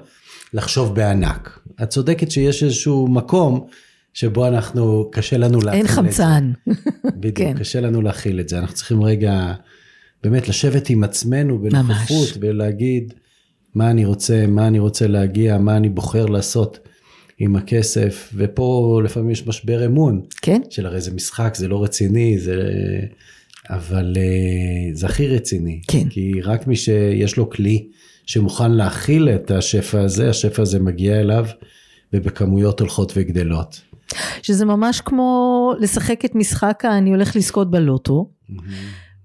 לחשוב 0.55 0.95
בענק. 0.95 1.59
את 1.83 1.89
צודקת 1.89 2.31
שיש 2.31 2.63
איזשהו 2.63 3.09
מקום 3.09 3.67
שבו 4.15 4.49
אנחנו, 4.49 5.09
קשה 5.13 5.39
לנו 5.39 5.59
להכיל 5.61 5.73
אין 5.73 5.85
את 5.85 5.91
זה. 5.91 5.97
חמצן. 5.97 6.53
בדיוק, 7.21 7.39
כן. 7.39 7.59
קשה 7.59 7.81
לנו 7.81 8.03
להכיל 8.03 8.41
את 8.41 8.49
זה. 8.49 8.59
אנחנו 8.59 8.75
צריכים 8.75 9.03
רגע 9.03 9.53
באמת 10.23 10.49
לשבת 10.49 10.91
עם 10.91 11.05
עצמנו 11.05 11.59
בנוכחות. 11.59 12.29
ולהגיד 12.41 13.15
מה 13.75 13.91
אני 13.91 14.05
רוצה, 14.05 14.47
מה 14.47 14.67
אני 14.67 14.79
רוצה 14.79 15.07
להגיע, 15.07 15.59
מה 15.59 15.77
אני 15.77 15.89
בוחר 15.89 16.27
לעשות 16.27 16.79
עם 17.39 17.57
הכסף, 17.57 18.33
ופה 18.35 19.01
לפעמים 19.05 19.31
יש 19.31 19.47
משבר 19.47 19.87
אמון, 19.87 20.21
כן? 20.43 20.61
של 20.71 20.87
הרי 20.87 21.01
זה 21.01 21.15
משחק, 21.15 21.55
זה 21.55 21.69
לא 21.69 21.83
רציני, 21.83 22.39
זה... 22.39 22.61
אבל 23.71 24.15
אה, 24.17 24.95
זה 24.95 25.07
הכי 25.07 25.29
רציני. 25.29 25.81
כן. 25.89 26.09
כי 26.09 26.41
רק 26.43 26.67
מי 26.67 26.77
שיש 26.77 27.37
לו 27.37 27.51
כלי 27.51 27.87
שמוכן 28.27 28.73
להכיל 28.73 29.29
את 29.29 29.51
השפע 29.51 30.01
הזה, 30.01 30.31
השפע 30.31 30.63
הזה 30.63 30.79
מגיע 30.79 31.21
אליו, 31.21 31.47
ובכמויות 32.13 32.81
הולכות 32.81 33.13
וגדלות. 33.17 33.81
שזה 34.43 34.65
ממש 34.65 35.01
כמו 35.01 35.73
לשחק 35.81 36.25
את 36.25 36.35
משחק 36.35 36.85
ה"אני 36.85 37.11
הולך 37.11 37.37
לזכות 37.37 37.71
בלוטו", 37.71 38.31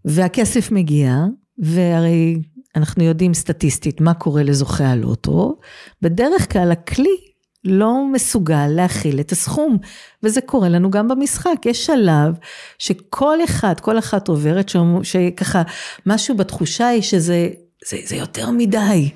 והכסף 0.06 0.72
מגיע, 0.72 1.16
והרי 1.58 2.38
אנחנו 2.76 3.04
יודעים 3.04 3.34
סטטיסטית 3.34 4.02
מה 4.02 4.14
קורה 4.14 4.44
לזוכי 4.44 4.84
הלוטו, 4.84 5.58
בדרך 6.02 6.54
כלל 6.54 6.72
הכלי 6.72 7.29
לא 7.64 8.06
מסוגל 8.12 8.68
להכיל 8.68 9.20
את 9.20 9.32
הסכום, 9.32 9.78
וזה 10.24 10.42
קורה 10.42 10.70
לנו 10.70 10.92
גם 10.92 11.08
במשחק, 11.08 11.66
יש 11.66 11.86
שלב 11.86 12.38
שכל 12.78 13.44
אחד, 13.44 13.80
כל 13.80 14.00
אחת 14.00 14.28
עוברת, 14.28 14.70
שאומר- 14.70 15.04
שככה 15.04 15.62
משהו 16.06 16.38
בתחושה 16.38 16.88
היא 16.88 17.02
שזה 17.02 17.50
זה, 17.86 17.98
זה 18.06 18.16
יותר 18.16 18.52
מדי. 18.52 19.12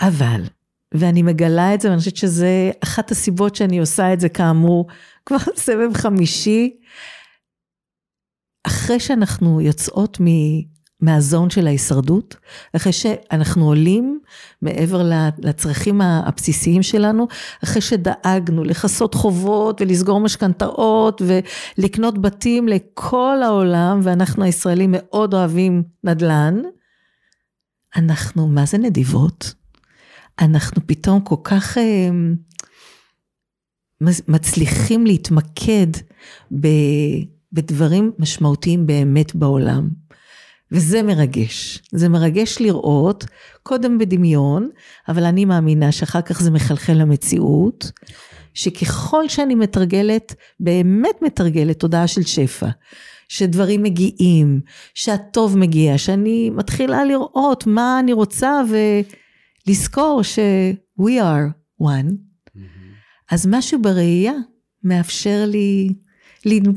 אבל, 0.00 0.42
ואני 0.94 1.22
מגלה 1.22 1.74
את 1.74 1.80
זה, 1.80 1.88
ואני 1.88 1.98
חושבת 1.98 2.16
שזה 2.16 2.70
אחת 2.84 3.10
הסיבות 3.10 3.56
שאני 3.56 3.78
עושה 3.78 4.12
את 4.12 4.20
זה 4.20 4.28
כאמור, 4.28 4.86
כבר 5.26 5.36
סבב 5.56 5.94
חמישי, 5.94 6.76
אחרי 8.66 9.00
שאנחנו 9.00 9.60
יוצאות. 9.60 10.18
מהזון 11.00 11.50
של 11.50 11.66
ההישרדות, 11.66 12.36
אחרי 12.76 12.92
שאנחנו 12.92 13.66
עולים 13.66 14.20
מעבר 14.62 15.10
לצרכים 15.38 16.00
הבסיסיים 16.00 16.82
שלנו, 16.82 17.28
אחרי 17.64 17.82
שדאגנו 17.82 18.64
לכסות 18.64 19.14
חובות 19.14 19.80
ולסגור 19.80 20.20
משכנתאות 20.20 21.22
ולקנות 21.26 22.18
בתים 22.22 22.68
לכל 22.68 23.42
העולם, 23.44 24.00
ואנחנו 24.02 24.44
הישראלים 24.44 24.94
מאוד 24.96 25.34
אוהבים 25.34 25.82
נדל"ן, 26.04 26.62
אנחנו, 27.96 28.48
מה 28.48 28.66
זה 28.66 28.78
נדיבות? 28.78 29.54
אנחנו 30.40 30.82
פתאום 30.86 31.20
כל 31.20 31.36
כך 31.44 31.78
אה, 31.78 32.10
מצליחים 34.28 35.06
להתמקד 35.06 35.86
ב, 36.60 36.68
בדברים 37.52 38.12
משמעותיים 38.18 38.86
באמת 38.86 39.34
בעולם. 39.34 39.88
וזה 40.72 41.02
מרגש. 41.02 41.82
זה 41.92 42.08
מרגש 42.08 42.60
לראות, 42.60 43.24
קודם 43.62 43.98
בדמיון, 43.98 44.70
אבל 45.08 45.24
אני 45.24 45.44
מאמינה 45.44 45.92
שאחר 45.92 46.22
כך 46.22 46.42
זה 46.42 46.50
מחלחל 46.50 46.92
למציאות, 46.92 47.90
שככל 48.54 49.28
שאני 49.28 49.54
מתרגלת, 49.54 50.34
באמת 50.60 51.22
מתרגלת 51.22 51.78
תודעה 51.80 52.06
של 52.06 52.22
שפע, 52.22 52.68
שדברים 53.28 53.82
מגיעים, 53.82 54.60
שהטוב 54.94 55.58
מגיע, 55.58 55.98
שאני 55.98 56.50
מתחילה 56.50 57.04
לראות 57.04 57.66
מה 57.66 58.00
אני 58.00 58.12
רוצה 58.12 58.60
ולזכור 59.66 60.22
ש- 60.22 60.38
we 61.00 61.10
are 61.20 61.82
one, 61.82 62.12
אז 63.30 63.46
משהו 63.46 63.82
בראייה 63.82 64.32
מאפשר 64.84 65.44
לי 65.46 65.88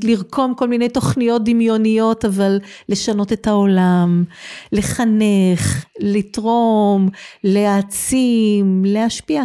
לרקום 0.03 0.53
כל 0.57 0.67
מיני 0.67 0.89
תוכניות 0.89 1.43
דמיוניות, 1.45 2.25
אבל 2.25 2.59
לשנות 2.89 3.33
את 3.33 3.47
העולם, 3.47 4.23
לחנך, 4.71 5.85
לתרום, 5.99 7.09
להעצים, 7.43 8.83
להשפיע. 8.85 9.43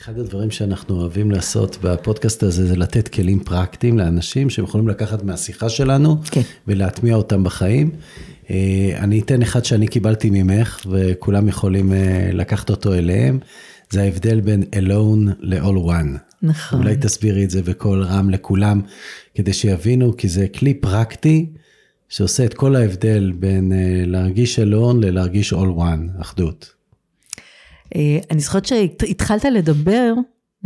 אחד 0.00 0.18
הדברים 0.18 0.50
שאנחנו 0.50 1.00
אוהבים 1.00 1.30
לעשות 1.30 1.78
בפודקאסט 1.82 2.42
הזה 2.42 2.66
זה 2.66 2.76
לתת 2.76 3.08
כלים 3.08 3.40
פרקטיים 3.40 3.98
לאנשים 3.98 4.50
שהם 4.50 4.64
יכולים 4.64 4.88
לקחת 4.88 5.22
מהשיחה 5.22 5.68
שלנו 5.68 6.16
כן. 6.30 6.40
ולהטמיע 6.68 7.14
אותם 7.14 7.44
בחיים. 7.44 7.90
אה, 8.50 8.96
אני 8.98 9.20
אתן 9.20 9.42
אחד 9.42 9.64
שאני 9.64 9.88
קיבלתי 9.88 10.30
ממך 10.30 10.86
וכולם 10.90 11.48
יכולים 11.48 11.92
אה, 11.92 12.30
לקחת 12.32 12.70
אותו 12.70 12.94
אליהם. 12.94 13.38
זה 13.90 14.02
ההבדל 14.02 14.40
בין 14.40 14.62
alone 14.62 15.30
ל-all 15.40 15.88
one. 15.88 16.18
נכון. 16.44 16.78
אולי 16.78 16.96
תסבירי 16.96 17.44
את 17.44 17.50
זה 17.50 17.62
בקול 17.62 18.02
רם 18.02 18.30
לכולם 18.30 18.80
כדי 19.34 19.52
שיבינו 19.52 20.16
כי 20.16 20.28
זה 20.28 20.46
כלי 20.48 20.74
פרקטי 20.74 21.46
שעושה 22.08 22.44
את 22.44 22.54
כל 22.54 22.76
ההבדל 22.76 23.32
בין 23.38 23.72
אה, 23.72 24.02
להרגיש 24.06 24.58
alone 24.58 24.96
ללהרגיש 25.00 25.52
all 25.52 25.78
one, 25.78 26.20
אחדות. 26.20 26.74
אה, 27.96 28.18
אני 28.30 28.40
זוכרת 28.40 28.64
שהתחלת 28.64 29.44
לדבר 29.44 30.12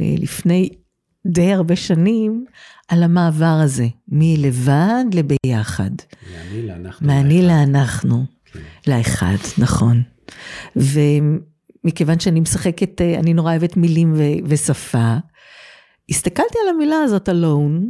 אה, 0.01 0.14
לפני 0.18 0.68
די 1.26 1.53
הרבה 1.53 1.76
שנים 1.76 2.45
על 2.89 3.03
המעבר 3.03 3.61
הזה, 3.64 3.87
מלבד 4.09 5.05
לביחד. 5.14 5.91
מהאני 6.31 6.66
לאנחנו. 6.66 7.07
לאחד. 7.07 7.43
לאנחנו, 7.43 8.24
לאחד, 8.87 9.37
נכון. 9.59 10.03
ומכיוון 10.76 12.20
שאני 12.20 12.41
משחקת, 12.41 13.01
אני 13.01 13.35
נורא 13.35 13.51
אוהבת 13.51 13.76
מילים 13.76 14.12
ו- 14.16 14.45
ושפה, 14.45 15.16
הסתכלתי 16.11 16.59
על 16.63 16.75
המילה 16.75 16.97
הזאת, 16.97 17.29
alone, 17.29 17.85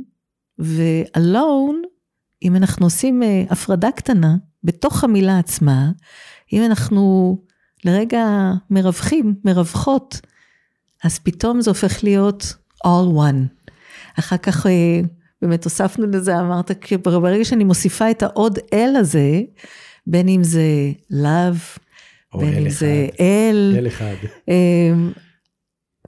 ו-alone, 0.58 1.86
אם 2.42 2.56
אנחנו 2.56 2.86
עושים 2.86 3.22
אה, 3.22 3.44
הפרדה 3.50 3.90
קטנה 3.92 4.36
בתוך 4.64 5.04
המילה 5.04 5.38
עצמה, 5.38 5.90
אם 6.52 6.64
אנחנו 6.64 7.36
לרגע 7.84 8.52
מרווחים, 8.70 9.34
מרווחות, 9.44 10.20
אז 11.04 11.18
פתאום 11.18 11.60
זה 11.60 11.70
הופך 11.70 12.04
להיות 12.04 12.54
all 12.86 13.16
one. 13.16 13.68
אחר 14.18 14.36
כך 14.36 14.66
אה, 14.66 15.00
באמת 15.42 15.64
הוספנו 15.64 16.06
לזה, 16.06 16.40
אמרת, 16.40 16.70
ברגע 17.02 17.44
שאני 17.44 17.64
מוסיפה 17.64 18.10
את 18.10 18.22
העוד 18.22 18.58
אל 18.72 18.96
הזה, 18.96 19.40
בין 20.06 20.28
אם 20.28 20.44
זה 20.44 20.92
love, 21.12 21.78
בין 22.38 22.54
אם 22.54 22.66
אחד. 22.66 22.74
זה 22.78 23.06
אל, 23.20 23.74
אל 23.78 23.86
אחד. 23.86 24.14
אמ, 24.48 25.12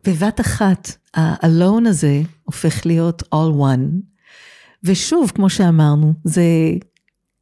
בבת 0.07 0.41
אחת, 0.41 0.97
ה-alone 1.17 1.89
הזה 1.89 2.23
הופך 2.43 2.87
להיות 2.87 3.23
all 3.23 3.61
one. 3.61 4.11
ושוב, 4.85 5.33
כמו 5.35 5.51
שאמרנו, 5.51 6.13
זה 6.25 6.43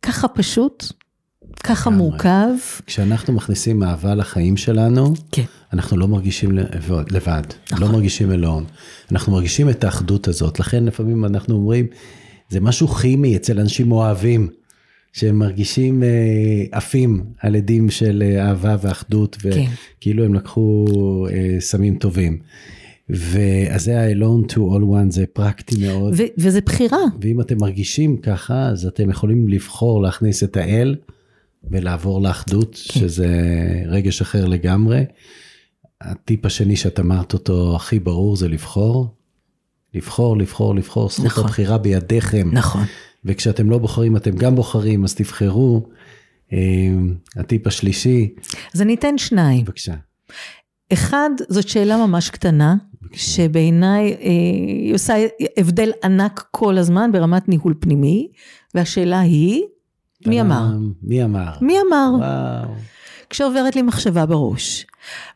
ככה 0.02 0.28
פשוט, 0.28 0.92
ככה. 1.64 1.90
מורכב. 1.90 2.48
כשאנחנו 2.86 3.32
מכניסים 3.32 3.82
אהבה 3.82 4.14
לחיים 4.14 4.56
שלנו, 4.56 5.14
כן. 5.32 5.42
אנחנו 5.72 5.96
לא 5.96 6.08
מרגישים 6.08 6.52
לבד, 6.52 7.10
לבד 7.10 7.42
נכון. 7.72 7.86
לא 7.86 7.92
מרגישים 7.92 8.32
אלון. 8.32 8.64
אנחנו 9.12 9.32
מרגישים 9.32 9.70
את 9.70 9.84
האחדות 9.84 10.28
הזאת, 10.28 10.60
לכן 10.60 10.84
לפעמים 10.84 11.24
אנחנו 11.24 11.54
אומרים, 11.54 11.86
זה 12.48 12.60
משהו 12.60 12.88
כימי 12.88 13.36
אצל 13.36 13.60
אנשים 13.60 13.92
אוהבים, 13.92 14.48
שהם 15.12 15.38
מרגישים 15.38 16.02
אה, 16.02 16.08
עפים 16.72 17.24
על 17.40 17.56
עדים 17.56 17.90
של 17.90 18.22
אה, 18.26 18.48
אהבה 18.48 18.76
ואחדות, 18.82 19.36
כן. 19.36 19.50
וכאילו 19.98 20.24
הם 20.24 20.34
לקחו 20.34 20.86
אה, 21.30 21.60
סמים 21.60 21.98
טובים. 21.98 22.38
ואז 23.10 23.84
זה 23.84 24.00
ה-alone 24.00 24.52
to 24.52 24.56
all 24.56 24.82
one, 24.82 25.10
זה 25.10 25.24
פרקטי 25.32 25.86
מאוד. 25.86 26.14
ו- 26.16 26.22
וזה 26.38 26.60
בחירה. 26.60 26.98
ואם 27.20 27.40
אתם 27.40 27.56
מרגישים 27.58 28.16
ככה, 28.16 28.68
אז 28.68 28.86
אתם 28.86 29.10
יכולים 29.10 29.48
לבחור 29.48 30.02
להכניס 30.02 30.44
את 30.44 30.56
האל 30.56 30.96
ולעבור 31.70 32.22
לאחדות, 32.22 32.72
כן. 32.88 33.00
שזה 33.00 33.28
רגש 33.86 34.20
אחר 34.20 34.46
לגמרי. 34.46 35.04
הטיפ 36.00 36.46
השני 36.46 36.76
שאת 36.76 37.00
אמרת 37.00 37.32
אותו 37.32 37.76
הכי 37.76 37.98
ברור 37.98 38.36
זה 38.36 38.48
לבחור. 38.48 39.14
לבחור, 39.94 40.38
לבחור, 40.38 40.74
לבחור, 40.74 41.08
זכות 41.08 41.26
נכון. 41.26 41.44
הבחירה 41.44 41.78
בידיכם. 41.78 42.50
נכון. 42.52 42.84
וכשאתם 43.24 43.70
לא 43.70 43.78
בוחרים, 43.78 44.16
אתם 44.16 44.36
גם 44.36 44.54
בוחרים, 44.54 45.04
אז 45.04 45.14
תבחרו. 45.14 45.86
אה, 46.52 46.58
הטיפ 47.36 47.66
השלישי, 47.66 48.34
אז 48.74 48.82
אני 48.82 48.94
אתן 48.94 49.18
שניים. 49.18 49.64
בבקשה. 49.64 49.94
אחד, 50.92 51.30
זאת 51.48 51.68
שאלה 51.68 52.06
ממש 52.06 52.30
קטנה, 52.30 52.76
שבעיניי 53.12 54.12
אה, 54.12 54.28
היא 54.68 54.94
עושה 54.94 55.14
הבדל 55.56 55.90
ענק 56.04 56.44
כל 56.50 56.78
הזמן 56.78 57.12
ברמת 57.12 57.48
ניהול 57.48 57.74
פנימי, 57.80 58.28
והשאלה 58.74 59.20
היא, 59.20 59.62
מי 60.26 60.40
אמר? 60.40 60.66
מי 61.02 61.24
אמר? 61.24 61.52
מי 61.60 61.76
אמר? 61.80 62.10
וואו. 62.18 62.74
כשעוברת 63.30 63.76
לי 63.76 63.82
מחשבה 63.82 64.26
בראש, 64.26 64.86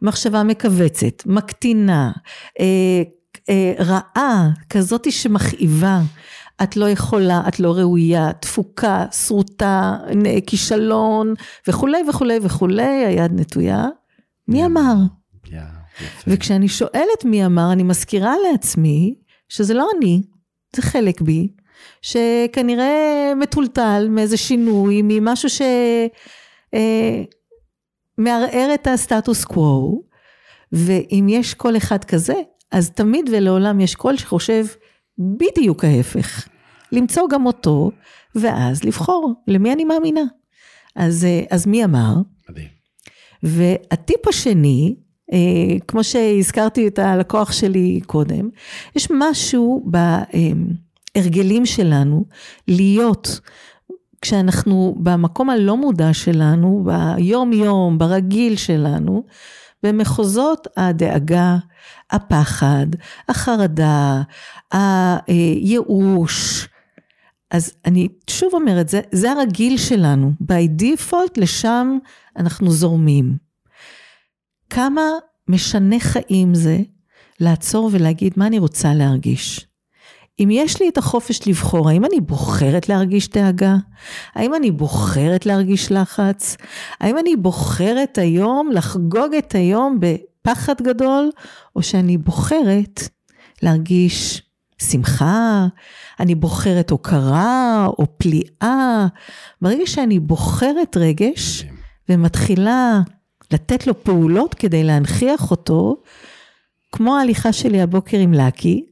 מחשבה 0.03 0.43
מכווצת, 0.43 1.27
מקטינה, 1.27 2.13
אה, 2.61 3.03
אה, 3.51 3.73
רעה, 3.79 4.51
כזאתי 4.71 5.11
שמכאיבה, 5.11 6.01
את 6.63 6.77
לא 6.77 6.89
יכולה, 6.89 7.43
את 7.49 7.61
לא 7.61 7.75
ראויה, 7.75 8.33
תפוקה, 8.33 9.07
שרוטה, 9.27 9.99
כישלון, 10.47 11.35
וכולי 11.69 11.99
וכולי 12.09 12.39
וכולי, 12.43 13.05
היד 13.07 13.33
נטויה. 13.35 13.87
מי 14.49 14.67
אמר? 14.67 14.95
יפה. 15.47 15.82
וכשאני 16.27 16.69
שואלת 16.69 17.25
מי 17.25 17.47
אמר, 17.47 17.73
אני 17.73 17.83
מזכירה 17.83 18.35
לעצמי 18.51 19.15
שזה 19.49 19.75
לא 19.75 19.89
אני, 19.97 20.23
זה 20.77 20.83
חלק 20.83 21.21
בי, 21.21 21.49
שכנראה 22.03 23.33
מטולטל 23.37 24.07
מאיזה 24.11 24.37
שינוי, 24.37 25.01
ממשהו 25.05 25.49
ש... 25.49 25.63
אה, 26.75 27.23
את 28.75 28.87
הסטטוס 28.87 29.45
קוו, 29.45 30.03
ואם 30.73 31.27
יש 31.29 31.55
קול 31.55 31.77
אחד 31.77 32.05
כזה, 32.05 32.35
אז 32.71 32.91
תמיד 32.91 33.31
ולעולם 33.33 33.81
יש 33.81 33.95
קול 33.95 34.17
שחושב 34.17 34.67
בדיוק 35.19 35.85
ההפך. 35.85 36.49
למצוא 36.93 37.23
גם 37.31 37.47
אותו, 37.47 37.91
ואז 38.35 38.85
לבחור 38.85 39.35
למי 39.49 39.73
אני 39.73 39.85
מאמינה. 39.85 40.25
אז, 40.97 41.25
אה, 41.25 41.43
אז 41.51 41.67
מי 41.67 41.85
אמר? 41.85 42.15
מדהים. 42.49 42.69
והטיפ 43.43 44.29
השני, 44.29 44.95
כמו 45.89 46.05
שהזכרתי 46.05 46.89
את 46.89 46.99
הלקוח 46.99 47.53
שלי 47.53 48.01
קודם, 48.07 48.49
יש 48.97 49.09
משהו 49.11 49.85
בהרגלים 51.15 51.67
שלנו 51.67 52.25
להיות 52.69 53.41
כשאנחנו 54.23 54.95
במקום 54.99 55.51
הלא 55.51 55.77
מודע 55.77 56.13
שלנו, 56.13 56.85
ביום 56.85 57.53
יום, 57.53 57.99
ברגיל 57.99 58.57
שלנו, 58.57 59.25
במחוזות 59.83 60.67
הדאגה, 60.77 61.57
הפחד, 62.11 62.87
החרדה, 63.29 64.23
הייאוש. 64.73 66.69
אז 67.51 67.73
אני 67.85 68.09
שוב 68.31 68.55
אומרת, 68.55 68.89
זה, 68.89 69.01
זה 69.13 69.33
הרגיל 69.33 69.77
שלנו. 69.77 70.33
by 70.43 70.83
default 70.83 71.33
לשם 71.37 71.99
אנחנו 72.37 72.71
זורמים. 72.71 73.37
כמה 74.75 75.03
משנה 75.49 76.01
חיים 76.01 76.55
זה 76.55 76.79
לעצור 77.41 77.91
ולהגיד 77.93 78.33
מה 78.37 78.47
אני 78.47 78.59
רוצה 78.59 78.95
להרגיש. 78.95 79.67
אם 80.41 80.49
יש 80.53 80.83
לי 80.83 80.89
את 80.89 80.99
החופש 80.99 81.49
לבחור, 81.49 81.91
האם 81.91 82.05
אני 82.05 82.21
בוחרת 82.21 82.89
להרגיש 82.89 83.29
דאגה? 83.29 83.77
האם 84.35 84.55
אני 84.55 84.71
בוחרת 84.71 85.47
להרגיש 85.47 85.93
לחץ? 85.93 86.57
האם 87.01 87.19
אני 87.19 87.37
בוחרת 87.37 88.19
היום 88.19 88.71
לחגוג 88.73 89.35
את 89.39 89.55
היום 89.55 89.99
בפחד 90.01 90.83
גדול, 90.83 91.31
או 91.77 91.83
שאני 91.83 92.17
בוחרת 92.17 93.01
להרגיש 93.63 94.43
שמחה, 94.79 95.67
אני 96.21 96.35
בוחרת 96.35 96.91
הוקרה 96.91 97.87
או 97.99 98.19
פליאה. 98.19 99.07
ברגע 99.63 99.87
שאני 99.87 100.21
בוחרת 100.21 100.97
רגש 100.97 101.65
ומתחילה 102.09 103.01
לתת 103.53 103.87
לו 103.87 104.05
פעולות 104.05 104.55
כדי 104.55 104.85
להנכיח 104.85 105.51
אותו, 105.51 105.97
כמו 106.93 107.17
ההליכה 107.17 107.53
שלי 107.53 107.81
הבוקר 107.81 108.19
עם 108.19 108.33
לקי, 108.33 108.87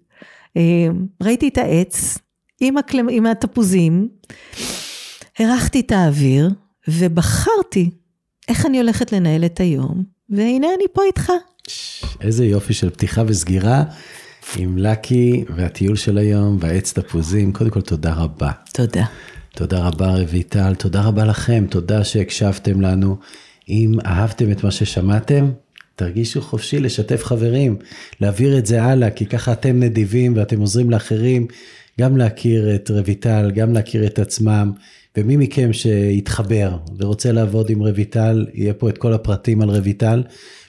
אה, 0.57 0.63
ראיתי 1.23 1.49
את 1.49 1.59
העץ 1.59 2.19
עם, 2.61 2.77
הקלם, 2.77 3.09
עם 3.09 3.27
התפוזים, 3.27 4.09
הרחתי 5.39 5.81
את 5.81 5.93
האוויר 5.93 6.51
ובחרתי 6.89 7.91
איך 8.49 8.67
אני 8.67 8.81
הולכת 8.81 9.13
לנהל 9.13 9.45
את 9.45 9.61
היום, 9.61 10.05
והנה 10.31 10.67
אני 10.77 10.85
פה 10.93 11.03
איתך. 11.03 11.33
איזה 12.21 12.45
יופי 12.45 12.75
של 12.75 12.91
פתיחה 12.91 13.23
וסגירה. 13.27 13.85
עם 14.57 14.79
לקי 14.79 15.45
והטיול 15.57 15.97
של 15.97 16.19
היום 16.19 16.57
והעץ 16.61 16.93
תפוזים, 16.93 17.53
קודם 17.53 17.71
כל 17.71 17.81
תודה 17.81 18.15
רבה. 18.15 18.51
תודה. 18.73 19.05
תודה 19.55 19.87
רבה 19.87 20.07
רויטל, 20.07 20.75
תודה 20.75 21.03
רבה 21.03 21.25
לכם, 21.25 21.65
תודה 21.71 22.05
שהקשבתם 22.05 22.81
לנו. 22.81 23.17
אם 23.71 23.93
אהבתם 24.07 24.51
את 24.51 24.65
מה 24.65 24.71
ששמעתם, 24.71 25.51
תרגישו 25.97 26.41
חופשי 26.43 26.79
לשתף 26.79 27.25
חברים, 27.25 27.77
להעביר 28.21 28.59
את 28.59 28.67
זה 28.67 28.83
הלאה, 28.83 29.11
כי 29.11 29.27
ככה 29.27 29.53
אתם 29.53 29.81
נדיבים 29.81 30.37
ואתם 30.37 30.61
עוזרים 30.61 30.91
לאחרים 30.91 31.47
גם 32.01 32.17
להכיר 32.17 32.75
את 32.75 32.91
רויטל, 32.91 33.51
גם 33.55 33.73
להכיר 33.73 34.07
את 34.07 34.19
עצמם, 34.19 34.73
ומי 35.17 35.37
מכם 35.37 35.73
שיתחבר 35.73 36.77
ורוצה 36.99 37.33
לעבוד 37.33 37.71
עם 37.71 37.81
רויטל, 37.81 38.47
יהיה 38.55 38.75
פה 38.75 38.89
את 38.89 38.99
כל 38.99 39.13
הפרטים 39.13 39.61
על 39.61 39.71
רויטל. 39.71 40.23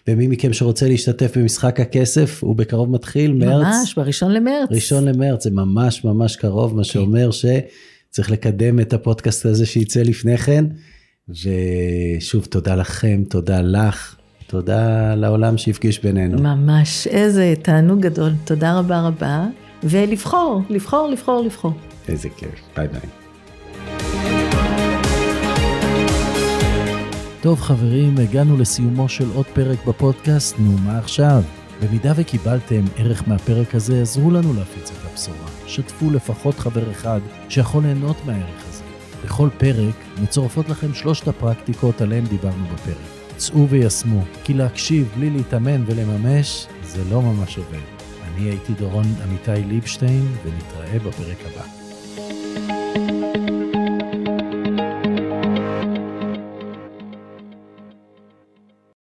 ומי 0.07 0.27
מכם 0.27 0.53
שרוצה 0.53 0.87
להשתתף 0.87 1.37
במשחק 1.37 1.79
הכסף, 1.79 2.43
הוא 2.43 2.55
בקרוב 2.55 2.91
מתחיל, 2.91 3.33
מרץ. 3.33 3.65
ממש, 3.65 3.95
בראשון 3.95 4.31
למרץ. 4.31 4.69
ראשון 4.71 5.05
למרץ, 5.05 5.43
זה 5.43 5.51
ממש 5.51 6.05
ממש 6.05 6.35
קרוב, 6.35 6.75
מה 6.75 6.83
כן. 6.83 6.89
שאומר 6.89 7.29
שצריך 7.31 8.31
לקדם 8.31 8.79
את 8.79 8.93
הפודקאסט 8.93 9.45
הזה 9.45 9.65
שייצא 9.65 10.01
לפני 10.01 10.37
כן. 10.37 10.65
ושוב, 11.29 12.45
תודה 12.45 12.75
לכם, 12.75 13.23
תודה 13.29 13.61
לך, 13.61 14.15
תודה 14.47 15.15
לעולם 15.15 15.57
שהפגיש 15.57 16.03
בינינו. 16.03 16.41
ממש, 16.41 17.07
איזה 17.07 17.53
תענוג 17.61 18.01
גדול, 18.01 18.31
תודה 18.45 18.79
רבה 18.79 19.01
רבה. 19.01 19.45
ולבחור, 19.83 20.61
לבחור, 20.69 21.09
לבחור, 21.11 21.43
לבחור. 21.45 21.73
איזה 22.07 22.29
כיף, 22.29 22.61
ביי 22.77 22.87
ביי. 22.87 23.01
טוב 27.41 27.61
חברים, 27.61 28.17
הגענו 28.17 28.57
לסיומו 28.57 29.09
של 29.09 29.29
עוד 29.35 29.45
פרק 29.45 29.85
בפודקאסט, 29.85 30.55
נו 30.59 30.71
מה 30.77 30.99
עכשיו? 30.99 31.43
במידה 31.81 32.13
וקיבלתם 32.15 32.83
ערך 32.97 33.27
מהפרק 33.27 33.75
הזה, 33.75 34.01
עזרו 34.01 34.31
לנו 34.31 34.53
להפיץ 34.53 34.91
את 34.91 35.11
הבשורה. 35.11 35.47
שתפו 35.67 36.11
לפחות 36.11 36.59
חבר 36.59 36.91
אחד 36.91 37.19
שיכול 37.49 37.83
ליהנות 37.83 38.17
מהערך 38.25 38.63
הזה. 38.69 38.70
בכל 39.23 39.49
פרק 39.57 39.95
מצורפות 40.21 40.69
לכם 40.69 40.93
שלושת 40.93 41.27
הפרקטיקות 41.27 42.01
עליהן 42.01 42.25
דיברנו 42.25 42.65
בפרק. 42.73 42.95
צאו 43.37 43.69
ויישמו, 43.69 44.23
כי 44.43 44.53
להקשיב 44.53 45.11
בלי 45.17 45.29
להתאמן 45.29 45.83
ולממש, 45.85 46.67
זה 46.83 47.03
לא 47.11 47.21
ממש 47.21 47.57
עובד. 47.57 47.79
אני 48.23 48.49
הייתי 48.49 48.73
דורון 48.73 49.05
עמיתי 49.23 49.63
ליבשטיין, 49.67 50.27
ונתראה 50.43 50.99
בפרק 50.99 51.37
הבא. 51.45 51.80